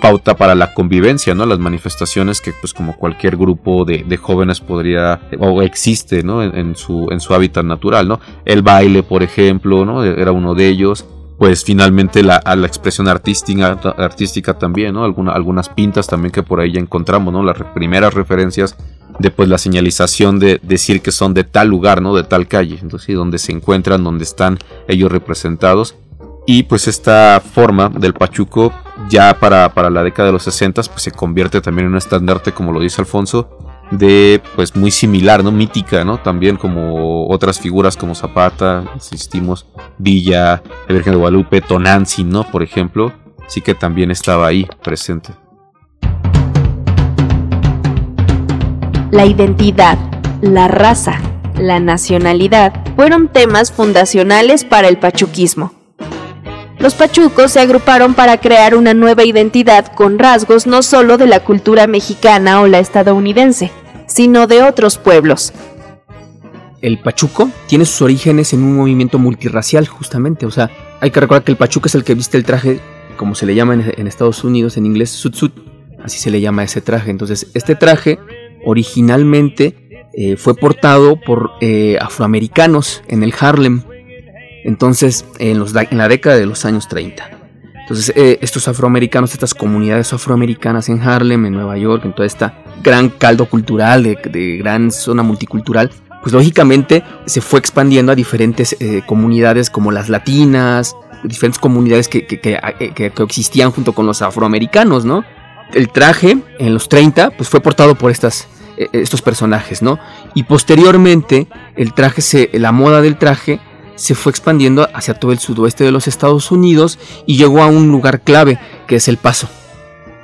[0.00, 1.46] pauta para la convivencia, ¿no?
[1.46, 6.42] Las manifestaciones que pues como cualquier grupo de, jóvenes podría o existe, ¿no?
[6.42, 8.20] En, su, en su hábitat natural, ¿no?
[8.44, 10.04] El baile, por ejemplo, ¿no?
[10.04, 11.04] Era uno de ellos.
[11.38, 15.04] Pues finalmente la, la expresión artística, artística también, ¿no?
[15.04, 17.42] algunas pintas también que por ahí ya encontramos, ¿no?
[17.42, 18.76] Las primeras referencias
[19.18, 22.14] de pues la señalización de decir que son de tal lugar, ¿no?
[22.14, 22.78] De tal calle.
[22.82, 25.94] Entonces, donde se encuentran, donde están ellos representados
[26.52, 28.72] y pues esta forma del pachuco
[29.08, 32.72] ya para, la década de los 60 pues se convierte también en un estandarte, como
[32.72, 33.56] lo dice Alfonso,
[33.92, 35.52] de pues muy similar, ¿no?
[35.52, 36.18] Mítica, ¿no?
[36.18, 42.42] También como otras figuras como Zapata, insistimos, Villa, la Virgen de Guadalupe, Tonantzin, ¿no?
[42.42, 43.12] Por ejemplo,
[43.46, 45.30] sí que también estaba ahí presente.
[49.12, 49.98] La identidad,
[50.40, 51.20] la raza,
[51.56, 55.79] la nacionalidad fueron temas fundacionales para el pachuquismo
[56.80, 61.40] Los pachucos se agruparon para crear una nueva identidad con rasgos no solo de la
[61.40, 63.70] cultura mexicana o la estadounidense,
[64.06, 65.52] sino de otros pueblos.
[66.80, 70.46] El pachuco tiene sus orígenes en un movimiento multirracial, justamente.
[70.46, 70.70] O sea,
[71.02, 72.80] hay que recordar que el pachuco es el que viste el traje,
[73.18, 75.52] como se le llama en, Estados Unidos, en inglés, sut
[76.02, 77.10] así se le llama ese traje.
[77.10, 78.18] Entonces, este traje
[78.64, 83.82] originalmente eh, fue portado por eh, afroamericanos en el Harlem,
[84.64, 87.30] entonces en, la década de los años 30.
[87.80, 92.62] Entonces eh, estos afroamericanos, estas comunidades afroamericanas en Harlem, en Nueva York, en toda esta
[92.82, 95.90] gran caldo cultural, de, gran zona multicultural,
[96.22, 98.76] pues lógicamente se fue expandiendo a diferentes
[99.06, 105.24] comunidades como las latinas, diferentes comunidades que, que, que, existían junto con los afroamericanos, ¿no?
[105.72, 109.98] el traje en los 30 pues fue portado por estas, eh, estos personajes, ¿no?
[110.34, 111.46] Y posteriormente
[111.76, 113.60] el traje, se, la moda del traje
[114.00, 117.88] se fue expandiendo hacia todo el sudoeste de los Estados Unidos y llegó a un
[117.88, 119.46] lugar clave que es El Paso,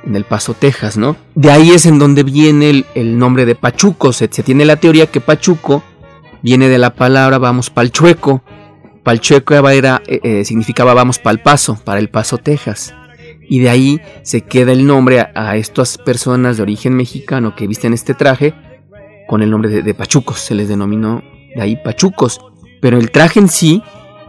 [0.03, 1.15] en El Paso, Texas, ¿no?
[1.35, 4.13] De ahí es en donde viene el, nombre de Pachuco.
[4.13, 5.83] Se, tiene la teoría que Pachuco
[6.41, 8.41] viene de la palabra vamos pa'l chueco.
[9.03, 12.95] Pal chueco era, eh, eh, significaba vamos pa'l paso, para El Paso, Texas
[13.49, 17.93] y de ahí se queda el nombre a, estas personas de origen mexicano que visten
[17.93, 18.53] este traje
[19.27, 21.21] con el nombre de, pachucos, se les denominó
[21.55, 22.39] de ahí pachucos,
[22.81, 23.83] pero el traje en sí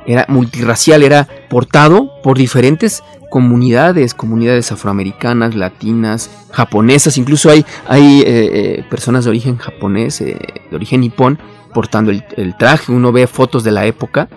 [0.07, 8.25] era multirracial, era portado por diferentes comunidades, comunidades afroamericanas, latinas, japonesas, incluso hay, hay eh,
[8.27, 10.39] eh, personas de origen japonés, eh,
[10.71, 11.39] de origen nipón,
[11.75, 14.29] portando el, traje, uno ve fotos de la época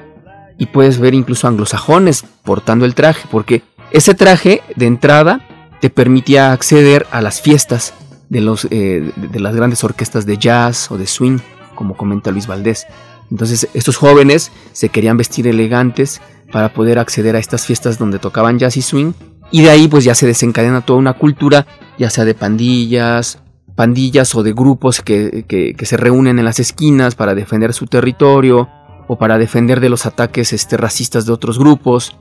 [0.57, 5.47] y puedes ver incluso anglosajones portando el traje, porque ese traje de entrada
[5.79, 7.93] te permitía acceder a las fiestas
[8.29, 11.39] de, los, de las grandes orquestas de jazz o de swing,
[11.73, 12.85] como comenta Luis Valdés.
[13.31, 16.21] Entonces estos jóvenes se querían vestir elegantes
[16.51, 19.13] para poder acceder a estas fiestas donde tocaban jazz y swing.
[19.51, 21.65] Y de ahí pues ya se desencadena toda una cultura,
[21.97, 23.39] ya sea de pandillas,
[23.75, 28.69] pandillas o de grupos que, que, se reúnen en las esquinas para defender su territorio
[29.07, 32.17] o para defender de los ataques este, racistas de otros grupos.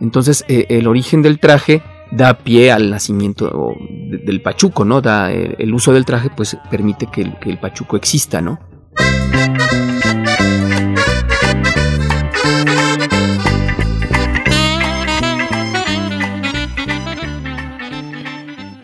[0.00, 3.74] Entonces eh, el origen del traje da pie al nacimiento
[4.24, 5.00] del pachuco, ¿no?
[5.00, 8.58] Da, eh, el uso del traje pues permite que el, que el pachuco exista, ¿no?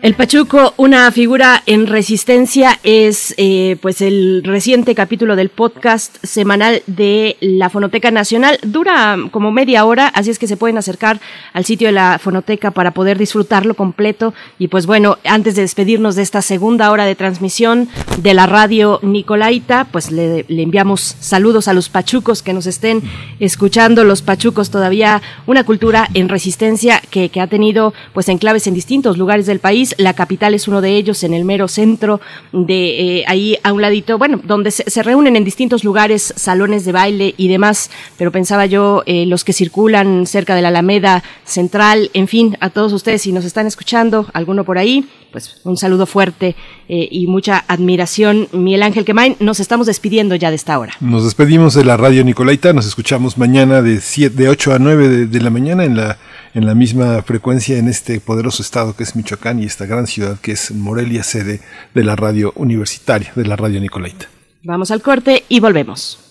[0.01, 6.81] El Pachuco, una figura en resistencia, es eh, pues el reciente capítulo del podcast semanal
[6.87, 8.57] de la Fonoteca Nacional.
[8.63, 11.21] Dura como media hora, así es que se pueden acercar
[11.53, 14.33] al sitio de la Fonoteca para poder disfrutarlo completo.
[14.57, 17.87] Y pues bueno, antes de despedirnos de esta segunda hora de transmisión
[18.17, 23.03] de la radio Nicolaita, pues le, enviamos saludos a los pachucos que nos estén
[23.39, 24.03] escuchando.
[24.03, 29.19] Los pachucos todavía una cultura en resistencia que, que ha tenido pues enclaves en distintos
[29.19, 33.23] lugares del país la capital es uno de ellos, en el mero centro de eh,
[33.27, 37.47] ahí a un ladito, bueno, donde se, reúnen en distintos lugares, salones de baile y
[37.47, 42.57] demás, pero pensaba yo, eh, los que circulan cerca de la Alameda Central, en fin,
[42.59, 46.55] a todos ustedes, si nos están escuchando, alguno por ahí, pues un saludo fuerte
[46.87, 48.47] eh, y mucha admiración.
[48.51, 50.93] Miguel Ángel Quemain, nos estamos despidiendo ya de esta hora.
[50.99, 53.99] Nos despedimos de la radio Nicolaita, nos escuchamos mañana de,
[54.29, 56.17] de 8 a 9 de la mañana en la
[56.53, 60.39] en la misma frecuencia en este poderoso estado que es Michoacán y esta gran ciudad
[60.39, 61.61] que es Morelia, sede
[61.93, 64.27] de la radio universitaria, de la radio Nicolaita.
[64.63, 66.30] Vamos al corte y volvemos.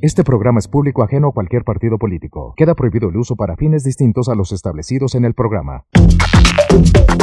[0.00, 2.54] Este programa es público ajeno a cualquier partido político.
[2.56, 5.86] Queda prohibido el uso para fines distintos a los establecidos en el programa.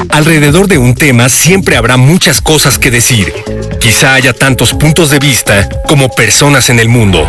[0.09, 3.33] Alrededor de un tema siempre habrá muchas cosas que decir.
[3.79, 7.25] Quizá haya tantos puntos de vista como personas en el mundo.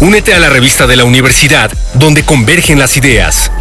[0.00, 3.52] Únete a la revista de la universidad donde convergen las ideas.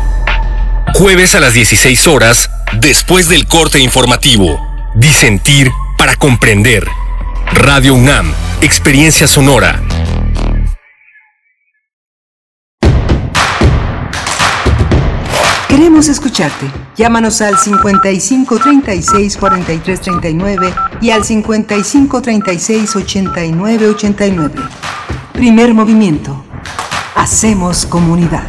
[0.95, 2.49] Jueves a las 16 horas,
[2.79, 4.59] después del corte informativo.
[4.95, 6.87] Disentir para comprender.
[7.53, 9.79] Radio UNAM, Experiencia Sonora.
[15.71, 16.65] Queremos escucharte.
[16.97, 24.53] Llámanos al 55 36 43 39 y al 55 36 89 89.
[25.31, 26.43] Primer movimiento.
[27.15, 28.43] Hacemos comunidad.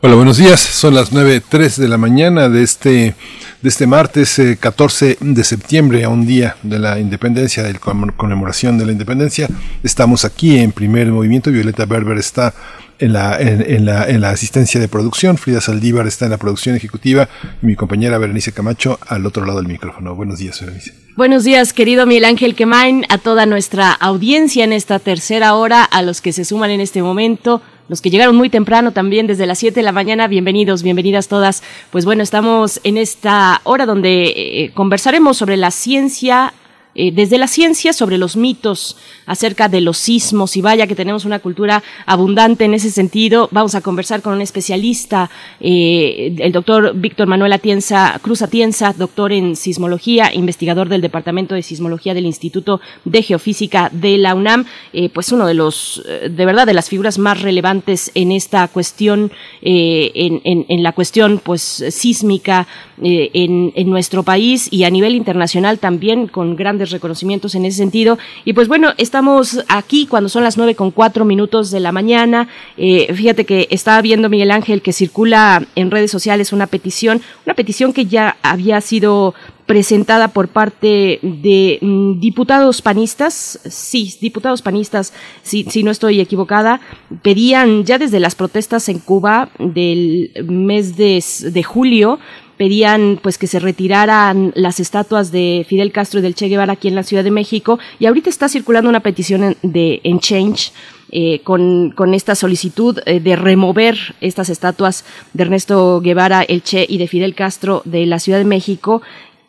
[0.00, 0.58] Hola, buenos días.
[0.58, 3.14] Son las 9.03 de la mañana de este,
[3.60, 7.78] de este martes 14 eh, de septiembre, a un día de la independencia, de la
[7.78, 9.48] conmemoración de la independencia.
[9.82, 11.52] Estamos aquí en primer movimiento.
[11.52, 12.54] Violeta Berber está
[13.02, 16.76] en la, en, la, en la asistencia de producción, Frida Saldívar está en la producción
[16.76, 17.28] ejecutiva
[17.60, 20.14] y mi compañera Berenice Camacho al otro lado del micrófono.
[20.14, 20.94] Buenos días, Berenice.
[21.16, 26.00] Buenos días, querido Miguel Ángel Quemain, a toda nuestra audiencia en esta tercera hora, a
[26.02, 29.58] los que se suman en este momento, los que llegaron muy temprano también desde las
[29.58, 31.64] 7 de la mañana, bienvenidos, bienvenidas todas.
[31.90, 36.54] Pues bueno, estamos en esta hora donde eh, conversaremos sobre la ciencia
[36.94, 41.24] eh, desde la ciencia sobre los mitos acerca de los sismos y vaya que tenemos
[41.24, 43.48] una cultura abundante en ese sentido.
[43.50, 49.32] Vamos a conversar con un especialista, eh, el doctor Víctor Manuel Atienza, Cruz Atienza, doctor
[49.32, 55.08] en sismología, investigador del Departamento de Sismología del Instituto de Geofísica de la UNAM, eh,
[55.08, 59.32] pues uno de los, de verdad, de las figuras más relevantes en esta cuestión,
[59.62, 62.66] en, la cuestión pues sísmica
[63.00, 68.18] en nuestro país y a nivel internacional también con grandes reconocimientos en ese sentido.
[68.44, 72.48] Y pues bueno, estamos aquí cuando son las nueve con cuatro minutos de la mañana.
[72.76, 77.54] Eh, fíjate que estaba viendo Miguel Ángel que circula en redes sociales una petición, una
[77.54, 79.34] petición que ya había sido
[79.66, 86.80] presentada por parte de mm, diputados panistas, sí, diputados panistas, si, si, no estoy equivocada,
[87.22, 92.18] pedían ya desde las protestas en Cuba del mes de, de julio,
[92.62, 96.86] pedían pues que se retiraran las estatuas de Fidel Castro y del Che Guevara aquí
[96.86, 97.80] en la Ciudad de México.
[97.98, 100.70] Y ahorita está circulando una petición de en Change
[101.10, 106.86] eh, con, con, esta solicitud eh, de remover estas estatuas de Ernesto Guevara, el Che
[106.88, 109.02] y de Fidel Castro de la Ciudad de México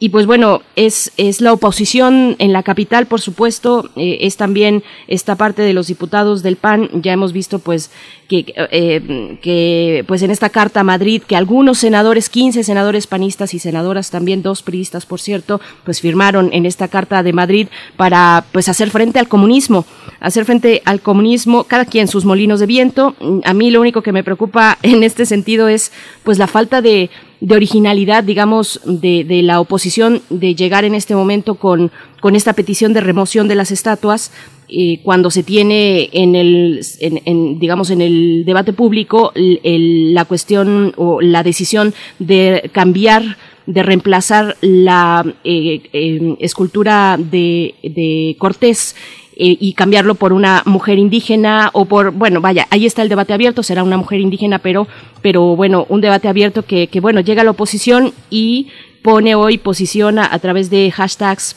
[0.04, 4.84] y pues bueno, es, es la oposición en la capital, por supuesto, eh, es también
[5.08, 6.90] esta parte de los diputados del PAN.
[7.02, 7.90] Ya hemos visto pues
[8.28, 13.54] que, eh, que pues en esta carta a Madrid que algunos senadores, 15 senadores panistas
[13.54, 18.44] y senadoras, también dos priistas, por cierto, pues firmaron en esta carta de Madrid para
[18.52, 19.86] pues hacer frente al comunismo,
[20.20, 23.16] hacer frente al comunismo, cada quien sus molinos de viento.
[23.46, 25.94] A mí lo único que me preocupa en este sentido es
[26.26, 27.10] pues la falta de
[27.44, 31.92] de originalidad, digamos, de, de, la oposición de llegar en este momento con,
[32.22, 34.32] con esta petición de remoción de las estatuas,
[34.70, 41.20] eh, cuando se tiene en el, en, digamos, en el debate público la cuestión o
[41.20, 48.96] la decisión de cambiar de reemplazar la eh, eh, escultura de, de Cortés
[49.36, 53.34] eh, y cambiarlo por una mujer indígena o por, bueno, vaya, ahí está el debate
[53.34, 54.88] abierto, será una mujer indígena, pero,
[55.22, 58.68] pero bueno, un debate abierto que, que bueno, llega a la oposición y
[59.02, 61.56] pone hoy, posiciona a través de hashtags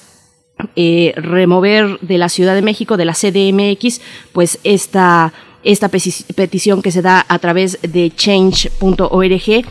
[0.74, 4.00] eh, remover de la Ciudad de México, de la CDMX,
[4.32, 5.32] pues esta,
[5.62, 9.64] esta petición que se da a través de change.org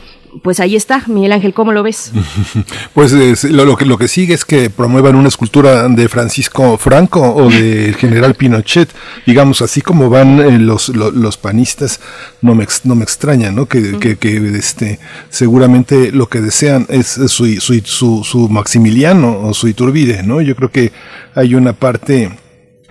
[0.43, 2.11] pues ahí está, Miguel Ángel, ¿cómo lo ves?
[2.93, 3.11] pues
[3.43, 7.95] lo, que, lo que sigue es que promuevan una escultura de Francisco Franco o del
[7.99, 8.89] general Pinochet,
[9.25, 11.99] digamos, así como van eh, los, los, panistas,
[12.41, 13.65] no me, no me extraña, ¿no?
[13.67, 14.99] Que, que, este,
[15.29, 20.41] seguramente lo que desean es su, su, su, su Maximiliano o su Iturbide, ¿no?
[20.41, 20.91] Yo creo que
[21.35, 22.31] hay una parte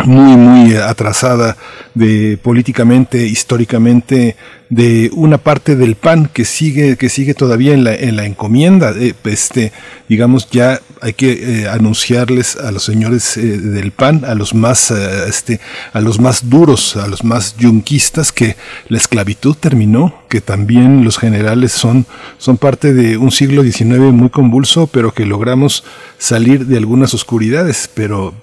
[0.04, 1.56] muy, muy atrasada
[1.94, 4.36] de políticamente, históricamente,
[4.74, 8.92] de una parte del PAN que sigue, que sigue todavía en la, en la encomienda.
[8.98, 9.72] Eh, este,
[10.08, 14.90] digamos, ya hay que eh, anunciarles a los señores eh, del PAN, a los más,
[14.90, 15.60] este,
[15.92, 18.56] a los más duros, a los más yunquistas, que
[18.88, 22.04] la esclavitud terminó, que también los generales son,
[22.38, 25.84] son parte de un siglo XIX muy convulso, pero que logramos
[26.18, 28.34] salir de algunas oscuridades, pero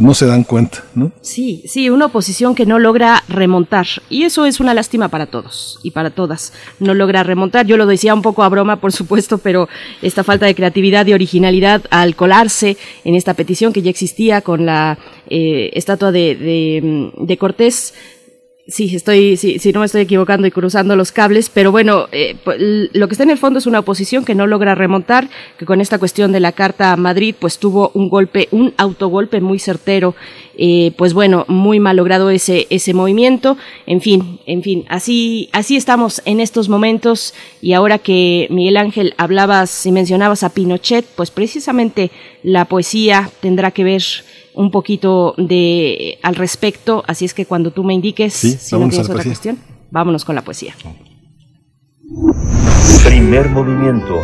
[0.00, 1.10] no se dan cuenta, ¿no?
[1.22, 5.47] Sí, sí, una oposición que no logra remontar, y eso es una lástima para todos
[5.82, 6.52] y para todas.
[6.78, 7.66] No logra remontar.
[7.66, 9.68] Yo lo decía un poco a broma, por supuesto, pero
[10.02, 14.66] esta falta de creatividad y originalidad al colarse en esta petición que ya existía con
[14.66, 14.98] la
[15.28, 17.94] eh, estatua de, de, de Cortés
[18.70, 22.36] Sí, estoy, sí, sí, no me estoy equivocando y cruzando los cables, pero bueno, eh,
[22.92, 25.80] lo que está en el fondo es una oposición que no logra remontar, que con
[25.80, 30.14] esta cuestión de la Carta a Madrid, pues tuvo un golpe, un autogolpe muy certero,
[30.58, 35.74] eh, pues bueno, muy mal logrado ese, ese movimiento, en fin, en fin, así, así
[35.74, 37.32] estamos en estos momentos.
[37.62, 42.10] Y ahora que Miguel Ángel hablabas y mencionabas a Pinochet, pues precisamente
[42.42, 44.02] la poesía tendrá que ver
[44.58, 49.08] un poquito de al respecto, así es que cuando tú me indiques si no tienes
[49.08, 49.56] otra cuestión,
[49.92, 50.74] vámonos con la poesía.
[53.04, 54.20] Primer movimiento.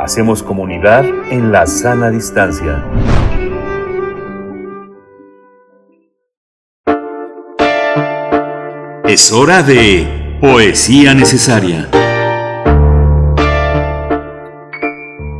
[0.00, 2.84] Hacemos comunidad en la sana distancia.
[9.04, 11.88] Es hora de poesía necesaria.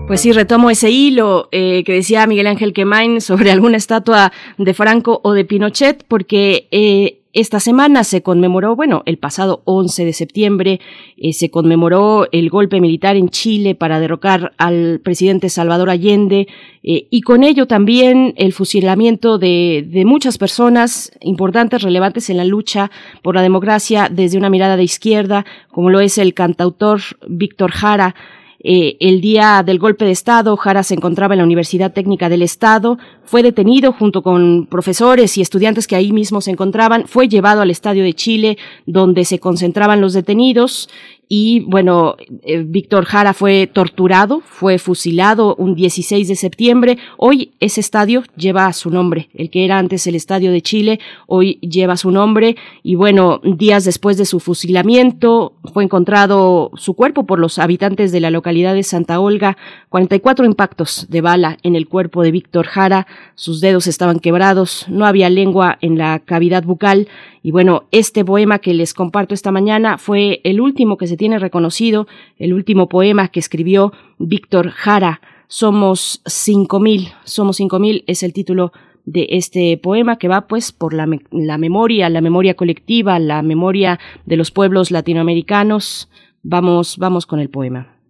[0.06, 4.74] Pues sí, retomo ese hilo eh, que decía Miguel Ángel Quemain sobre alguna estatua de
[4.74, 10.12] Franco o de Pinochet, porque eh, esta semana se conmemoró, bueno, el pasado 11 de
[10.12, 10.80] septiembre
[11.16, 16.46] eh, se conmemoró el golpe militar en Chile para derrocar al presidente Salvador Allende
[16.82, 22.90] y con ello también el fusilamiento de, de muchas personas importantes, relevantes en la lucha
[23.22, 28.16] por la democracia desde una mirada de izquierda, como lo es el cantautor Víctor Jara,
[28.64, 32.42] eh, el día del golpe de Estado, Jara se encontraba en la Universidad Técnica del
[32.42, 37.62] Estado, fue detenido junto con profesores y estudiantes que ahí mismo se encontraban, fue llevado
[37.62, 40.88] al Estadio de Chile, donde se concentraban los detenidos,
[41.34, 46.98] y bueno, eh, Víctor Jara fue torturado, fue fusilado un 16 de septiembre.
[47.16, 51.54] Hoy ese estadio lleva su nombre, el que era antes el Estadio de Chile, hoy
[51.62, 52.56] lleva su nombre.
[52.82, 58.20] Y bueno, días después de su fusilamiento fue encontrado su cuerpo por los habitantes de
[58.20, 59.56] la localidad de Santa Olga,
[59.88, 63.06] 44 impactos de bala en el cuerpo de Víctor Jara,
[63.36, 67.08] sus dedos estaban quebrados, no había lengua en la cavidad bucal.
[67.42, 71.38] Y bueno, este poema que les comparto esta mañana fue el último que se tiene
[71.38, 75.20] reconocido, el último poema que escribió Víctor Jara.
[75.46, 78.72] Somos cinco mil, somos cinco mil es el título
[79.04, 84.36] de este poema que va pues por la, memoria, la memoria colectiva, la memoria de
[84.36, 86.10] los pueblos latinoamericanos.
[86.42, 88.00] Vamos, vamos con el poema.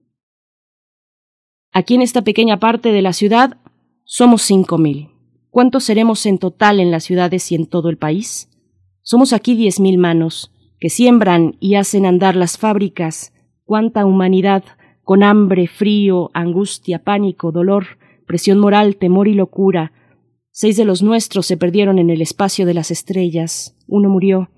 [1.71, 3.59] Aquí en esta pequeña parte de la ciudad
[4.05, 5.11] somos cinco mil.
[5.51, 8.49] ¿Cuántos seremos en total en las ciudades y en todo el país?
[9.03, 10.51] Somos aquí diez mil manos
[10.83, 13.33] que siembran y hacen andar las fábricas.
[13.65, 14.65] Cuánta humanidad
[15.05, 17.87] con hambre, frío, angustia, pánico, dolor,
[18.27, 19.93] presión moral, temor y locura.
[20.51, 23.77] Seis de los nuestros se perdieron en el espacio de las estrellas.
[23.87, 24.51] Uno murió.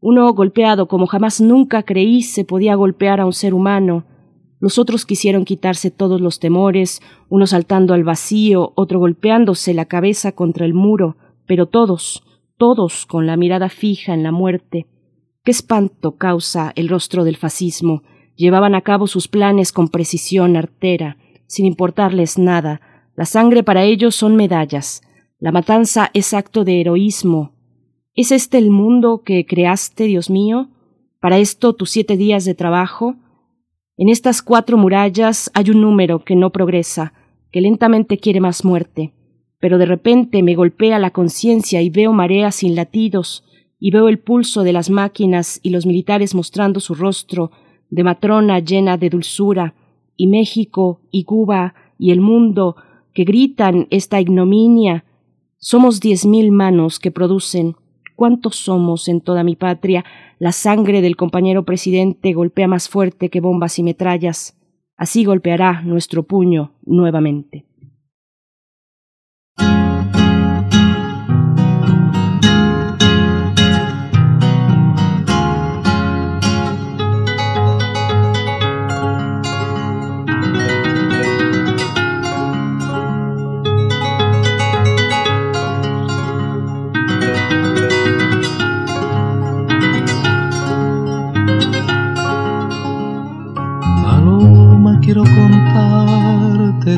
[0.00, 4.04] Uno golpeado como jamás nunca creí se podía golpear a un ser humano.
[4.58, 10.32] Los otros quisieron quitarse todos los temores, uno saltando al vacío, otro golpeándose la cabeza
[10.32, 12.24] contra el muro, pero todos,
[12.56, 14.88] todos con la mirada fija en la muerte.
[15.44, 18.02] Qué espanto causa el rostro del fascismo.
[18.36, 21.16] Llevaban a cabo sus planes con precisión artera,
[21.46, 22.80] sin importarles nada.
[23.16, 25.02] La sangre para ellos son medallas.
[25.38, 27.52] La matanza es acto de heroísmo.
[28.14, 30.70] ¿Es este el mundo que creaste, Dios mío?
[31.20, 33.16] ¿Para esto tus siete días de trabajo?
[33.96, 37.14] En estas cuatro murallas hay un número que no progresa,
[37.50, 39.12] que lentamente quiere más muerte
[39.62, 43.44] pero de repente me golpea la conciencia y veo mareas sin latidos,
[43.84, 47.50] y veo el pulso de las máquinas y los militares mostrando su rostro
[47.90, 49.74] de matrona llena de dulzura,
[50.16, 52.76] y México y Cuba y el mundo
[53.12, 55.04] que gritan esta ignominia.
[55.58, 57.74] Somos diez mil manos que producen.
[58.14, 60.04] ¿Cuántos somos en toda mi patria?
[60.38, 64.56] La sangre del compañero presidente golpea más fuerte que bombas y metrallas.
[64.96, 67.66] Así golpeará nuestro puño nuevamente.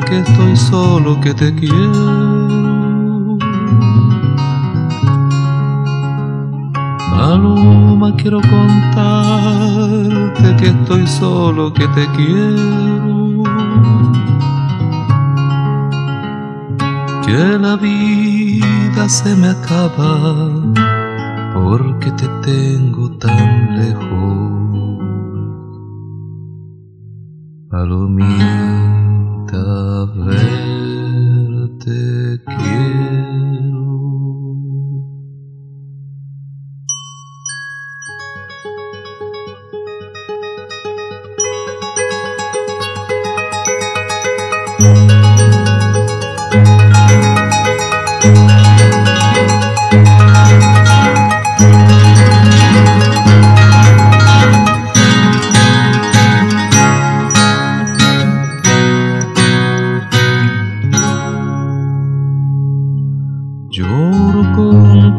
[0.01, 3.37] Que estoy solo, que te quiero.
[7.11, 8.95] Paloma, quiero contarte
[10.57, 13.43] que estoy solo, que te quiero.
[17.25, 20.39] Que la vida se me acaba
[21.53, 24.45] porque te tengo tan lejos.
[27.69, 29.04] Palomita,
[30.15, 31.95] verte
[32.45, 33.85] quiero.
[44.79, 45.14] Lloro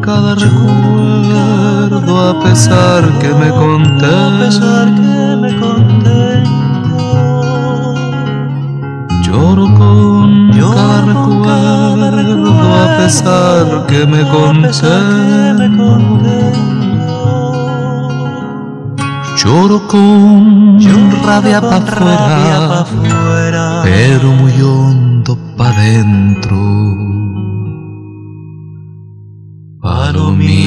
[0.07, 4.05] cada recuerdo a pesar que me conté.
[4.05, 5.51] A pesar que me
[9.25, 12.51] Lloro con cada recuerdo
[12.83, 14.93] a pesar que me conté.
[19.43, 20.79] Lloro con
[21.25, 27.06] rabia para afuera, pero muy hondo pa' dentro.
[30.17, 30.65] Palomita,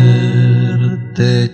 [0.00, 1.51] verte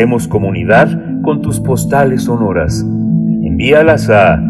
[0.00, 0.88] Hacemos comunidad
[1.20, 2.80] con tus postales sonoras.
[2.80, 4.42] Envíalas a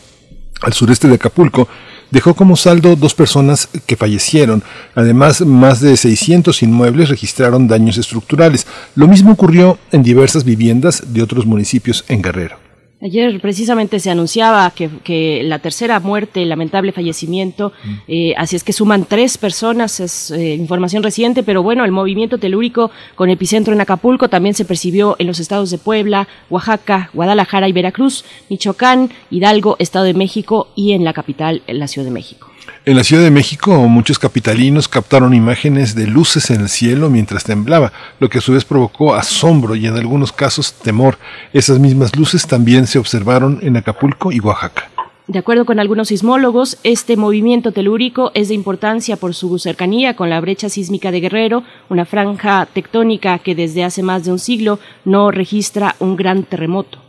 [0.62, 1.68] al sureste de Acapulco
[2.12, 4.64] dejó como saldo dos personas que fallecieron.
[4.96, 8.68] Además, más de 600 inmuebles registraron daños estructurales.
[8.96, 12.71] Lo mismo ocurrió en diversas viviendas de otros municipios en Guerrero.
[13.04, 17.74] Ayer precisamente se anunciaba que, que la tercera muerte, lamentable fallecimiento,
[18.08, 22.38] eh, así es que suman tres personas, es eh, información reciente, pero bueno, el movimiento
[22.38, 27.68] telúrico con epicentro en Acapulco también se percibió en los estados de Puebla, Oaxaca, Guadalajara
[27.68, 32.12] y Veracruz, Michoacán, Hidalgo, Estado de México y en la capital, en la Ciudad de
[32.12, 32.51] México.
[32.84, 37.44] En la Ciudad de México, muchos capitalinos captaron imágenes de luces en el cielo mientras
[37.44, 41.20] temblaba, lo que a su vez provocó asombro y en algunos casos temor.
[41.54, 44.90] Esas mismas luces también se observaron en Acapulco y Oaxaca.
[45.28, 50.30] De acuerdo con algunos sismólogos, este movimiento telúrico es de importancia por su cercanía con
[50.30, 54.80] la brecha sísmica de Guerrero, una franja tectónica que desde hace más de un siglo
[55.06, 57.01] no registra un gran terremoto.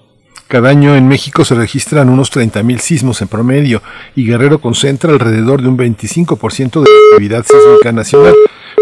[0.53, 3.81] Cada año en México se registran unos 30.000 sismos en promedio
[4.15, 8.35] y Guerrero concentra alrededor de un 25% de la actividad sísmica nacional.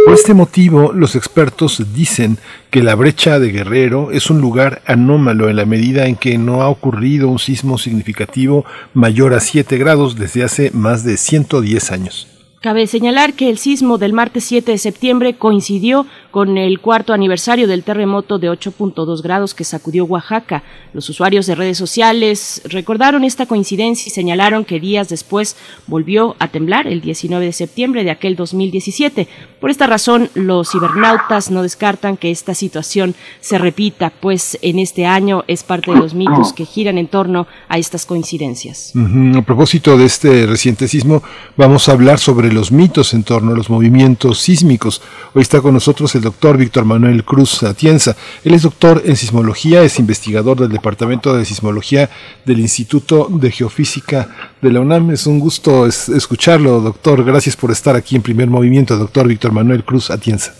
[0.04, 2.38] Por este motivo, los expertos dicen
[2.70, 6.62] que la brecha de Guerrero es un lugar anómalo en la medida en que no
[6.62, 12.26] ha ocurrido un sismo significativo mayor a 7 grados desde hace más de 110 años.
[12.60, 17.66] Cabe señalar que el sismo del martes 7 de septiembre coincidió con el cuarto aniversario
[17.66, 20.62] del terremoto de 8.2 grados que sacudió Oaxaca.
[20.92, 26.48] Los usuarios de redes sociales recordaron esta coincidencia y señalaron que días después volvió a
[26.48, 29.28] temblar el 19 de septiembre de aquel 2017.
[29.60, 35.06] Por esta razón, los cibernautas no descartan que esta situación se repita, pues en este
[35.06, 38.92] año es parte de los mitos que giran en torno a estas coincidencias.
[39.36, 41.22] A propósito de este reciente sismo,
[41.56, 45.02] vamos a hablar sobre los mitos en torno a los movimientos sísmicos.
[45.34, 48.16] Hoy está con nosotros el doctor Víctor Manuel Cruz Atienza.
[48.44, 52.10] Él es doctor en sismología, es investigador del Departamento de Sismología
[52.44, 54.28] del Instituto de Geofísica
[54.60, 55.10] de la UNAM.
[55.10, 57.24] Es un gusto escucharlo, doctor.
[57.24, 60.52] Gracias por estar aquí en primer movimiento, doctor Víctor Manuel Cruz Atienza.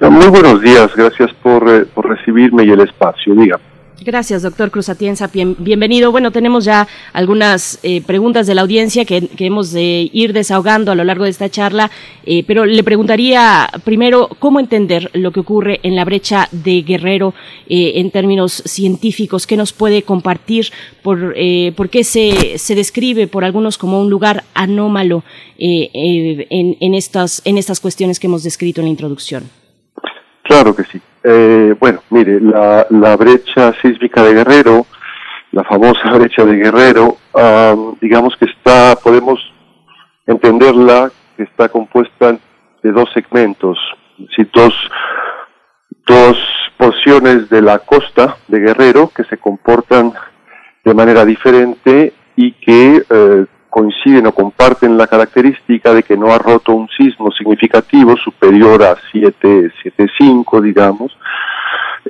[0.00, 3.34] Muy buenos días, gracias por, eh, por recibirme y el espacio.
[3.34, 3.58] Diga.
[4.00, 5.28] Gracias, doctor Cruz Atienza.
[5.32, 6.12] bienvenido.
[6.12, 10.94] Bueno, tenemos ya algunas eh, preguntas de la audiencia que, hemos de ir desahogando a
[10.94, 11.90] lo largo de esta charla,
[12.24, 17.34] eh, pero le preguntaría primero cómo entender lo que ocurre en la brecha de Guerrero
[17.68, 19.48] eh, en términos científicos.
[19.48, 20.68] ¿Qué nos puede compartir?
[21.02, 21.34] ¿Por,
[21.74, 25.24] por qué se, se, describe por algunos como un lugar anómalo
[25.58, 29.50] en, en, estas, en estas cuestiones que hemos descrito en la introducción?
[30.44, 31.00] Claro que sí.
[31.30, 34.86] Eh, bueno, mire, la, la, brecha sísmica de Guerrero,
[35.52, 37.18] la famosa brecha de Guerrero,
[38.00, 39.38] digamos que está, podemos
[40.26, 42.38] entenderla, que está compuesta
[42.82, 43.78] de dos segmentos,
[44.54, 44.74] dos,
[46.06, 46.38] dos
[46.78, 50.14] porciones de la costa de Guerrero que se comportan
[50.82, 56.38] de manera diferente y que eh, coinciden o comparten la característica de que no ha
[56.38, 61.16] roto un sismo significativo superior a 7.5, digamos,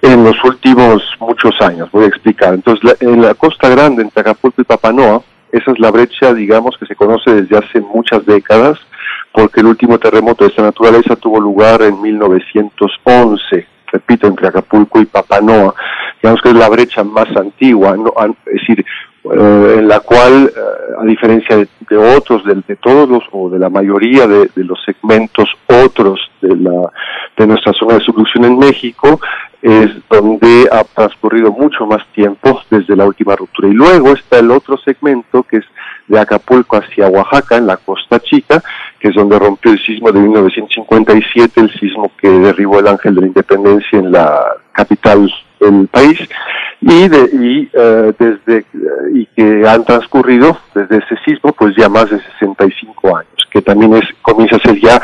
[0.02, 1.90] en los últimos muchos años.
[1.90, 2.54] Voy a explicar.
[2.54, 6.86] Entonces, en la Costa Grande, entre Acapulco y Papanoa, esa es la brecha, digamos, que
[6.86, 8.78] se conoce desde hace muchas décadas,
[9.32, 15.06] porque el último terremoto de esta naturaleza tuvo lugar en 1911 repito, entre Acapulco y
[15.06, 15.74] Papanoa,
[16.22, 18.12] digamos que es la brecha más antigua, ¿no?
[18.46, 18.84] es decir,
[19.32, 20.60] eh, en la cual, eh,
[21.00, 25.48] a diferencia de, otros, de, de, todos los, o de la mayoría de, los segmentos
[25.66, 26.90] otros de, la,
[27.36, 29.20] de nuestra zona de solución en México,
[29.60, 33.68] es donde ha transcurrido mucho más tiempo desde la última ruptura.
[33.68, 35.64] Y luego está el otro segmento que es
[36.06, 38.62] de Acapulco hacia Oaxaca, en la Costa Chica,
[38.98, 43.20] que es donde rompió el sismo de 1957, el sismo que derribó el Ángel de
[43.22, 44.42] la Independencia en la
[44.72, 45.30] capital
[45.60, 46.18] del país,
[46.80, 48.64] y, de, y eh, desde
[49.12, 53.94] y que han transcurrido desde ese sismo pues ya más de 65 años, que también
[53.94, 55.00] es comienza a ser ya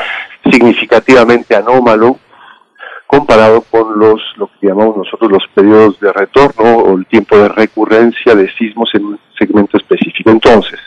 [0.50, 2.18] significativamente anómalo
[3.06, 7.48] comparado con los lo que llamamos nosotros los periodos de retorno o el tiempo de
[7.48, 10.30] recurrencia de sismos en un segmento específico.
[10.30, 10.78] Entonces,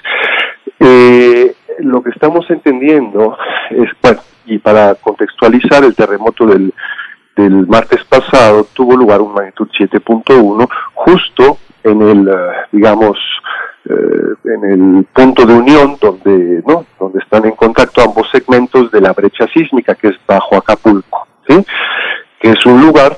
[0.80, 3.38] eh, lo que estamos entendiendo
[3.69, 6.73] es, bueno, y para contextualizar, el terremoto del,
[7.38, 12.34] del martes pasado tuvo lugar un magnitud 7.1 justo en el, eh,
[12.72, 13.18] digamos,
[13.85, 16.85] eh, en el punto de unión donde, ¿no?
[16.99, 21.64] Donde están en contacto ambos segmentos de la brecha sísmica que es bajo Acapulco, ¿sí?
[22.39, 23.18] Que es un lugar,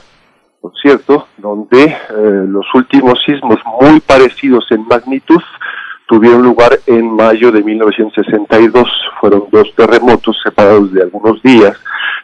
[0.61, 5.41] por cierto, donde eh, los últimos sismos muy parecidos en magnitud
[6.07, 8.89] tuvieron lugar en mayo de 1962.
[9.21, 11.79] Fueron dos terremotos separados de algunos días,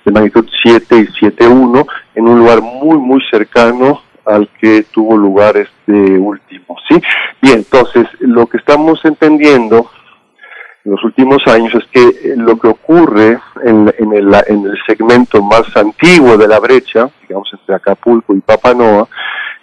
[0.06, 5.57] de magnitud 7 y 7.1, en un lugar muy, muy cercano al que tuvo lugar
[5.57, 7.02] este último, ¿sí?
[7.41, 9.90] Bien, entonces, lo que estamos entendiendo
[10.84, 14.77] en los últimos años es que eh, lo que ocurre en, en, el, en el
[14.86, 19.07] segmento más antiguo de la brecha, digamos entre Acapulco y Papanoa,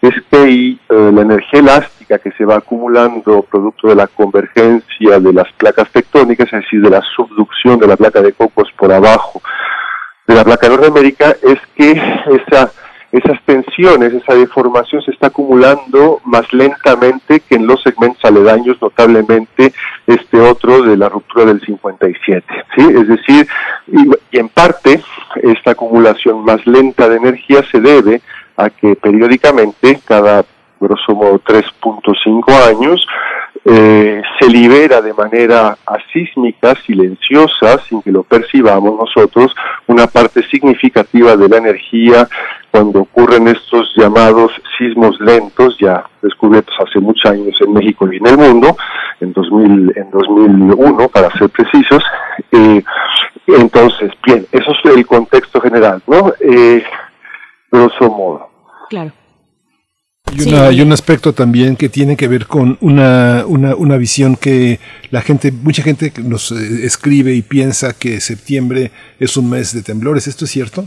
[0.01, 5.33] es que eh, la energía elástica que se va acumulando producto de la convergencia de
[5.33, 9.41] las placas tectónicas, es decir, de la subducción de la placa de Cocos por abajo
[10.27, 12.71] de la placa Norteamérica, es que esa,
[13.11, 19.73] esas tensiones, esa deformación se está acumulando más lentamente que en los segmentos aledaños, notablemente
[20.07, 22.45] este otro de la ruptura del 57.
[22.77, 22.87] ¿sí?
[22.89, 23.47] Es decir,
[24.31, 25.03] y en parte
[25.43, 28.23] esta acumulación más lenta de energía se debe
[28.57, 30.45] a que periódicamente, cada
[30.81, 33.07] grosso modo 3.5 años,
[33.65, 39.55] eh, se libera de manera asísmica, silenciosa, sin que lo percibamos nosotros,
[39.87, 42.29] una parte significativa de la energía
[42.73, 48.27] cuando ocurren estos llamados sismos lentos, ya descubiertos hace muchos años en México y en
[48.27, 48.77] el mundo,
[49.21, 52.03] en, 2000, en 2001 para ser precisos.
[52.51, 52.83] Eh,
[53.47, 56.33] entonces, bien, eso es el contexto general, ¿no?
[56.41, 56.83] Eh,
[57.71, 58.51] grosso modo.
[58.89, 59.13] Claro.
[60.35, 64.81] Y, un aspecto también que tiene que ver con una, una, una visión que
[65.11, 69.83] la gente, mucha gente nos eh, escribe y piensa que septiembre es un mes de
[69.83, 70.27] temblores.
[70.27, 70.87] ¿Esto es cierto?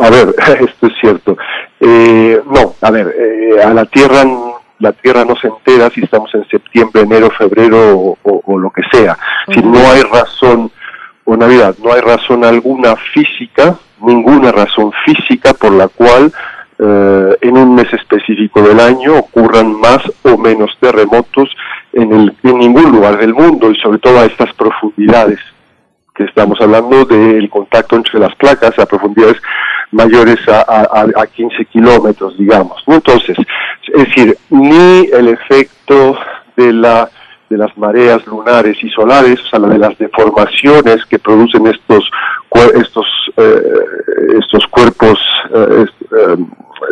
[0.00, 0.34] a ver,
[0.68, 1.36] esto es cierto.
[1.80, 4.24] Eh, no, a ver, eh, a la Tierra
[4.80, 9.16] la Tierra no se entera si estamos en septiembre, enero, febrero o, lo que sea.
[9.54, 10.72] Si no hay razón,
[11.24, 16.32] o Navidad, no hay razón alguna física, ninguna razón física por la cual
[16.82, 21.50] eh, en un mes específico del año ocurran más o menos terremotos
[21.92, 25.38] en, el, en ningún lugar del mundo y sobre todo a estas profundidades
[26.14, 29.36] que estamos hablando del contacto entre las placas a profundidades
[29.90, 30.86] mayores a,
[31.16, 32.82] a, 15 kilómetros, digamos.
[32.86, 33.36] Entonces,
[33.92, 36.16] es decir, ni el efecto
[36.56, 37.10] de la
[37.50, 42.08] de las mareas lunares y solares, o sea, de las deformaciones que producen estos
[42.74, 43.06] estos
[43.36, 43.62] eh,
[44.38, 45.18] estos cuerpos
[45.52, 46.36] eh, eh,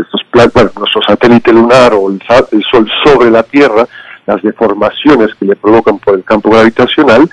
[0.00, 0.22] estos
[0.52, 2.20] bueno, nuestro satélite lunar o el,
[2.52, 3.86] el, sol sobre la Tierra,
[4.26, 7.28] las deformaciones que le provocan por el campo gravitacional,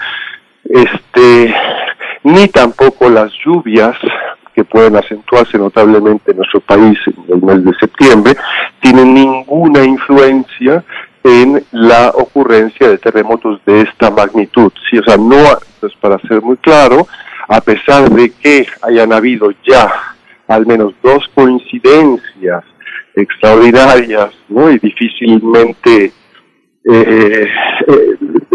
[0.63, 1.53] este
[2.23, 3.95] ni tampoco las lluvias
[4.53, 8.35] que pueden acentuarse notablemente en nuestro país en el mes de septiembre,
[8.79, 10.83] tienen ninguna influencia
[11.25, 14.71] en la ocurrencia de terremotos de esta magnitud.
[14.87, 17.07] Sí, o sea, no, pues para ser muy claro,
[17.47, 19.91] a pesar de que hayan habido ya
[20.47, 22.63] al menos dos coincidencias
[23.15, 24.69] extraordinarias, ¿no?
[24.69, 26.13] Y difícilmente eh,
[26.93, 27.47] eh,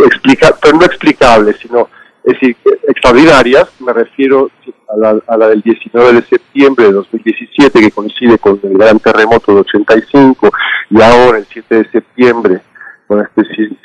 [0.07, 1.89] explica, pero no explicables, sino
[2.23, 4.49] es decir, extraordinarias, me refiero
[4.93, 8.99] a la, a la, del 19 de septiembre de 2017, que coincide con el gran
[8.99, 10.51] terremoto de 85,
[10.91, 12.61] y ahora el 7 de septiembre,
[13.07, 13.43] con este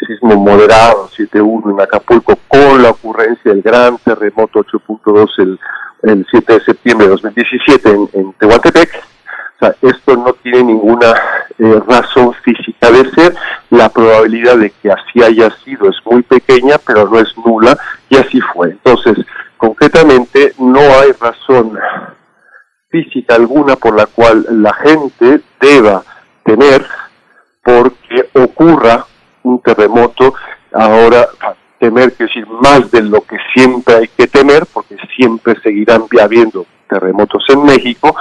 [0.08, 5.60] sismo moderado, 7.1 en Acapulco, con la ocurrencia del gran terremoto 8.2 el,
[6.04, 9.04] el 7 de septiembre de 2017 en, en Tehuantepec,
[9.56, 11.14] o sea, esto no tiene ninguna
[11.58, 13.34] eh, razón física de ser.
[13.70, 17.78] La probabilidad de que así haya sido es muy pequeña, pero no es nula,
[18.10, 18.72] y así fue.
[18.72, 19.18] Entonces,
[19.58, 21.78] concretamente, no hay razón
[22.90, 26.04] física alguna por la cual la gente deba
[26.44, 26.86] temer
[27.64, 29.06] porque ocurra
[29.44, 30.34] un terremoto
[30.72, 31.28] ahora
[31.80, 36.66] temer que decir más de lo que siempre hay que temer porque siempre seguirán habiendo
[36.88, 38.16] terremotos en México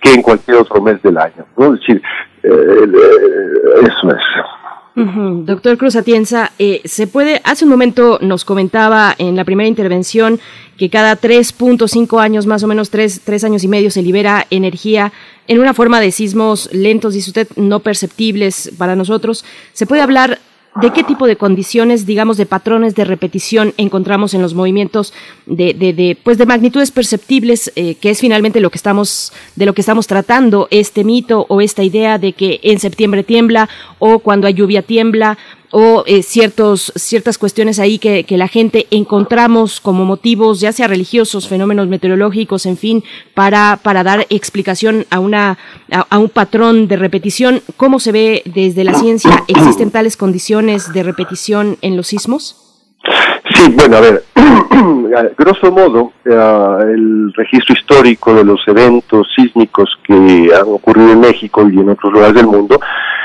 [0.00, 1.46] que en cualquier otro mes del año.
[1.56, 1.74] ¿no?
[1.74, 2.02] Es decir,
[2.42, 4.59] eh, eh, eso es.
[4.94, 10.40] Doctor Cruz Atienza, eh, se puede, hace un momento nos comentaba en la primera intervención
[10.76, 15.12] que cada 3.5 años, más o menos 3, tres años y medio, se libera energía
[15.46, 19.44] en una forma de sismos lentos, dice usted, no perceptibles para nosotros.
[19.72, 20.38] ¿Se puede hablar
[20.76, 25.12] de qué tipo de condiciones, digamos, de patrones de repetición encontramos en los movimientos
[25.46, 29.74] de, de, pues de magnitudes perceptibles, eh, que es finalmente lo que estamos, de lo
[29.74, 33.68] que estamos tratando, este mito o esta idea de que en septiembre tiembla
[33.98, 35.38] o cuando hay lluvia tiembla
[35.70, 40.88] o eh, ciertos, ciertas cuestiones ahí que, que, la gente encontramos como motivos, ya sea
[40.88, 45.58] religiosos, fenómenos meteorológicos, en fin, para, para dar explicación a, una,
[45.90, 47.62] a, un patrón de repetición.
[47.76, 49.44] ¿Cómo se ve desde la ciencia?
[49.46, 52.66] ¿Existen tales condiciones de repetición en los sismos?
[53.54, 54.24] Sí, bueno, a ver,
[55.38, 61.68] grosso modo, eh, el registro histórico de los eventos sísmicos que han ocurrido en México
[61.68, 62.78] y en otros lugares del mundo,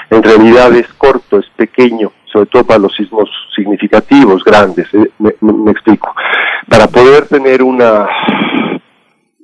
[0.10, 4.94] en realidad es corto, es pequeño sobre todo para los sismos significativos, grandes.
[4.94, 6.14] Eh, me, explico.
[6.68, 8.10] Para poder tener una,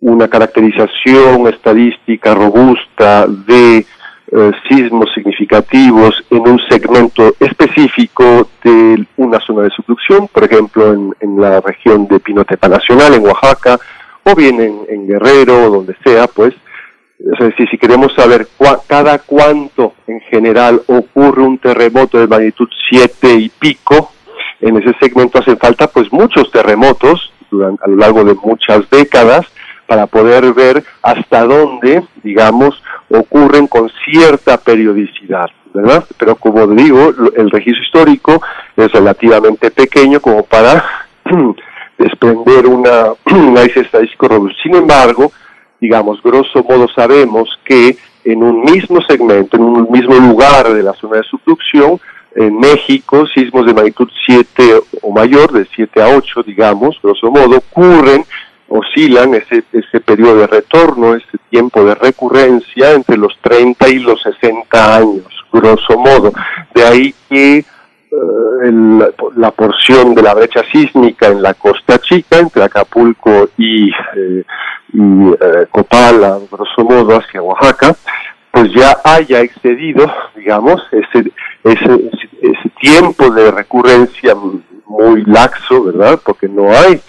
[0.01, 9.63] una caracterización estadística robusta de eh, sismos significativos en un segmento específico de una zona
[9.63, 13.79] de subducción, por ejemplo en, en la región de Pinotepa Nacional, en Oaxaca,
[14.23, 16.53] o bien en, en Guerrero, o donde sea, pues
[17.33, 18.47] es decir, si queremos saber
[18.87, 24.11] cada cuánto en general ocurre un terremoto de magnitud 7 y pico,
[24.59, 29.45] en ese segmento hacen falta pues muchos terremotos durante, a lo largo de muchas décadas
[29.85, 36.05] para poder ver hasta dónde, digamos, ocurren con cierta periodicidad, ¿verdad?
[36.17, 38.41] Pero como digo, el registro histórico
[38.75, 40.85] es relativamente pequeño como para
[41.97, 44.57] desprender una, un análisis estadístico robusto.
[44.63, 45.31] Sin embargo,
[45.81, 50.93] digamos, grosso modo sabemos que en un mismo segmento, en un mismo lugar de la
[50.93, 51.99] zona de subducción,
[52.35, 57.57] en México, sismos de magnitud 7 o mayor, de 7 a 8, digamos, grosso modo,
[57.57, 58.23] ocurren,
[58.69, 64.21] oscilan ese, ese periodo de retorno, ese tiempo de recurrencia entre los 30 y los
[64.21, 66.31] 60 años, grosso modo.
[66.73, 67.65] De ahí que
[68.11, 68.71] eh,
[69.37, 74.43] la porción de la brecha sísmica en la Costa Chica, entre Acapulco y, eh,
[74.93, 77.95] eh, Copala, grosso modo, hacia Oaxaca,
[78.51, 81.31] pues ya haya excedido, digamos, ese,
[81.63, 84.35] ese, ese tiempo de recurrencia
[84.85, 86.19] muy laxo, ¿verdad?
[86.25, 87.01] Porque no hay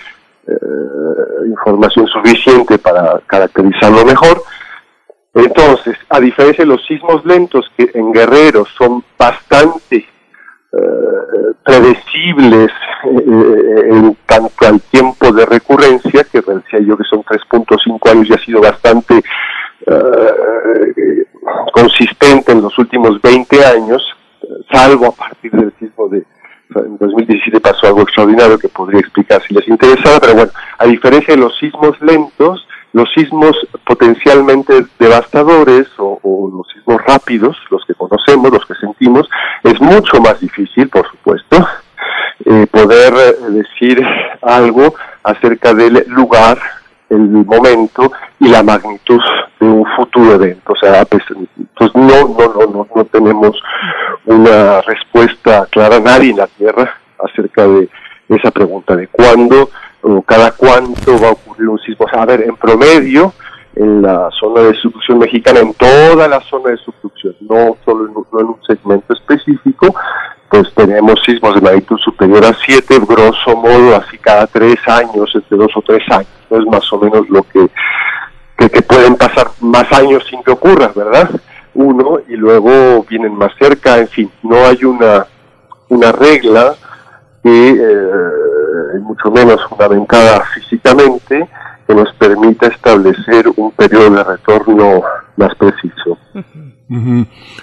[1.46, 4.42] información suficiente para caracterizarlo mejor.
[5.34, 10.06] Entonces, a diferencia de los sismos lentos que en Guerrero son bastante
[11.64, 12.70] predecibles
[13.04, 18.38] en tanto al tiempo de recurrencia, que decía yo que son 3.5 años y ha
[18.38, 19.22] sido bastante
[21.72, 24.02] consistente en los últimos 20 años,
[24.72, 26.24] salvo a partir del sismo de
[26.74, 31.34] en 2017 pasó algo extraordinario que podría explicar si les interesaba, pero bueno, a diferencia
[31.34, 33.56] de los sismos lentos, los sismos
[33.86, 36.18] potencialmente devastadores o,
[36.54, 39.28] los sismos rápidos, los que conocemos, los que sentimos,
[39.62, 41.66] es mucho más difícil, por supuesto,
[42.44, 44.04] eh, poder eh, decir
[44.42, 46.58] algo acerca del lugar,
[47.08, 49.20] el momento y la magnitud
[49.60, 50.72] de un futuro evento.
[50.72, 51.22] O sea, pues,
[51.76, 53.60] pues no, no, no, no, no tenemos
[54.26, 57.88] una respuesta clara, nadie en la Tierra, acerca de
[58.36, 59.70] esa pregunta de cuándo
[60.02, 62.06] o cada cuánto va a ocurrir un sismo.
[62.12, 63.32] A ver, en promedio,
[63.74, 68.14] en la zona de subducción mexicana, en toda la zona de subducción, no solo en,
[68.14, 69.94] no en un segmento específico,
[70.50, 75.56] pues tenemos sismos de magnitud superior a 7, grosso modo, así cada tres años, entre
[75.56, 76.28] dos o tres años.
[76.50, 77.70] No es más o menos lo que,
[78.58, 81.30] que, que pueden pasar más años sin que ocurra, ¿verdad?
[81.74, 85.26] Uno, y luego vienen más cerca, en fin, no hay una,
[85.88, 86.74] una regla
[87.42, 91.48] que, eh, mucho menos fundamentada físicamente,
[91.86, 95.02] que nos permita establecer un periodo de retorno
[95.36, 96.18] más preciso.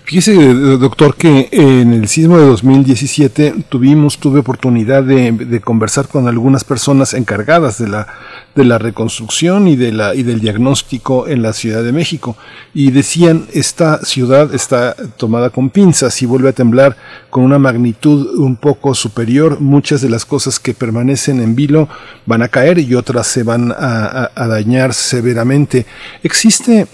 [0.06, 6.64] Fíjese, doctor, que en el sismo de 2017 tuvimos, tuve oportunidad de, conversar con algunas
[6.64, 8.08] personas encargadas de la,
[8.56, 12.38] de la reconstrucción y, de la, y del diagnóstico en la Ciudad de México.
[12.74, 16.98] Y decían, esta ciudad está tomada con pinzas y vuelve a temblar
[17.30, 19.60] con una magnitud un poco superior.
[19.60, 21.88] Muchas de las cosas que permanecen en vilo
[22.26, 25.86] van a caer y otras se van a dañar severamente.
[26.24, 26.88] Existe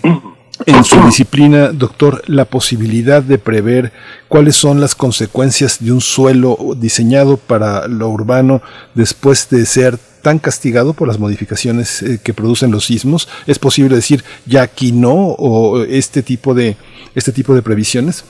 [0.65, 3.91] en su disciplina, doctor, la posibilidad de prever
[4.27, 8.61] cuáles son las consecuencias de un suelo diseñado para lo urbano
[8.93, 13.27] después de ser tan castigado por las modificaciones eh, que producen los sismos?
[13.45, 16.77] ¿Es posible decir ya aquí no o este tipo de
[17.13, 18.25] este tipo de previsiones?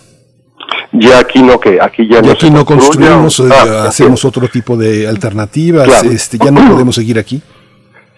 [0.92, 5.08] Ya aquí no que aquí ya, no, aquí no construimos, ah, hacemos otro tipo de
[5.08, 7.42] alternativas, este, ya no podemos seguir aquí.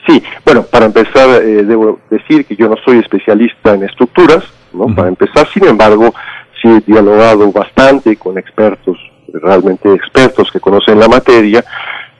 [0.08, 4.94] Sí, bueno, para empezar, eh, debo decir que yo no soy especialista en estructuras, ¿no?
[4.96, 6.14] Para empezar, sin embargo,
[6.62, 8.98] sí he dialogado bastante con expertos,
[9.34, 11.64] realmente expertos que conocen la materia,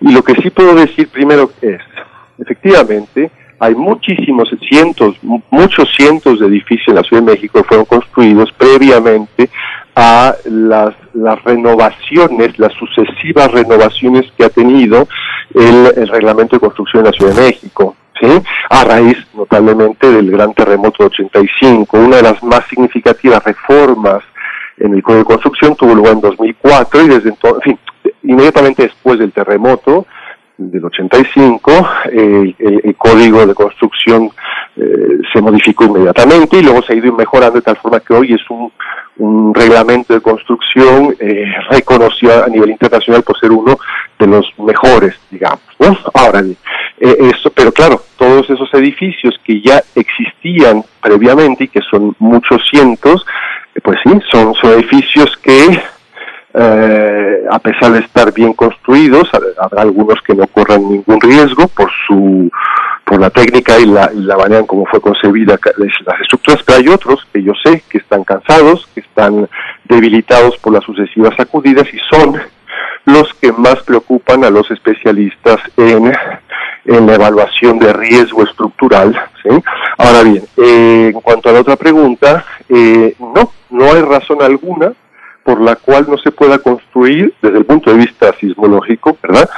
[0.02, 1.80] y lo que sí puedo decir primero es,
[2.38, 5.16] efectivamente, hay muchísimos cientos,
[5.50, 9.50] muchos cientos de edificios en la Ciudad de México que fueron construidos previamente
[10.00, 15.08] a las, las renovaciones, las sucesivas renovaciones que ha tenido
[15.56, 17.96] el, reglamento de construcción de la Ciudad de México.
[18.20, 18.28] ¿Sí?
[18.72, 21.98] a raíz notablemente del gran terremoto de 85.
[22.00, 24.24] Una de las más significativas reformas
[24.78, 27.80] en el Código de Construcción tuvo lugar en 2004 y desde entonces, en fin,
[28.24, 30.08] inmediatamente después del terremoto
[30.58, 34.32] del 85, el, el, Código de Construcción
[34.76, 38.34] eh, se modificó inmediatamente y luego se ha ido mejorando de tal forma que hoy
[38.34, 38.72] es un,
[39.20, 43.78] un reglamento de construcción eh, reconocido a nivel internacional por ser uno
[44.20, 45.62] de los mejores, digamos.
[45.80, 45.98] ¿no?
[46.14, 52.16] Ahora, eh, eso, pero claro, todos esos edificios que ya existían previamente y que son
[52.20, 53.26] muchos cientos,
[53.76, 55.82] eh, pues sí, son edificios que
[56.60, 59.30] eh, a pesar de estar bien construidos,
[59.60, 62.50] habrá algunos que no corran ningún riesgo por su
[63.06, 66.80] por la técnica y la, y la manera en cómo fue concebida las estructuras, pero
[66.80, 69.48] hay otros que yo sé que están cansados, que están
[69.86, 72.38] debilitados por las sucesivas sacudidas y son
[73.06, 76.12] los que más preocupan a los especialistas en,
[76.84, 79.18] en la evaluación de riesgo estructural.
[79.98, 84.92] Ahora bien, eh, en cuanto a la otra pregunta, eh, no, no hay razón alguna
[85.48, 89.50] por la cual no se pueda construir desde el punto de vista sismológico, ¿verdad?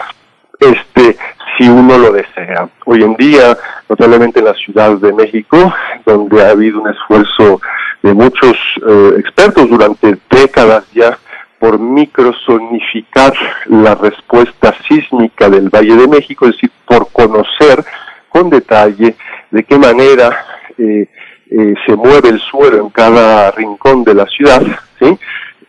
[0.60, 1.18] Este,
[1.58, 2.70] si uno lo desea.
[2.86, 3.58] Hoy en día,
[3.90, 5.74] notablemente en la Ciudad de México,
[6.06, 7.60] donde ha habido un esfuerzo
[8.04, 8.56] de muchos
[8.88, 11.18] eh, expertos durante décadas ya
[11.58, 13.34] por microsonificar
[13.66, 17.84] la respuesta sísmica del Valle de México, es decir, por conocer
[18.30, 19.16] con detalle
[19.50, 20.46] de qué manera
[20.78, 21.08] eh,
[21.50, 24.62] eh, se mueve el suelo en cada rincón de la ciudad,
[25.00, 25.18] ¿sí?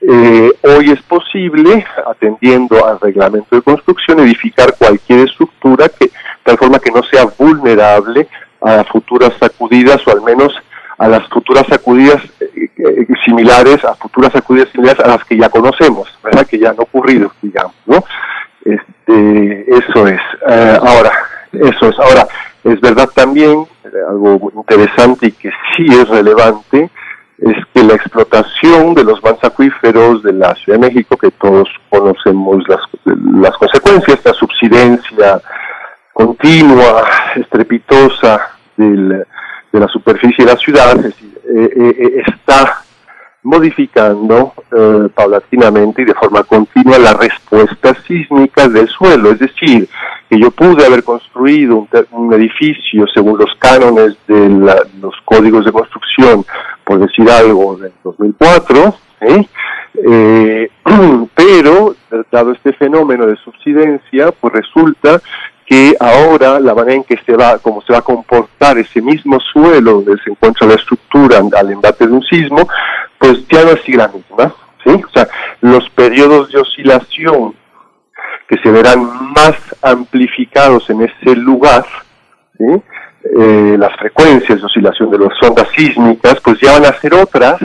[0.02, 6.10] Eh, hoy es posible, atendiendo al reglamento de construcción, edificar cualquier estructura que,
[6.42, 8.26] tal forma que no sea vulnerable
[8.62, 10.54] a futuras sacudidas o al menos
[10.98, 15.48] a las futuras sacudidas eh, eh, similares, a futuras sacudidas similares a las que ya
[15.48, 16.46] conocemos, ¿verdad?
[16.46, 18.04] Que ya han ocurrido, digamos, ¿no?
[18.64, 20.20] Este, eso es.
[20.46, 21.12] ahora,
[21.52, 21.98] eso es.
[21.98, 22.26] Ahora,
[22.64, 26.90] es verdad también, eh, algo interesante y que sí es relevante,
[27.40, 32.62] es que la explotación de los acuíferos de la Ciudad de México, que todos conocemos
[32.68, 35.40] las, las consecuencias, la subsidencia
[36.12, 37.02] continua,
[37.36, 39.24] estrepitosa del,
[39.72, 42.82] de la superficie de la ciudad, es decir, eh, eh, está
[43.42, 49.30] modificando eh, paulatinamente y de forma continua las respuestas sísmicas del suelo.
[49.30, 49.88] Es decir,
[50.28, 54.48] que yo pude haber construido un, edificio según los cánones de
[55.00, 56.44] los códigos de construcción,
[56.84, 60.68] por decir algo, del 2004, eh,
[61.34, 61.94] pero
[62.30, 65.20] dado este fenómeno de subsidencia, pues resulta
[65.70, 69.38] que ahora la manera en que se va, como se va a comportar ese mismo
[69.38, 72.68] suelo donde se encuentra la estructura al embate de un sismo,
[73.16, 74.52] pues ya no es la misma,
[74.84, 74.90] ¿sí?
[74.90, 75.28] O sea,
[75.60, 77.54] los periodos de oscilación
[78.48, 81.84] que se verán más amplificados en ese lugar.
[82.58, 87.60] Eh, las frecuencias de oscilación de las ondas sísmicas, pues ya van a ser otras,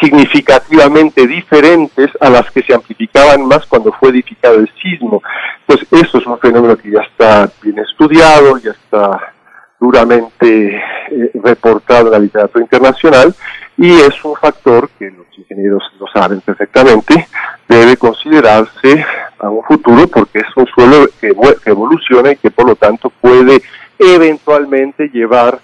[0.00, 5.22] significativamente diferentes a las que se amplificaban más cuando fue edificado el sismo.
[5.66, 9.34] Pues eso es un fenómeno que ya está bien estudiado, ya está
[9.80, 13.34] duramente eh, reportado en la literatura internacional
[13.76, 17.28] y es un factor que los ingenieros lo saben perfectamente,
[17.68, 19.04] debe considerarse
[19.38, 21.32] a un futuro porque es un suelo que,
[21.62, 23.62] que evoluciona y que por lo tanto puede
[23.98, 25.60] eventualmente llevar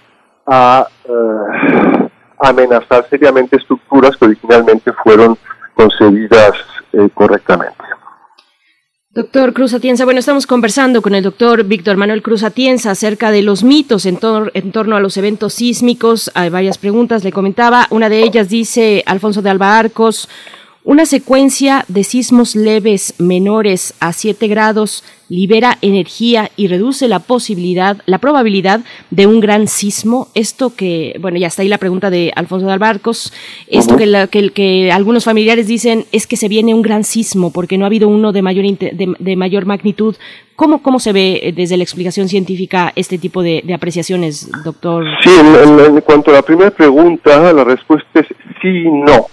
[0.46, 0.86] a...
[1.08, 2.03] Uh,
[2.38, 5.36] amenazar seriamente estructuras que originalmente fueron
[5.74, 6.52] concebidas
[6.92, 7.84] eh, correctamente.
[9.10, 13.42] Doctor Cruz Atienza, bueno, estamos conversando con el doctor Víctor Manuel Cruz Atienza acerca de
[13.42, 14.18] los mitos en,
[14.54, 16.32] en, torno a los eventos sísmicos.
[16.34, 17.86] Hay varias preguntas, le comentaba.
[17.90, 20.28] Una de ellas dice Alfonso de Alba Arcos,
[20.84, 27.96] una secuencia de sismos leves menores a 7 grados libera energía y reduce la posibilidad,
[28.04, 28.80] la probabilidad
[29.10, 30.28] de un gran sismo.
[30.34, 33.32] Esto que, bueno, ya está ahí la pregunta de Alfonso de Albarcos,
[33.66, 37.78] esto que, que, que, algunos familiares dicen es que se viene un gran sismo porque
[37.78, 40.16] no ha habido uno de mayor, de, mayor magnitud.
[40.54, 45.06] ¿Cómo, ¿Cómo se ve eh, desde la explicación científica este tipo de, apreciaciones, doctor?
[45.22, 48.26] Sí, en, en cuanto a la primera pregunta, la respuesta es
[48.60, 49.28] sí y no.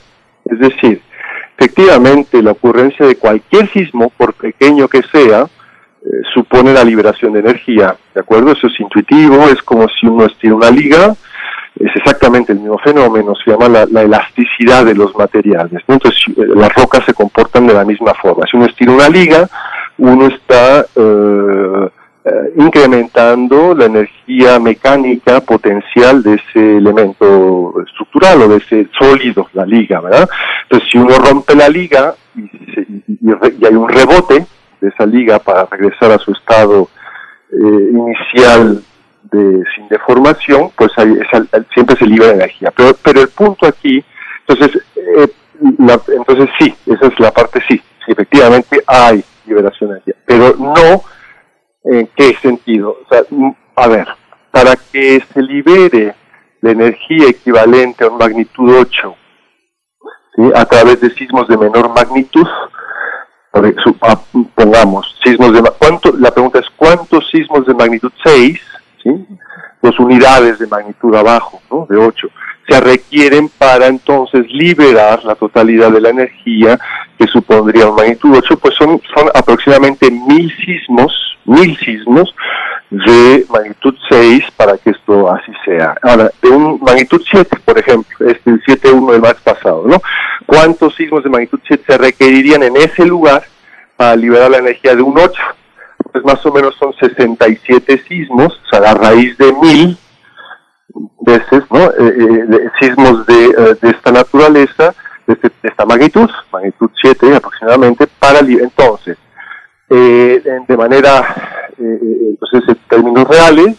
[0.46, 1.02] Es decir,
[1.62, 5.46] efectivamente la ocurrencia de cualquier sismo, por pequeño que sea,
[6.04, 8.52] eh, supone la liberación de energía, ¿de acuerdo?
[8.54, 11.16] Eso es intuitivo, es como si uno estira una liga,
[11.80, 15.84] es exactamente el mismo fenómeno, se llama la, elasticidad de los materiales.
[15.88, 18.44] Entonces, eh, las rocas se comportan de la misma forma.
[18.50, 19.48] Si uno estira una liga,
[20.00, 21.90] uno está eh,
[22.56, 30.02] incrementando la energía mecánica potencial de ese elemento estructural o de ese sólido, la liga,
[30.02, 30.30] ¿verdad?
[30.64, 32.42] Entonces, si uno rompe la liga y,
[33.08, 34.46] y hay un rebote,
[34.82, 36.90] de esa liga para regresar a su estado
[37.52, 38.84] eh, inicial
[39.32, 40.92] de, sin deformación, pues
[41.74, 42.72] siempre se libera energía.
[42.76, 44.04] Pero, pero el punto aquí,
[44.48, 45.28] entonces, eh,
[45.62, 51.04] entonces sí, esa es la parte sí, sí, efectivamente hay liberación de energía, pero no
[51.84, 52.98] en qué sentido.
[53.04, 53.24] O sea,
[53.76, 54.08] a ver,
[54.52, 56.16] para que se libere
[56.62, 59.16] la energía equivalente a una magnitud 8
[60.56, 62.48] a través de sismos de menor magnitud,
[64.56, 66.14] pongamos, sismos de ¿cuánto?
[66.18, 68.62] La pregunta es ¿cuántos sismos de magnitud 6,
[69.04, 69.28] ¿sí?
[69.82, 71.86] dos unidades de magnitud abajo, ¿no?
[71.90, 72.28] de 8,
[72.72, 76.80] se requieren para entonces liberar la totalidad de la energía
[77.20, 82.34] que supondría una magnitud 8, pues son, son aproximadamente mil sismos, mil sismos
[82.90, 85.96] de magnitud 6 para que esto así sea.
[86.02, 90.02] Ahora, de un magnitud 7, por ejemplo, este el 7.1 del mes pasado, ¿no?
[90.46, 93.44] ¿Cuántos sismos de magnitud 7 se requerirían en ese lugar
[93.98, 95.34] para liberar la energía de un 8?
[96.12, 99.98] Pues más o menos son 67 sismos, o sea, a raíz de mil
[101.22, 101.80] veces, ¿no?
[101.80, 104.94] Eh, eh, sismos de, eh, de, esta naturaleza,
[105.28, 109.18] de, este, esta magnitud, magnitud 7 aproximadamente, para entonces,
[109.90, 111.36] de manera,
[111.78, 113.76] entonces en términos reales,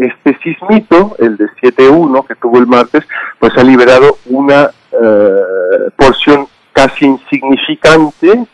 [0.00, 3.04] este sismito, el de 7.1 que tuvo el martes,
[3.38, 8.46] pues ha liberado una eh, porción casi insignificante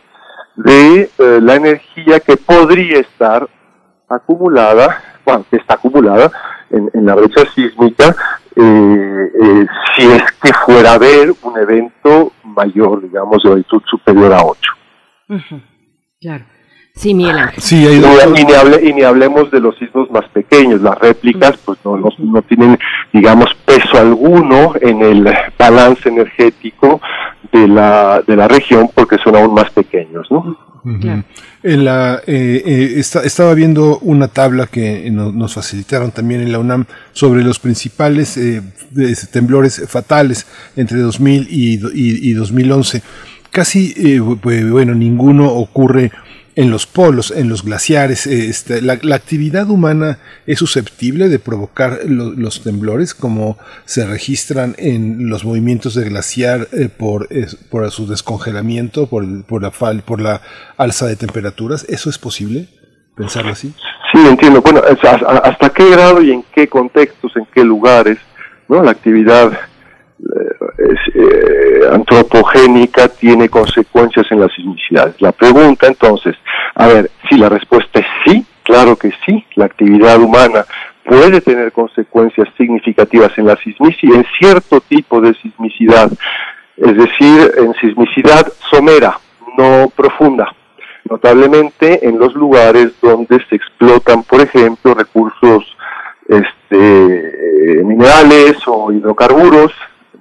[0.57, 3.47] de eh, la energía que podría estar
[4.09, 6.31] acumulada, bueno, que está acumulada
[6.69, 8.15] en, la brecha sísmica,
[8.55, 9.65] eh,
[9.95, 14.71] si es que fuera a haber un evento mayor, digamos, de altitud superior a 8.
[16.19, 16.45] Claro.
[16.97, 17.61] Sí, Miguel Ángel.
[17.61, 22.79] Sí, y, ni hablemos de los sismos más pequeños, las réplicas pues no, no, tienen,
[23.13, 26.99] digamos, peso alguno en el balance energético
[27.51, 30.66] de la, de la región porque son aún más pequeños, ¿no?
[31.63, 36.85] En la, eh, eh, estaba viendo una tabla que nos facilitaron también en la UNAM
[37.13, 38.61] sobre los principales eh,
[39.31, 43.01] temblores fatales entre 2000 y, y 2011.
[43.51, 46.11] Casi, bueno, ninguno ocurre
[46.57, 48.25] en los polos, en los glaciares.
[48.25, 55.29] Eh, este, la, actividad humana es susceptible de provocar los temblores como se registran en
[55.29, 57.29] los movimientos de glaciar eh, por,
[57.69, 60.41] por su descongelamiento, por, por, la fal, por la
[60.77, 61.85] alza de temperaturas.
[61.87, 62.67] ¿Eso es posible?
[63.15, 63.71] ¿Pensarlo así?
[64.11, 64.61] Sí, entiendo.
[64.61, 64.81] Bueno,
[65.43, 68.17] ¿hasta qué grado y en qué contextos, en qué lugares
[68.67, 68.81] ¿no?
[68.81, 69.51] la actividad
[70.19, 75.21] eh, antropogénica tiene consecuencias en las sismicidades.
[75.21, 76.35] La pregunta entonces,
[76.75, 80.65] a ver, si la respuesta es sí, claro que sí, la actividad humana
[81.03, 86.11] puede tener consecuencias significativas en la sismicidad, en cierto tipo de sismicidad,
[86.75, 89.17] es decir, en sismicidad somera,
[89.57, 90.53] no profunda,
[91.09, 95.63] notablemente en los lugares donde se explotan, por ejemplo, recursos
[96.27, 99.71] este, minerales o hidrocarburos,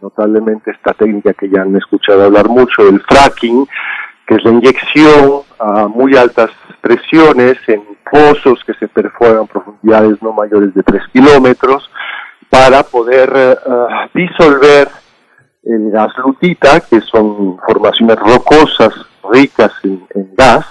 [0.06, 3.66] notablemente esta técnica que ya han escuchado hablar mucho, el fracking,
[4.26, 10.32] que es la inyección a muy altas presiones en pozos que se perforan profundidades no
[10.32, 11.90] mayores de 3 kilómetros
[12.48, 13.56] para poder eh,
[14.14, 14.88] disolver
[15.64, 18.94] el gas lutita, que son formaciones rocosas
[19.32, 20.64] ricas en, gas.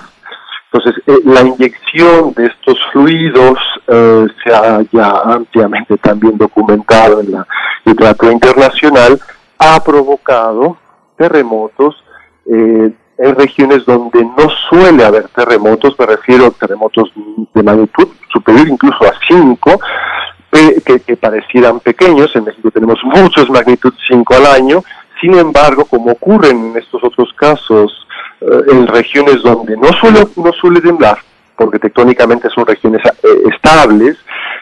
[0.76, 7.32] Entonces, eh, la inyección de estos fluidos eh, se ha ya ampliamente también documentado en
[7.32, 7.48] la
[7.86, 9.18] literatura internacional,
[9.58, 10.78] ha provocado
[11.18, 11.95] terremotos
[12.45, 17.10] eh, en regiones donde no suele haber terremotos, me refiero a terremotos
[17.54, 19.80] de magnitud superior incluso a 5,
[21.06, 24.84] que, parecieran pequeños, en México tenemos muchos magnitud 5 al año,
[25.22, 28.06] sin embargo, como ocurre en estos otros casos,
[28.42, 31.18] en regiones donde no suele, no suele temblar,
[31.56, 34.18] porque tectónicamente son regiones eh, estables,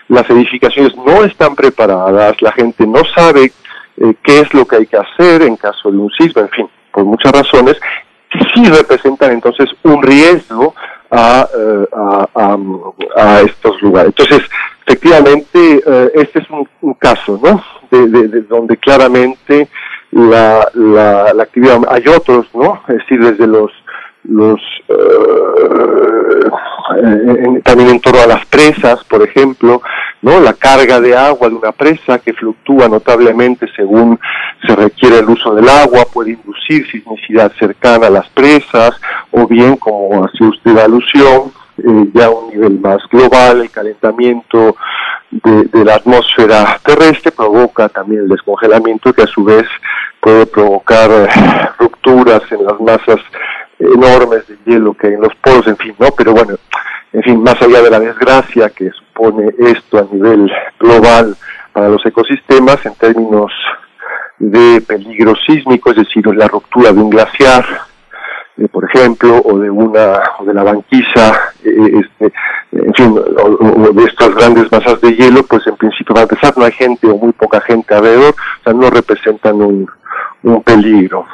[0.08, 3.52] las edificaciones no están preparadas, la gente no sabe
[3.98, 6.70] eh, qué es lo que hay que hacer en caso de un sismo, en fin,
[6.92, 7.80] por muchas razones,
[8.54, 10.76] sí representan entonces un riesgo
[11.10, 11.86] a, eh,
[13.16, 14.14] a, estos lugares.
[14.18, 14.48] Entonces,
[14.86, 15.84] efectivamente,
[16.16, 17.64] este es un, caso, ¿no?
[17.92, 19.70] De, donde claramente
[20.14, 22.82] la, la, la actividad, hay otros, ¿no?
[22.88, 23.72] Es decir, desde los
[24.26, 26.44] los eh,
[27.64, 29.82] también en torno a las presas, por ejemplo,
[30.22, 30.40] ¿no?
[30.40, 34.20] La carga de agua de una presa que fluctúa notablemente según
[34.66, 38.92] se requiere el uso del agua, puede inducir sismicidad cercana a las presas,
[39.32, 44.78] o bien, como hacía usted alusión, eh, ya a un nivel más global, el calentamiento
[45.32, 49.66] de, de, la atmósfera terrestre provoca también el descongelamiento que a su vez
[50.24, 51.28] puede provocar eh,
[51.78, 53.20] rupturas en las masas
[53.78, 56.08] enormes de hielo que hay en los polos, en fin, ¿no?
[56.18, 56.56] Pero bueno,
[57.12, 61.36] en fin, más allá de la desgracia que supone esto a nivel global
[61.74, 63.52] para los ecosistemas en términos
[64.40, 67.66] de peligro sísmico, es decir, la ruptura de un glaciar,
[68.58, 72.34] eh, por ejemplo, o de una o de la banquisa, eh, este,
[72.72, 76.64] en fin, o, de estas grandes masas de hielo, pues en principio para empezar no
[76.64, 79.90] hay gente o muy poca gente alrededor, o sea, no representan un,
[80.44, 81.26] un peligro.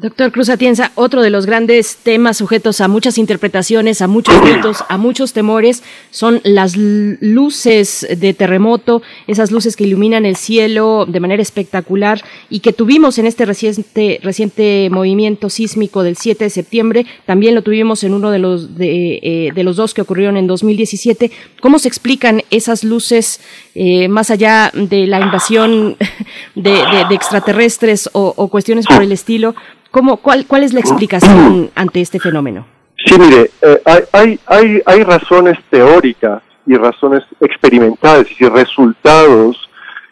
[0.00, 4.84] Doctor Cruz Atienza, otro de los grandes temas sujetos a muchas interpretaciones, a muchos mitos,
[4.88, 11.20] a muchos temores, son las luces de terremoto, esas luces que iluminan el cielo de
[11.20, 17.06] manera espectacular y que tuvimos en este reciente, reciente movimiento sísmico del 7 de septiembre,
[17.24, 20.48] también lo tuvimos en uno de los, de, eh, de los dos que ocurrieron en
[20.48, 21.30] 2017.
[21.60, 23.40] ¿Cómo se explican esas luces
[23.76, 25.96] eh, más allá de la invasión
[26.56, 26.82] de,
[27.12, 29.54] extraterrestres o cuestiones por el estilo?
[29.94, 32.66] ¿Cómo, cuál, ¿Cuál es la explicación ante este fenómeno?
[33.06, 39.56] Sí, mire, eh, hay, hay, hay razones teóricas y razones experimentales, y resultados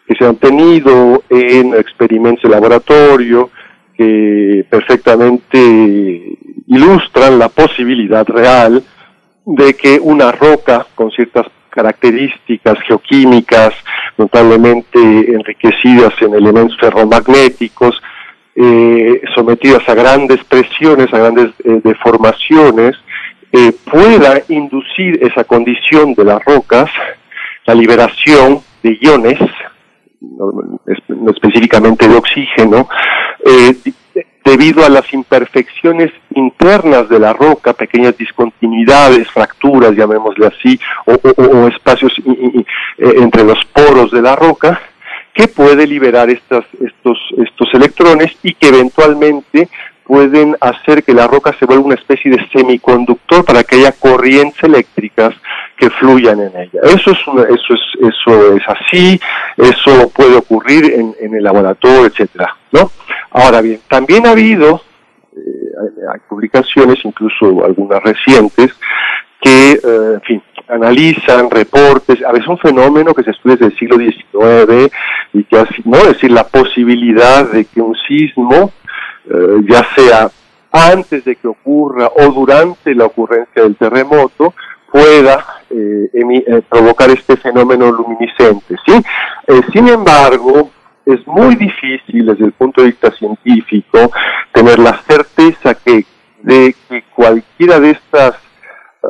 [0.07, 3.51] que se han tenido en experimentos de laboratorio
[3.97, 6.39] que perfectamente
[6.69, 8.85] ilustran la posibilidad real
[9.45, 13.75] de que una roca con ciertas características geoquímicas
[14.17, 18.01] notablemente enriquecidas en elementos ferromagnéticos
[18.55, 22.97] eh, sometidas a grandes presiones, a grandes eh, deformaciones,
[23.51, 26.91] eh, pueda inducir esa condición de las rocas,
[27.65, 29.39] la liberación de iones,
[30.21, 30.79] no,
[31.31, 32.89] específicamente de oxígeno,
[34.45, 42.13] debido a las imperfecciones internas de la roca, pequeñas discontinuidades, fracturas, llamémosle así, o espacios
[42.99, 44.81] entre los poros de la roca,
[45.35, 49.69] que puede liberar estas, estos, estos electrones y que eventualmente
[50.05, 54.63] pueden hacer que la roca se vuelva una especie de semiconductor para que haya corrientes
[54.63, 55.35] eléctricas
[55.77, 56.81] que fluyan en ella.
[56.83, 59.21] Eso es, eso es, eso es así,
[59.57, 62.91] eso puede ocurrir en, en el laboratorio, etcétera, ¿no?
[63.31, 64.83] Ahora bien, también ha habido
[65.35, 68.75] eh, hay publicaciones, incluso algunas recientes,
[69.41, 73.79] que, eh, en fin, analizan reportes, a veces un fenómeno que se estudia desde el
[73.79, 74.93] siglo XIX
[75.33, 75.99] y que así, ¿no?
[75.99, 78.73] Es decir, la posibilidad de que un sismo,
[79.31, 80.31] eh, ya sea
[80.73, 84.55] antes de que ocurra o durante la ocurrencia del terremoto,
[84.91, 85.45] pueda
[86.69, 88.93] provocar este fenómeno luminiscente, ¿sí?
[89.73, 90.71] sin embargo,
[91.07, 94.11] es muy difícil desde el punto de vista científico
[94.53, 96.05] tener la certeza que
[96.43, 98.37] de que cualquiera de estas
[99.03, 99.07] eh,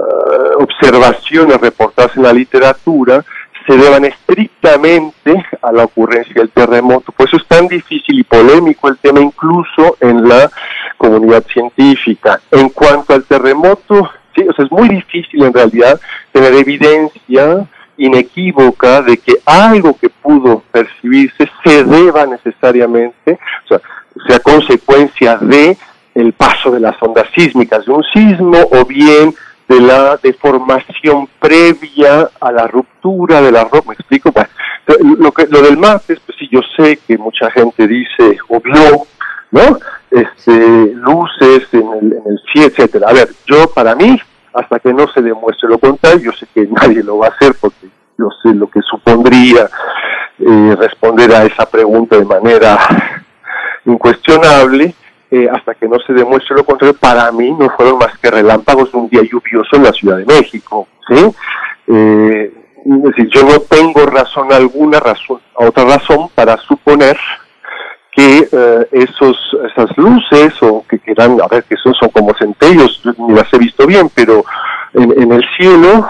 [0.58, 3.24] observaciones reportadas en la literatura
[3.66, 7.12] se deban estrictamente a la ocurrencia del terremoto.
[7.12, 10.50] Por eso es tan difícil y polémico el tema incluso en la
[10.96, 12.40] comunidad científica.
[12.50, 16.00] En cuanto al terremoto, sí, o sea, es muy difícil en realidad
[16.32, 23.80] tener evidencia inequívoca de que algo que pudo percibirse se deba necesariamente, o sea,
[24.26, 25.76] sea consecuencia de
[26.14, 29.34] el paso de las ondas sísmicas de un sismo o bien
[29.72, 33.88] de la deformación previa a la ruptura de la roca.
[33.88, 34.30] ¿Me explico?
[35.18, 39.06] Lo, que, lo del MAPES, pues sí, yo sé que mucha gente dice o vio,
[39.50, 39.78] ¿no?
[40.10, 43.08] Este, luces en el, en el etcétera.
[43.08, 44.20] A ver, yo para mí
[44.52, 46.30] hasta que no se demuestre lo contrario.
[46.30, 47.86] Yo sé que nadie lo va a hacer porque
[48.18, 49.70] yo sé lo que supondría
[50.38, 52.78] eh, responder a esa pregunta de manera
[53.86, 54.94] incuestionable.
[55.34, 58.92] Eh, hasta que no se demuestre lo contrario, para mí no fueron más que relámpagos
[58.92, 60.86] de un día lluvioso en la Ciudad de México.
[61.08, 61.34] ¿sí?
[61.86, 62.52] Eh,
[62.84, 67.16] yo no tengo razón alguna, razón, otra razón para suponer
[68.10, 73.00] que eh, esos, esas luces o que quedan, a ver, que son, son como centellos,
[73.16, 74.44] ni las he visto bien, pero
[74.92, 76.06] en, el cielo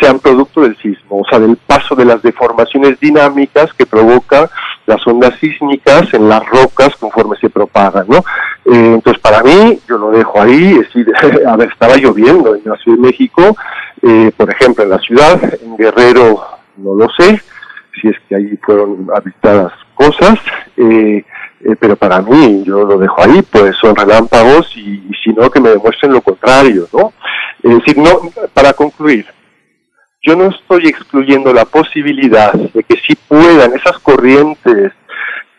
[0.00, 4.50] sean producto del sismo, o sea, del paso de las deformaciones dinámicas que provoca
[4.86, 8.18] las ondas sísmicas en las rocas conforme se propagan, ¿no?
[8.64, 11.12] Eh, entonces, para mí, yo lo dejo ahí, es decir,
[11.46, 13.56] a ver, estaba lloviendo en la Ciudad de México,
[14.02, 16.42] eh, por ejemplo, en la ciudad, en Guerrero,
[16.76, 17.40] no lo sé,
[18.00, 20.38] si es que ahí fueron habitadas cosas,
[20.76, 21.24] eh,
[21.80, 25.70] pero para mí, yo lo dejo ahí, pues son relámpagos y, si no, que me
[25.70, 27.12] demuestren lo contrario, ¿no?
[27.62, 28.20] Es decir, no,
[28.54, 29.26] para concluir,
[30.22, 34.92] yo no estoy excluyendo la posibilidad de que si puedan esas corrientes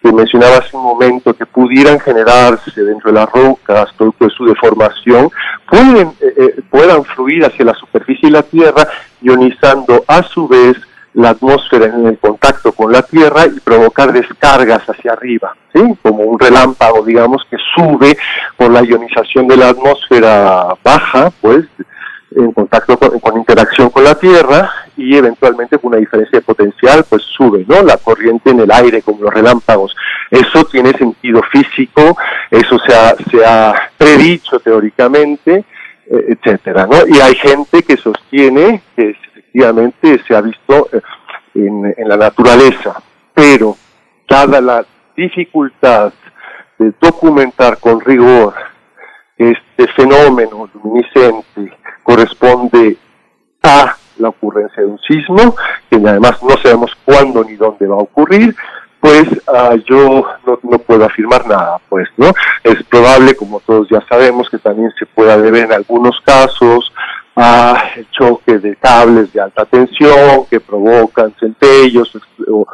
[0.01, 4.45] que mencionaba hace un momento, que pudieran generarse dentro de las rocas, producto de su
[4.45, 5.29] deformación,
[5.69, 8.87] pueden, eh, puedan fluir hacia la superficie de la Tierra,
[9.21, 10.77] ionizando a su vez
[11.13, 15.81] la atmósfera en el contacto con la Tierra y provocar descargas hacia arriba, ¿sí?
[16.01, 18.17] como un relámpago, digamos, que sube
[18.55, 21.65] por la ionización de la atmósfera baja, pues,
[22.35, 27.23] en contacto con, interacción con la Tierra y eventualmente con una diferencia de potencial, pues
[27.23, 27.81] sube, ¿no?
[27.81, 29.95] La corriente en el aire, como los relámpagos.
[30.29, 32.17] Eso tiene sentido físico,
[32.51, 35.65] eso se ha, se ha predicho teóricamente,
[36.11, 37.07] eh, etcétera, ¿no?
[37.07, 41.01] Y hay gente que sostiene que efectivamente se ha visto eh,
[41.55, 43.01] en, la naturaleza,
[43.33, 43.75] pero
[44.27, 44.85] dada la
[45.15, 46.13] dificultad
[46.77, 48.53] de documentar con rigor
[49.37, 51.73] este fenómeno luminiscente
[52.09, 52.97] corresponde
[53.61, 55.55] a la ocurrencia de un sismo,
[55.89, 58.55] que además no sabemos cuándo ni dónde va a ocurrir,
[58.99, 62.31] pues ah, yo no, no, puedo afirmar nada, pues, ¿no?
[62.63, 66.91] Es probable, como todos ya sabemos, que también se pueda deber en algunos casos
[67.39, 72.11] a el choque de cables de alta tensión que provocan centellos
[72.47, 72.65] o,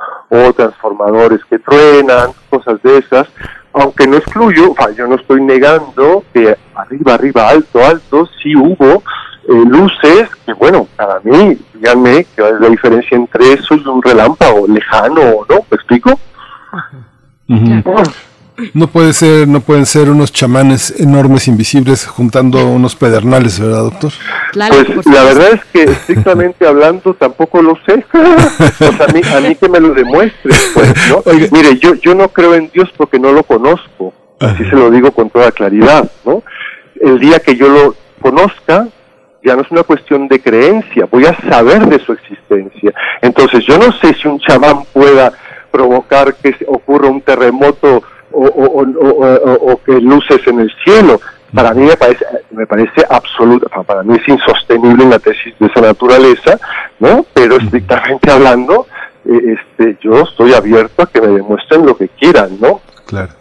[0.54, 3.28] transformadores que truenan, cosas de esas,
[3.74, 9.04] aunque no excluyo, yo no estoy negando que arriba, arriba, alto, alto, sí hubo
[9.48, 14.02] eh, luces que, bueno, para mí, díganme que es la diferencia entre eso y un
[14.02, 15.56] relámpago lejano, ¿no?
[15.70, 16.20] ¿Me explico?
[18.74, 24.12] No puede ser, no pueden ser unos chamanes enormes invisibles juntando unos pedernales, ¿verdad, doctor?
[24.94, 28.06] pues la verdad es que estrictamente hablando tampoco lo sé.
[28.78, 31.22] sea, a mí, a mí que me lo demuestre, pues, ¿no?
[31.52, 34.14] Mire, yo, yo no creo en Dios porque no lo conozco.
[34.40, 36.44] Así se lo digo con toda claridad, ¿no?
[37.00, 38.88] El día que yo lo conozca,
[39.44, 42.94] ya no es una cuestión de creencia, voy a saber de su existencia.
[43.22, 45.32] Entonces, yo no sé si un chamán pueda
[45.72, 48.04] provocar que ocurra un terremoto
[48.36, 51.20] o, que luces en el cielo.
[51.54, 55.80] Para mí me parece, me parece absoluto, para mí es insostenible una tesis de esa
[55.80, 56.60] naturaleza,
[57.00, 57.26] ¿no?
[57.34, 58.88] Pero estrictamente hablando,
[59.26, 62.82] eh, este, yo estoy abierto a que me demuestren lo que quieran, ¿no?
[63.06, 63.32] Claro.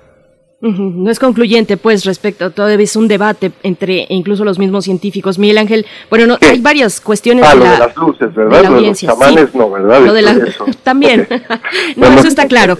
[0.65, 5.39] No es concluyente, pues, respecto, todavía es un debate entre incluso los mismos científicos.
[5.39, 8.57] Miguel Ángel, bueno, no, hay varias cuestiones ah, de, lo de las luces, ¿verdad?
[8.57, 8.70] De la.
[8.70, 10.01] Lo de los no, ¿verdad?
[10.07, 10.39] Lo de la,
[10.83, 11.28] también.
[11.97, 12.78] no, eso está claro.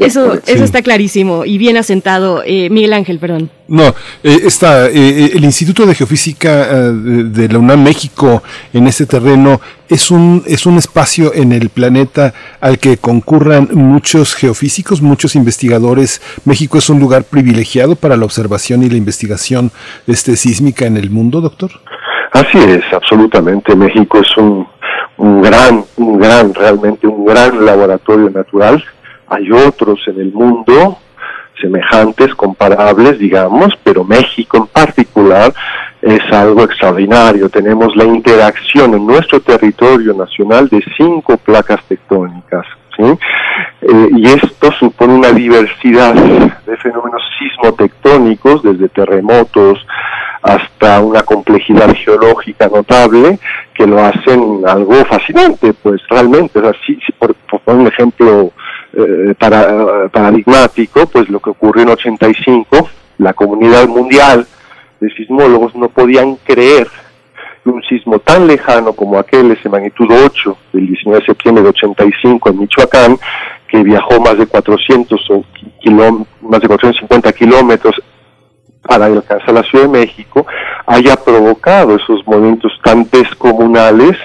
[0.00, 2.42] Eso, eso está clarísimo y bien asentado.
[2.44, 3.50] Eh, Miguel Ángel, perdón.
[3.66, 3.86] No,
[4.22, 8.42] eh, está eh, el Instituto de Geofísica de, de la UNAM México
[8.74, 14.34] en este terreno es un, es un espacio en el planeta al que concurran muchos
[14.34, 16.20] geofísicos, muchos investigadores.
[16.44, 19.70] México es un lugar privilegiado para la observación y la investigación
[20.06, 21.70] este, sísmica en el mundo, doctor.
[22.32, 23.76] Así es, absolutamente.
[23.76, 24.66] México es un,
[25.18, 28.82] un gran, un gran, realmente un gran laboratorio natural.
[29.28, 30.98] Hay otros en el mundo
[31.60, 35.52] semejantes, comparables, digamos, pero México en particular
[36.02, 37.48] es algo extraordinario.
[37.48, 42.66] Tenemos la interacción en nuestro territorio nacional de cinco placas tectónicas.
[42.96, 43.04] ¿sí?
[43.82, 49.86] Eh, y esto supone una diversidad de fenómenos sismotectónicos, desde terremotos
[50.42, 53.38] hasta una complejidad geológica notable,
[53.72, 56.58] que lo hacen algo fascinante, pues realmente.
[56.58, 56.72] O
[57.18, 58.52] por, por un ejemplo
[58.96, 64.46] eh, para, paradigmático, pues lo que ocurrió en 85, la comunidad mundial
[65.00, 66.88] de sismólogos no podían creer
[67.62, 71.70] que un sismo tan lejano como aquel, ese magnitud 8 del 19 de septiembre de
[71.70, 73.18] 85 en Michoacán,
[73.68, 75.20] que viajó más de 400
[76.42, 78.00] más de 450 kilómetros
[78.82, 80.46] para alcanzar la Ciudad de México,
[80.86, 84.16] haya provocado esos movimientos tan descomunales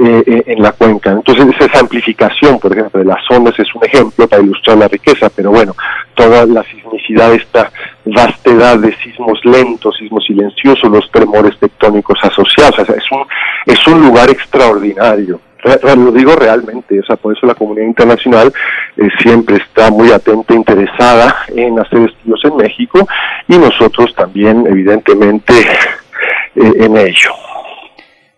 [0.00, 1.10] eh, eh, en la cuenca.
[1.10, 5.28] Entonces esa amplificación, por ejemplo, de las ondas es un ejemplo para ilustrar la riqueza,
[5.28, 5.74] pero bueno,
[6.14, 7.72] toda la sismicidad, esta
[8.04, 13.26] vastedad de sismos lentos, sismos silenciosos, los tremores tectónicos asociados, es un,
[13.66, 15.40] es un lugar extraordinario.
[15.64, 18.52] Lo digo realmente, o sea, por eso la comunidad internacional
[18.96, 23.08] eh, siempre está muy atenta, interesada en hacer estudios en México
[23.48, 25.54] y nosotros también, evidentemente,
[26.54, 27.47] en ello.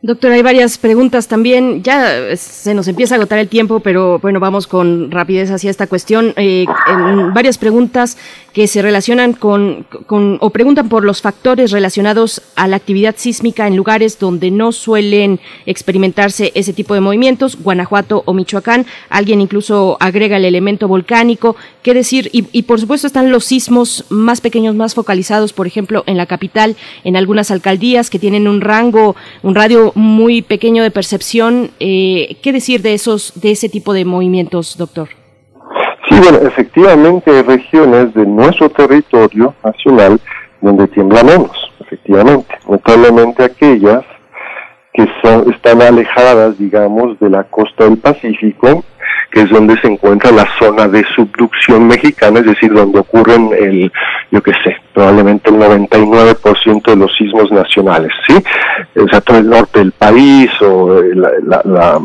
[0.02, 1.82] Doctor, hay varias preguntas también.
[1.82, 5.86] Ya se nos empieza a agotar el tiempo, pero bueno, vamos con rapidez hacia esta
[5.86, 6.32] cuestión.
[6.36, 6.64] Eh,
[7.34, 8.16] varias preguntas
[8.52, 13.66] que se relacionan con, con, o preguntan por los factores relacionados a la actividad sísmica
[13.66, 18.86] en lugares donde no suelen experimentarse ese tipo de movimientos, Guanajuato o Michoacán.
[19.08, 21.56] Alguien incluso agrega el elemento volcánico.
[21.82, 22.28] ¿Qué decir?
[22.32, 26.26] Y, y por supuesto están los sismos más pequeños, más focalizados, por ejemplo, en la
[26.26, 31.70] capital, en algunas alcaldías que tienen un rango, un radio muy pequeño de percepción.
[31.78, 35.19] Eh, ¿Qué decir de esos, de ese tipo de movimientos, doctor?
[36.10, 40.20] Sí, bueno, efectivamente hay regiones de nuestro territorio nacional
[40.60, 42.52] donde tiembla menos, efectivamente.
[42.68, 44.04] Notablemente aquellas
[44.92, 48.84] que son, están alejadas, digamos, de la costa del Pacífico,
[49.30, 53.92] que es donde se encuentra la zona de subducción mexicana, es decir, donde ocurren el,
[54.32, 58.34] yo qué sé, probablemente el 99% de los sismos nacionales, ¿sí?
[59.00, 62.00] O sea, todo el norte del país o eh, la, la,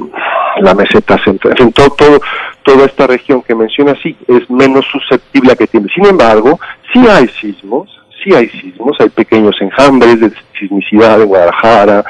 [0.62, 2.22] la, meseta central, en fin, todo, todo,
[2.64, 5.92] toda esta región que menciona sí es menos susceptible a que tiemble.
[5.94, 6.60] Sin embargo,
[6.94, 7.90] sí hay sismos,
[8.24, 12.04] sí hay sismos, hay pequeños enjambres de sismicidad en Guadalajara,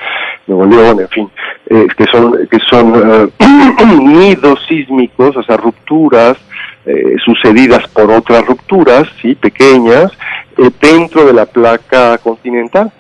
[0.47, 1.29] Nuevo León, en fin,
[1.69, 3.29] eh, que son, que son eh,
[3.99, 6.37] nidos sísmicos, o sea, rupturas
[6.85, 10.11] eh, sucedidas por otras rupturas, sí, pequeñas,
[10.82, 12.92] dentro de la placa continental,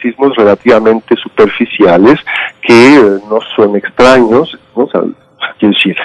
[0.00, 2.20] sismos relativamente superficiales
[2.60, 4.84] que no son extraños, ¿no?
[4.84, 5.02] O sea,
[5.58, 5.96] quiero decir,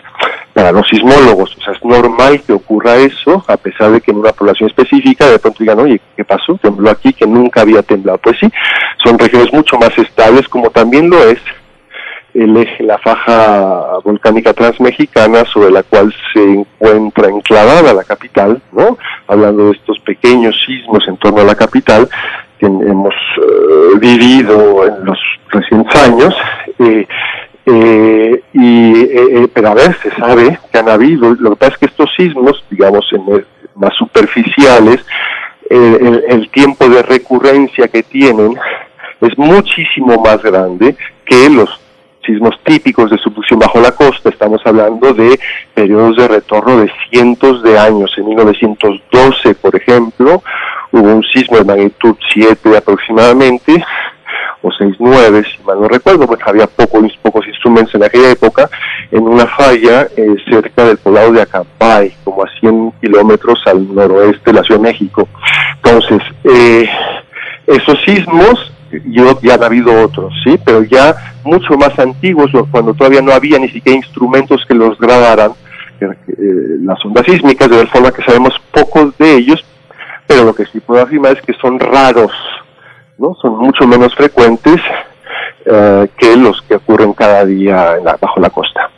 [0.53, 4.17] para los sismólogos, o sea, es normal que ocurra eso, a pesar de que en
[4.17, 6.57] una población específica de pronto digan, oye, ¿qué pasó?
[6.61, 8.17] Tembló aquí que nunca había temblado.
[8.19, 8.49] Pues sí,
[9.03, 11.39] son regiones mucho más estables, como también lo es
[12.33, 18.97] el eje, la faja volcánica transmexicana sobre la cual se encuentra enclavada la capital, ¿no?
[19.27, 22.07] Hablando de estos pequeños sismos en torno a la capital
[22.59, 25.17] que hemos eh, vivido en los
[25.51, 26.35] recientes años,
[26.79, 27.07] eh,
[27.71, 31.73] eh, y, eh, eh, pero a ver, se sabe que han habido, lo que pasa
[31.73, 35.05] es que estos sismos, digamos, en más superficiales,
[35.69, 38.55] el, tiempo de recurrencia que tienen
[39.21, 41.78] es muchísimo más grande que los
[42.29, 44.29] sismos típicos de subducción bajo la costa.
[44.29, 45.39] Estamos hablando de
[45.73, 48.13] periodos de retorno de cientos de años.
[48.17, 50.43] En 1912, por ejemplo,
[50.91, 53.83] hubo un sismo de magnitud 7 aproximadamente,
[54.61, 58.69] o 6-9, si mal no recuerdo, pues había pocos, pocos instrumentos en aquella época,
[59.09, 64.51] en una falla eh, cerca del poblado de Acampay, como a 100 kilómetros al noroeste
[64.51, 65.27] de la Ciudad de México.
[65.77, 66.89] Entonces, eh,
[67.67, 68.71] esos sismos,
[69.05, 70.59] yo, ya han habido otros, ¿sí?
[70.63, 75.51] Pero ya mucho más antiguos, cuando todavía no había ni siquiera instrumentos que los grabaran,
[76.01, 76.07] eh,
[76.81, 79.63] las ondas sísmicas, de tal forma que sabemos pocos de ellos,
[80.25, 82.31] pero lo que sí puedo afirmar es que son raros,
[83.17, 83.35] ¿no?
[83.41, 84.79] Son mucho menos frecuentes
[85.65, 88.89] eh, que los que ocurren cada día bajo la costa.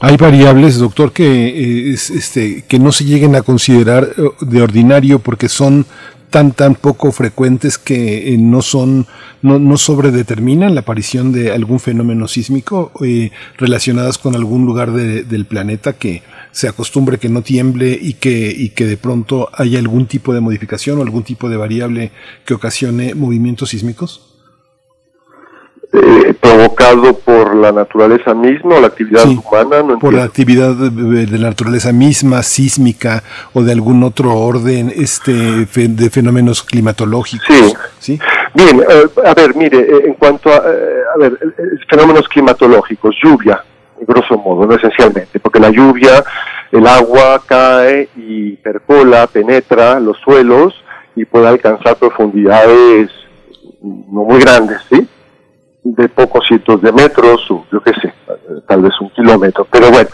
[0.00, 4.08] Hay variables, doctor, que, eh, este, que no se lleguen a considerar
[4.40, 5.86] de ordinario porque son
[6.30, 9.06] tan tan poco frecuentes que no son
[9.42, 12.92] no, no sobredeterminan la aparición de algún fenómeno sísmico
[13.58, 18.70] relacionadas con algún lugar del planeta que se acostumbre que no tiemble y que y
[18.70, 22.12] que de pronto haya algún tipo de modificación o algún tipo de variable
[22.44, 24.26] que ocasione movimientos sísmicos
[25.92, 29.82] eh, provocado por la naturaleza misma o la actividad humana.
[29.82, 35.32] No por la actividad de, la naturaleza misma, sísmica o de algún otro orden este
[35.32, 37.76] de fenómenos climatológicos.
[37.98, 38.18] Sí.
[38.54, 41.38] Bien, eh, a ver, mire, eh, en cuanto a, a ver,
[41.88, 43.62] fenómenos climatológicos, lluvia,
[44.00, 46.24] grosso modo, no esencialmente, porque la lluvia,
[46.72, 50.74] el agua cae y percola, penetra los suelos
[51.14, 53.10] y puede alcanzar profundidades
[53.82, 55.06] no muy grandes, ¿sí?
[55.82, 58.12] De pocos cientos de metros, o yo qué sé,
[58.66, 59.66] tal vez un kilómetro.
[59.70, 60.08] Pero bueno,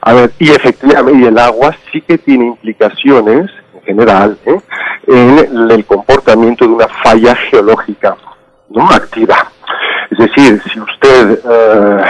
[0.00, 4.60] a ver, y efectivamente, el agua sí que tiene implicaciones, en general, ¿eh?
[5.06, 8.16] en el comportamiento de una falla geológica
[8.68, 9.50] no activa.
[10.10, 12.02] Es decir, si usted eh,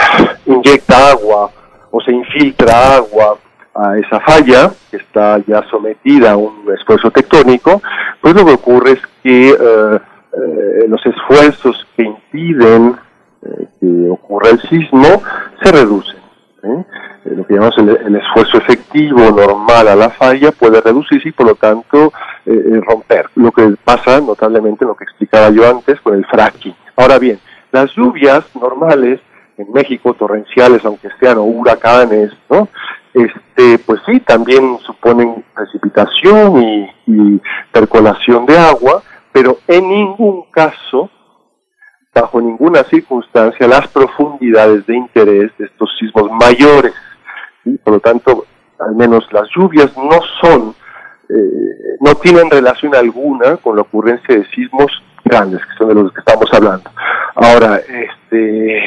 [0.45, 1.49] inyecta agua
[1.91, 3.37] o se infiltra agua
[3.73, 7.81] a esa falla, que está ya sometida a un esfuerzo tectónico,
[8.21, 9.99] pues lo que ocurre es que eh,
[10.31, 12.95] eh, los esfuerzos que impiden
[13.41, 15.23] eh, que ocurra el sismo
[15.61, 16.19] se reducen.
[16.61, 16.85] ¿eh?
[17.25, 21.55] lo que llamamos el, esfuerzo efectivo normal a la falla puede reducirse y por lo
[21.55, 22.11] tanto
[22.45, 23.27] romper.
[23.35, 26.75] Lo que pasa notablemente lo que explicaba yo antes con el fracking.
[26.95, 27.39] Ahora bien,
[27.71, 29.19] las lluvias normales
[29.57, 32.67] en México, torrenciales, aunque sean o huracanes, ¿no?
[33.13, 36.63] Este, pues sí, también suponen precipitación
[37.05, 37.41] y
[37.71, 39.03] percolación de agua,
[39.39, 41.09] pero en ningún caso,
[42.13, 46.93] bajo ninguna circunstancia, las profundidades de interés de estos sismos mayores.
[47.85, 48.45] Por lo tanto,
[48.79, 50.75] al menos las lluvias no son,
[51.29, 54.91] eh, no tienen relación alguna con la ocurrencia de sismos
[55.23, 56.91] grandes, que son de los que estamos hablando.
[57.35, 58.77] Ahora, este,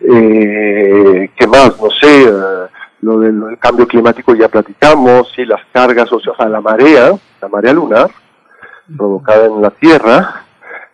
[0.00, 1.80] eh, ¿qué más?
[1.80, 2.66] No sé, eh,
[3.02, 7.72] lo, del, cambio climático ya platicamos, sí, las cargas, o sea, la marea, la marea
[7.72, 8.10] lunar,
[8.96, 10.44] provocada en la Tierra,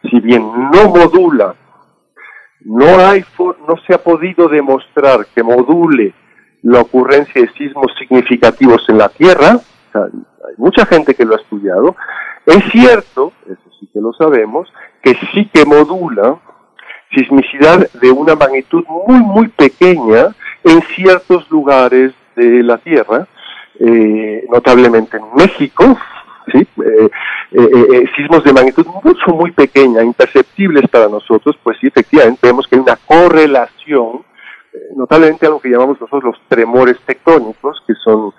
[0.02, 1.54] si bien no modula,
[2.64, 6.14] no, hay no se ha podido demostrar que module
[6.62, 9.58] la ocurrencia de sismos significativos en la Tierra,
[9.94, 11.96] hay mucha gente que lo ha estudiado,
[12.46, 16.38] es cierto, eso sí que lo sabemos, que sí que modula
[17.14, 20.34] sismicidad de una magnitud muy, muy pequeña
[20.64, 23.26] en ciertos lugares de la Tierra,
[23.78, 25.96] eh, notablemente en México,
[26.52, 26.58] ¿sí?
[26.58, 27.10] Eh,
[27.52, 32.66] eh, eh, sismos de magnitud mucho, muy pequeña, imperceptibles para nosotros, pues sí, efectivamente vemos
[32.66, 34.24] que hay una correlación,
[34.94, 38.32] notablemente algo que llamamos nosotros los tremores tectónicos, que son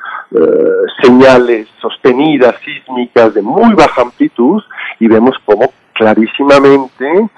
[1.02, 4.62] señales sostenidas, sísmicas de muy baja amplitud,
[5.00, 7.30] y vemos como clarísimamente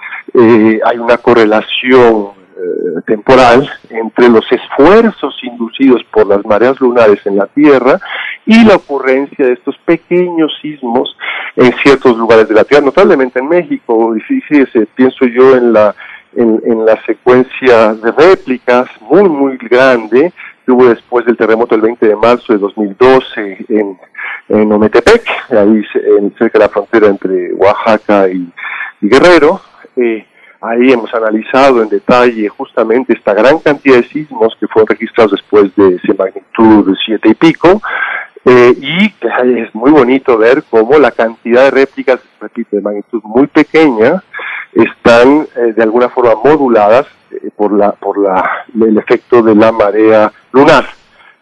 [0.83, 7.47] hay una correlación eh, temporal entre los esfuerzos inducidos por las mareas lunares en la
[7.47, 7.99] Tierra
[8.45, 11.15] y la ocurrencia de estos pequeños sismos
[11.55, 14.21] en ciertos lugares de la Tierra, notablemente en México, y
[14.95, 15.95] pienso yo en la,
[16.35, 20.33] en, la secuencia de réplicas muy, muy grande
[20.65, 23.97] que hubo después del terremoto del 20 de marzo de 2012 en,
[24.49, 25.81] en Ometepec, ahí
[26.19, 28.51] en, cerca de la frontera entre Oaxaca y,
[29.01, 29.61] Guerrero.
[29.95, 30.25] Eh,
[30.61, 35.73] Ahí hemos analizado en detalle justamente esta gran cantidad de sismos que fueron registrados después
[35.75, 37.81] de esa magnitud siete y pico,
[38.43, 43.47] eh, y es muy bonito ver cómo la cantidad de réplicas, repito, de magnitud muy
[43.47, 44.23] pequeña,
[44.73, 49.71] están eh, de alguna forma moduladas eh, por la por la el efecto de la
[49.71, 50.98] marea lunar.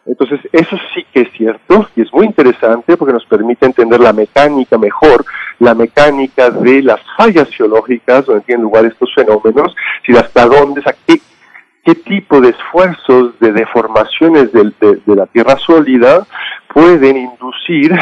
[0.08, 4.14] Entonces, eso sí que es cierto y es muy interesante porque nos permite entender la
[4.14, 5.26] mecánica mejor,
[5.60, 11.96] la mecánica de las fallas geológicas donde tienen lugar estos fenómenos, si hasta dónde, qué,
[11.96, 14.72] tipo de esfuerzos de deformaciones de,
[15.06, 16.26] la tierra sólida
[16.74, 17.94] pueden inducir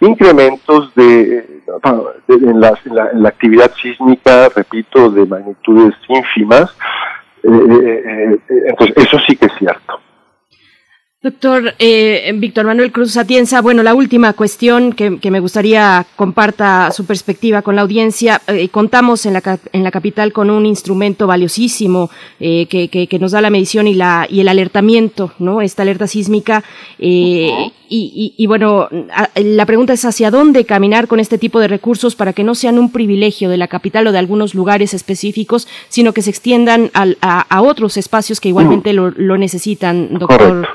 [0.00, 1.62] incrementos de,
[2.28, 6.76] en, la, actividad sísmica, repito, de magnitudes ínfimas.
[7.44, 10.00] Eh, eh, eh, entonces, eso sí que es cierto.
[11.22, 17.04] Doctor eh, Víctor Manuel Cruz Atienza, bueno, la última cuestión que, me gustaría comparta su
[17.04, 18.42] perspectiva con la audiencia.
[18.48, 22.10] Eh, contamos en la, en la capital con un instrumento valiosísimo
[22.40, 25.62] eh, que, que, nos da la medición y, la, y el alertamiento, ¿no?
[25.62, 26.64] Esta alerta sísmica.
[26.98, 28.88] y, y, y, bueno,
[29.36, 32.80] la pregunta es hacia dónde caminar con este tipo de recursos para que no sean
[32.80, 37.46] un privilegio de la capital o de algunos lugares específicos, sino que se extiendan a,
[37.48, 40.66] a, otros espacios que igualmente lo, lo necesitan, doctor.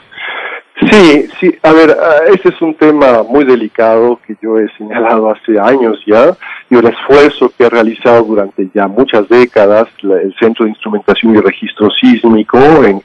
[0.92, 5.30] Sí, sí, a ver, ah, ese es un tema muy delicado que yo he señalado
[5.30, 6.38] hace años ya
[6.70, 11.40] y el esfuerzo que ha realizado durante ya muchas décadas el Centro de Instrumentación y
[11.40, 12.60] Registro Sísmico,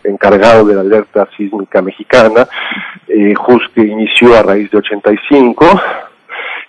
[0.05, 2.47] encargado de la alerta sísmica mexicana,
[3.09, 5.81] eh, justo que inició a raíz de 85,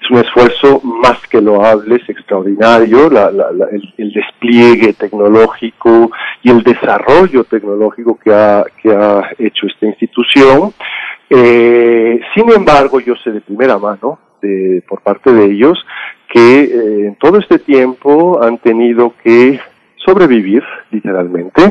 [0.03, 8.17] es un esfuerzo más que loable, es extraordinario, el, despliegue tecnológico y el desarrollo tecnológico
[8.17, 8.65] que ha,
[9.37, 10.73] hecho esta institución.
[11.29, 15.83] Eh, sin embargo, yo sé de primera mano, de, por parte de ellos,
[16.27, 19.59] que eh, en todo este tiempo han tenido que
[19.95, 21.61] sobrevivir, literalmente,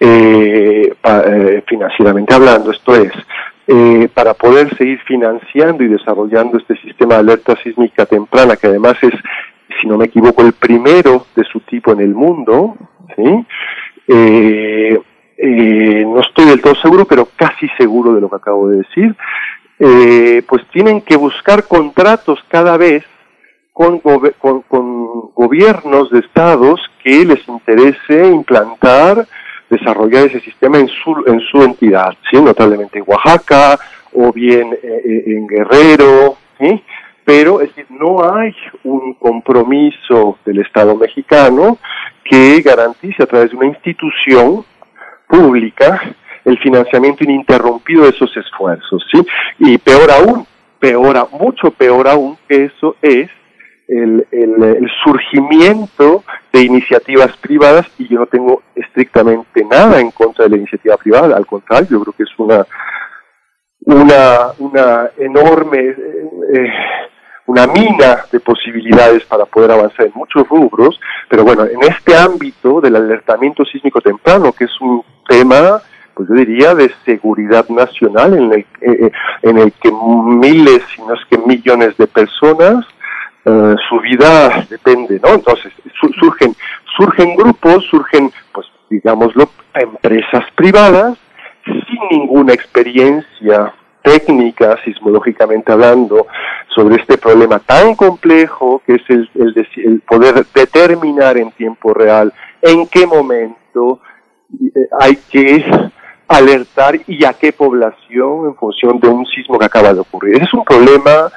[0.00, 0.92] eh,
[1.68, 3.12] financieramente hablando, esto es,
[3.66, 8.94] eh, para poder seguir financiando y desarrollando este sistema de alerta sísmica temprana, que además
[9.02, 9.12] es,
[9.80, 12.76] si no me equivoco, el primero de su tipo en el mundo.
[14.08, 15.00] Eh,
[15.36, 19.16] eh, no estoy del todo seguro, pero casi seguro de lo que acabo de decir,
[20.46, 23.04] pues tienen que buscar contratos cada vez
[23.72, 24.00] con,
[25.34, 29.26] gobiernos de estados que les interese implantar
[29.70, 32.40] desarrollar ese sistema en su, en su entidad, ¿sí?
[32.40, 33.78] notablemente en Oaxaca
[34.12, 36.82] o bien eh, eh, en Guerrero, ¿sí?
[37.24, 41.78] pero es decir, no hay un compromiso del Estado mexicano
[42.24, 44.64] que garantice a través de una institución
[45.28, 46.02] pública
[46.44, 49.24] el financiamiento ininterrumpido de esos esfuerzos, ¿sí?
[49.58, 50.46] Y peor aún,
[50.78, 53.28] peor, mucho peor aún que eso es
[53.90, 60.50] el, el, surgimiento de iniciativas privadas y yo no tengo estrictamente nada en contra de
[60.50, 62.64] la iniciativa privada, al contrario, yo creo que es una
[63.82, 66.72] una, una enorme eh,
[67.46, 72.80] una mina de posibilidades para poder avanzar en muchos rubros, pero bueno, en este ámbito
[72.80, 75.82] del alertamiento sísmico temprano, que es un tema
[76.14, 79.10] pues yo diría de seguridad nacional en el, eh,
[79.42, 82.84] en el que miles, si no es que millones de personas
[83.44, 85.34] eh, su vida depende, ¿no?
[85.34, 85.72] Entonces
[86.20, 86.54] surgen
[86.96, 91.18] surgen grupos, surgen, pues digámoslo, empresas privadas
[91.64, 96.26] sin ninguna experiencia técnica, sismológicamente hablando,
[96.74, 102.86] sobre este problema tan complejo que es el, el, poder determinar en tiempo real en
[102.88, 104.00] qué momento
[104.52, 105.64] eh, hay que
[106.28, 110.42] alertar y a qué población en función de un sismo que acaba de ocurrir.
[110.42, 111.30] Es un problema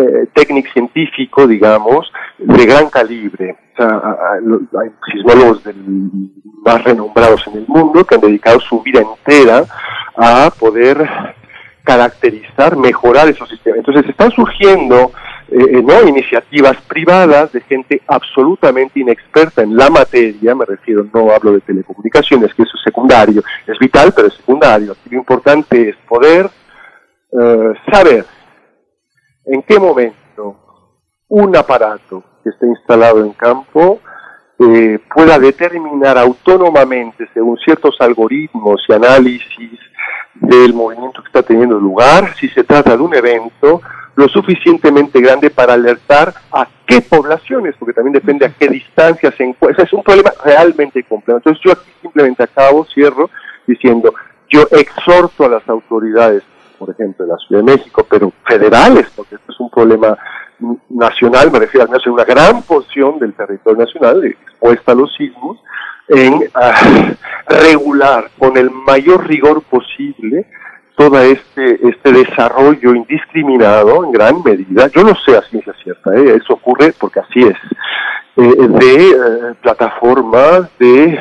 [0.00, 3.56] eh, técnico científico, digamos, de gran calibre.
[3.72, 4.00] O sea,
[4.80, 5.62] hay sismólogos
[6.64, 9.64] más renombrados en el mundo que han dedicado su vida entera
[10.16, 11.04] a poder
[11.82, 13.78] caracterizar, mejorar esos sistemas.
[13.78, 15.10] Entonces están surgiendo
[15.48, 16.06] eh, eh, ¿no?
[16.06, 22.54] iniciativas privadas de gente absolutamente inexperta en la materia, me refiero, no hablo de telecomunicaciones,
[22.54, 24.94] que eso es secundario, es vital, pero es secundario.
[25.10, 26.48] Lo importante es poder
[27.92, 28.24] saber
[29.48, 30.56] en qué momento
[31.28, 34.00] un aparato que esté instalado en campo
[34.58, 39.78] eh, pueda determinar autónomamente, según ciertos algoritmos y análisis
[40.34, 43.80] del movimiento que está teniendo lugar, si se trata de un evento
[44.16, 49.44] lo suficientemente grande para alertar a qué poblaciones, porque también depende a qué distancia se
[49.44, 49.84] encuentra.
[49.84, 51.38] Es un problema realmente complejo.
[51.38, 53.30] Entonces yo aquí simplemente acabo, cierro,
[53.64, 54.12] diciendo,
[54.48, 56.42] yo exhorto a las autoridades
[56.78, 60.16] por ejemplo, de la Ciudad de México, pero federales, porque esto es un problema
[60.88, 65.14] nacional, me refiero al menos en una gran porción del territorio nacional expuesta a los
[65.14, 65.58] sismos,
[66.08, 67.14] en ah,
[67.48, 70.46] regular con el mayor rigor posible
[70.96, 76.40] todo este, este desarrollo indiscriminado en gran medida, yo no sé a ciencia cierta, ¿eh?
[76.42, 77.56] eso ocurre porque así es,
[78.36, 81.20] eh, de eh, plataformas, de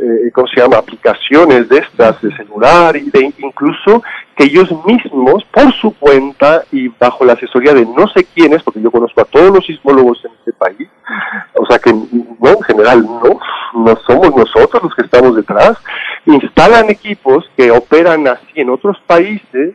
[0.00, 4.02] eh, ¿cómo se llama?, aplicaciones de estas de celular y de incluso
[4.36, 8.80] que ellos mismos, por su cuenta y bajo la asesoría de no sé quiénes, porque
[8.80, 10.88] yo conozco a todos los sismólogos en este país,
[11.54, 13.40] o sea que no, en general no,
[13.74, 15.76] no somos nosotros los que estamos detrás,
[16.26, 19.74] instalan equipos que operan así en otros países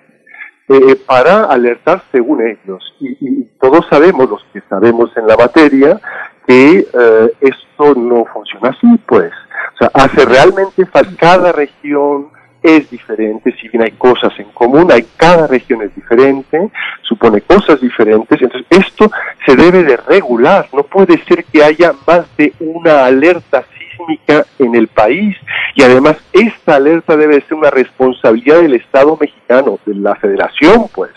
[0.70, 2.82] eh, para alertar según ellos.
[3.00, 6.00] Y, todos sabemos, los que sabemos en la materia,
[6.48, 9.32] que eh, esto no funciona así, pues.
[9.74, 12.28] O sea, hace realmente falta cada región,
[12.64, 16.72] es diferente, si bien hay cosas en común, hay cada región es diferente,
[17.02, 19.12] supone cosas diferentes, entonces esto
[19.46, 24.76] se debe de regular, no puede ser que haya más de una alerta sísmica en
[24.76, 25.36] el país
[25.76, 31.12] y además esta alerta debe ser una responsabilidad del Estado mexicano, de la Federación, pues.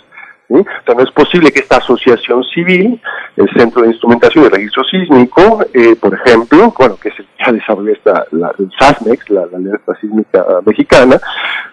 [0.48, 3.00] Entonces no es posible que esta asociación civil,
[3.36, 7.92] el Centro de Instrumentación y Registro Sísmico, eh, por ejemplo, bueno, que el que desarrolló
[7.92, 11.20] esta, la, el SASMEX, la, alerta sísmica mexicana,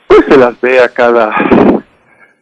[0.07, 1.35] pues se las vea cada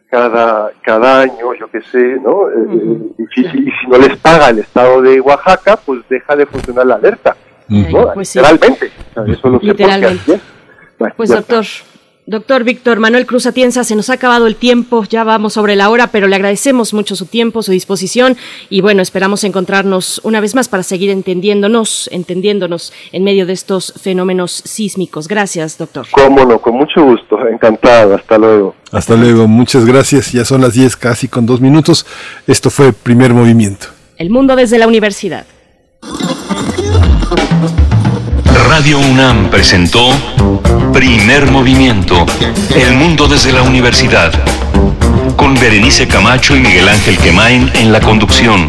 [0.08, 2.48] cada cada año, yo qué sé, ¿no?
[2.48, 6.46] Eh, eh, difícil, y si no les paga el Estado de Oaxaca, pues deja de
[6.46, 7.36] funcionar la alerta,
[7.68, 8.12] ¿no?
[8.14, 8.90] Pues Literalmente.
[9.28, 10.40] eso lo Literalmente.
[11.16, 11.64] pues doctor,
[12.24, 15.90] Doctor Víctor Manuel Cruz Atienza, se nos ha acabado el tiempo, ya vamos sobre la
[15.90, 18.36] hora, pero le agradecemos mucho su tiempo, su disposición
[18.70, 23.92] y bueno, esperamos encontrarnos una vez más para seguir entendiéndonos, entendiéndonos en medio de estos
[24.00, 25.26] fenómenos sísmicos.
[25.26, 26.06] Gracias, doctor.
[26.12, 28.76] Cómo no, con mucho gusto, encantado, hasta luego.
[28.92, 32.06] Hasta luego, muchas gracias, ya son las 10 casi con dos minutos.
[32.46, 33.88] Esto fue Primer Movimiento.
[34.16, 35.44] El mundo desde la universidad.
[38.68, 40.08] Radio UNAM presentó
[40.92, 42.26] Primer Movimiento,
[42.74, 44.30] El Mundo desde la Universidad,
[45.36, 48.68] con Berenice Camacho y Miguel Ángel Quemain en la conducción.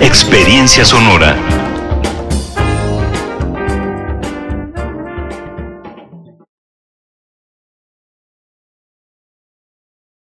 [0.00, 1.59] Experiencia sonora.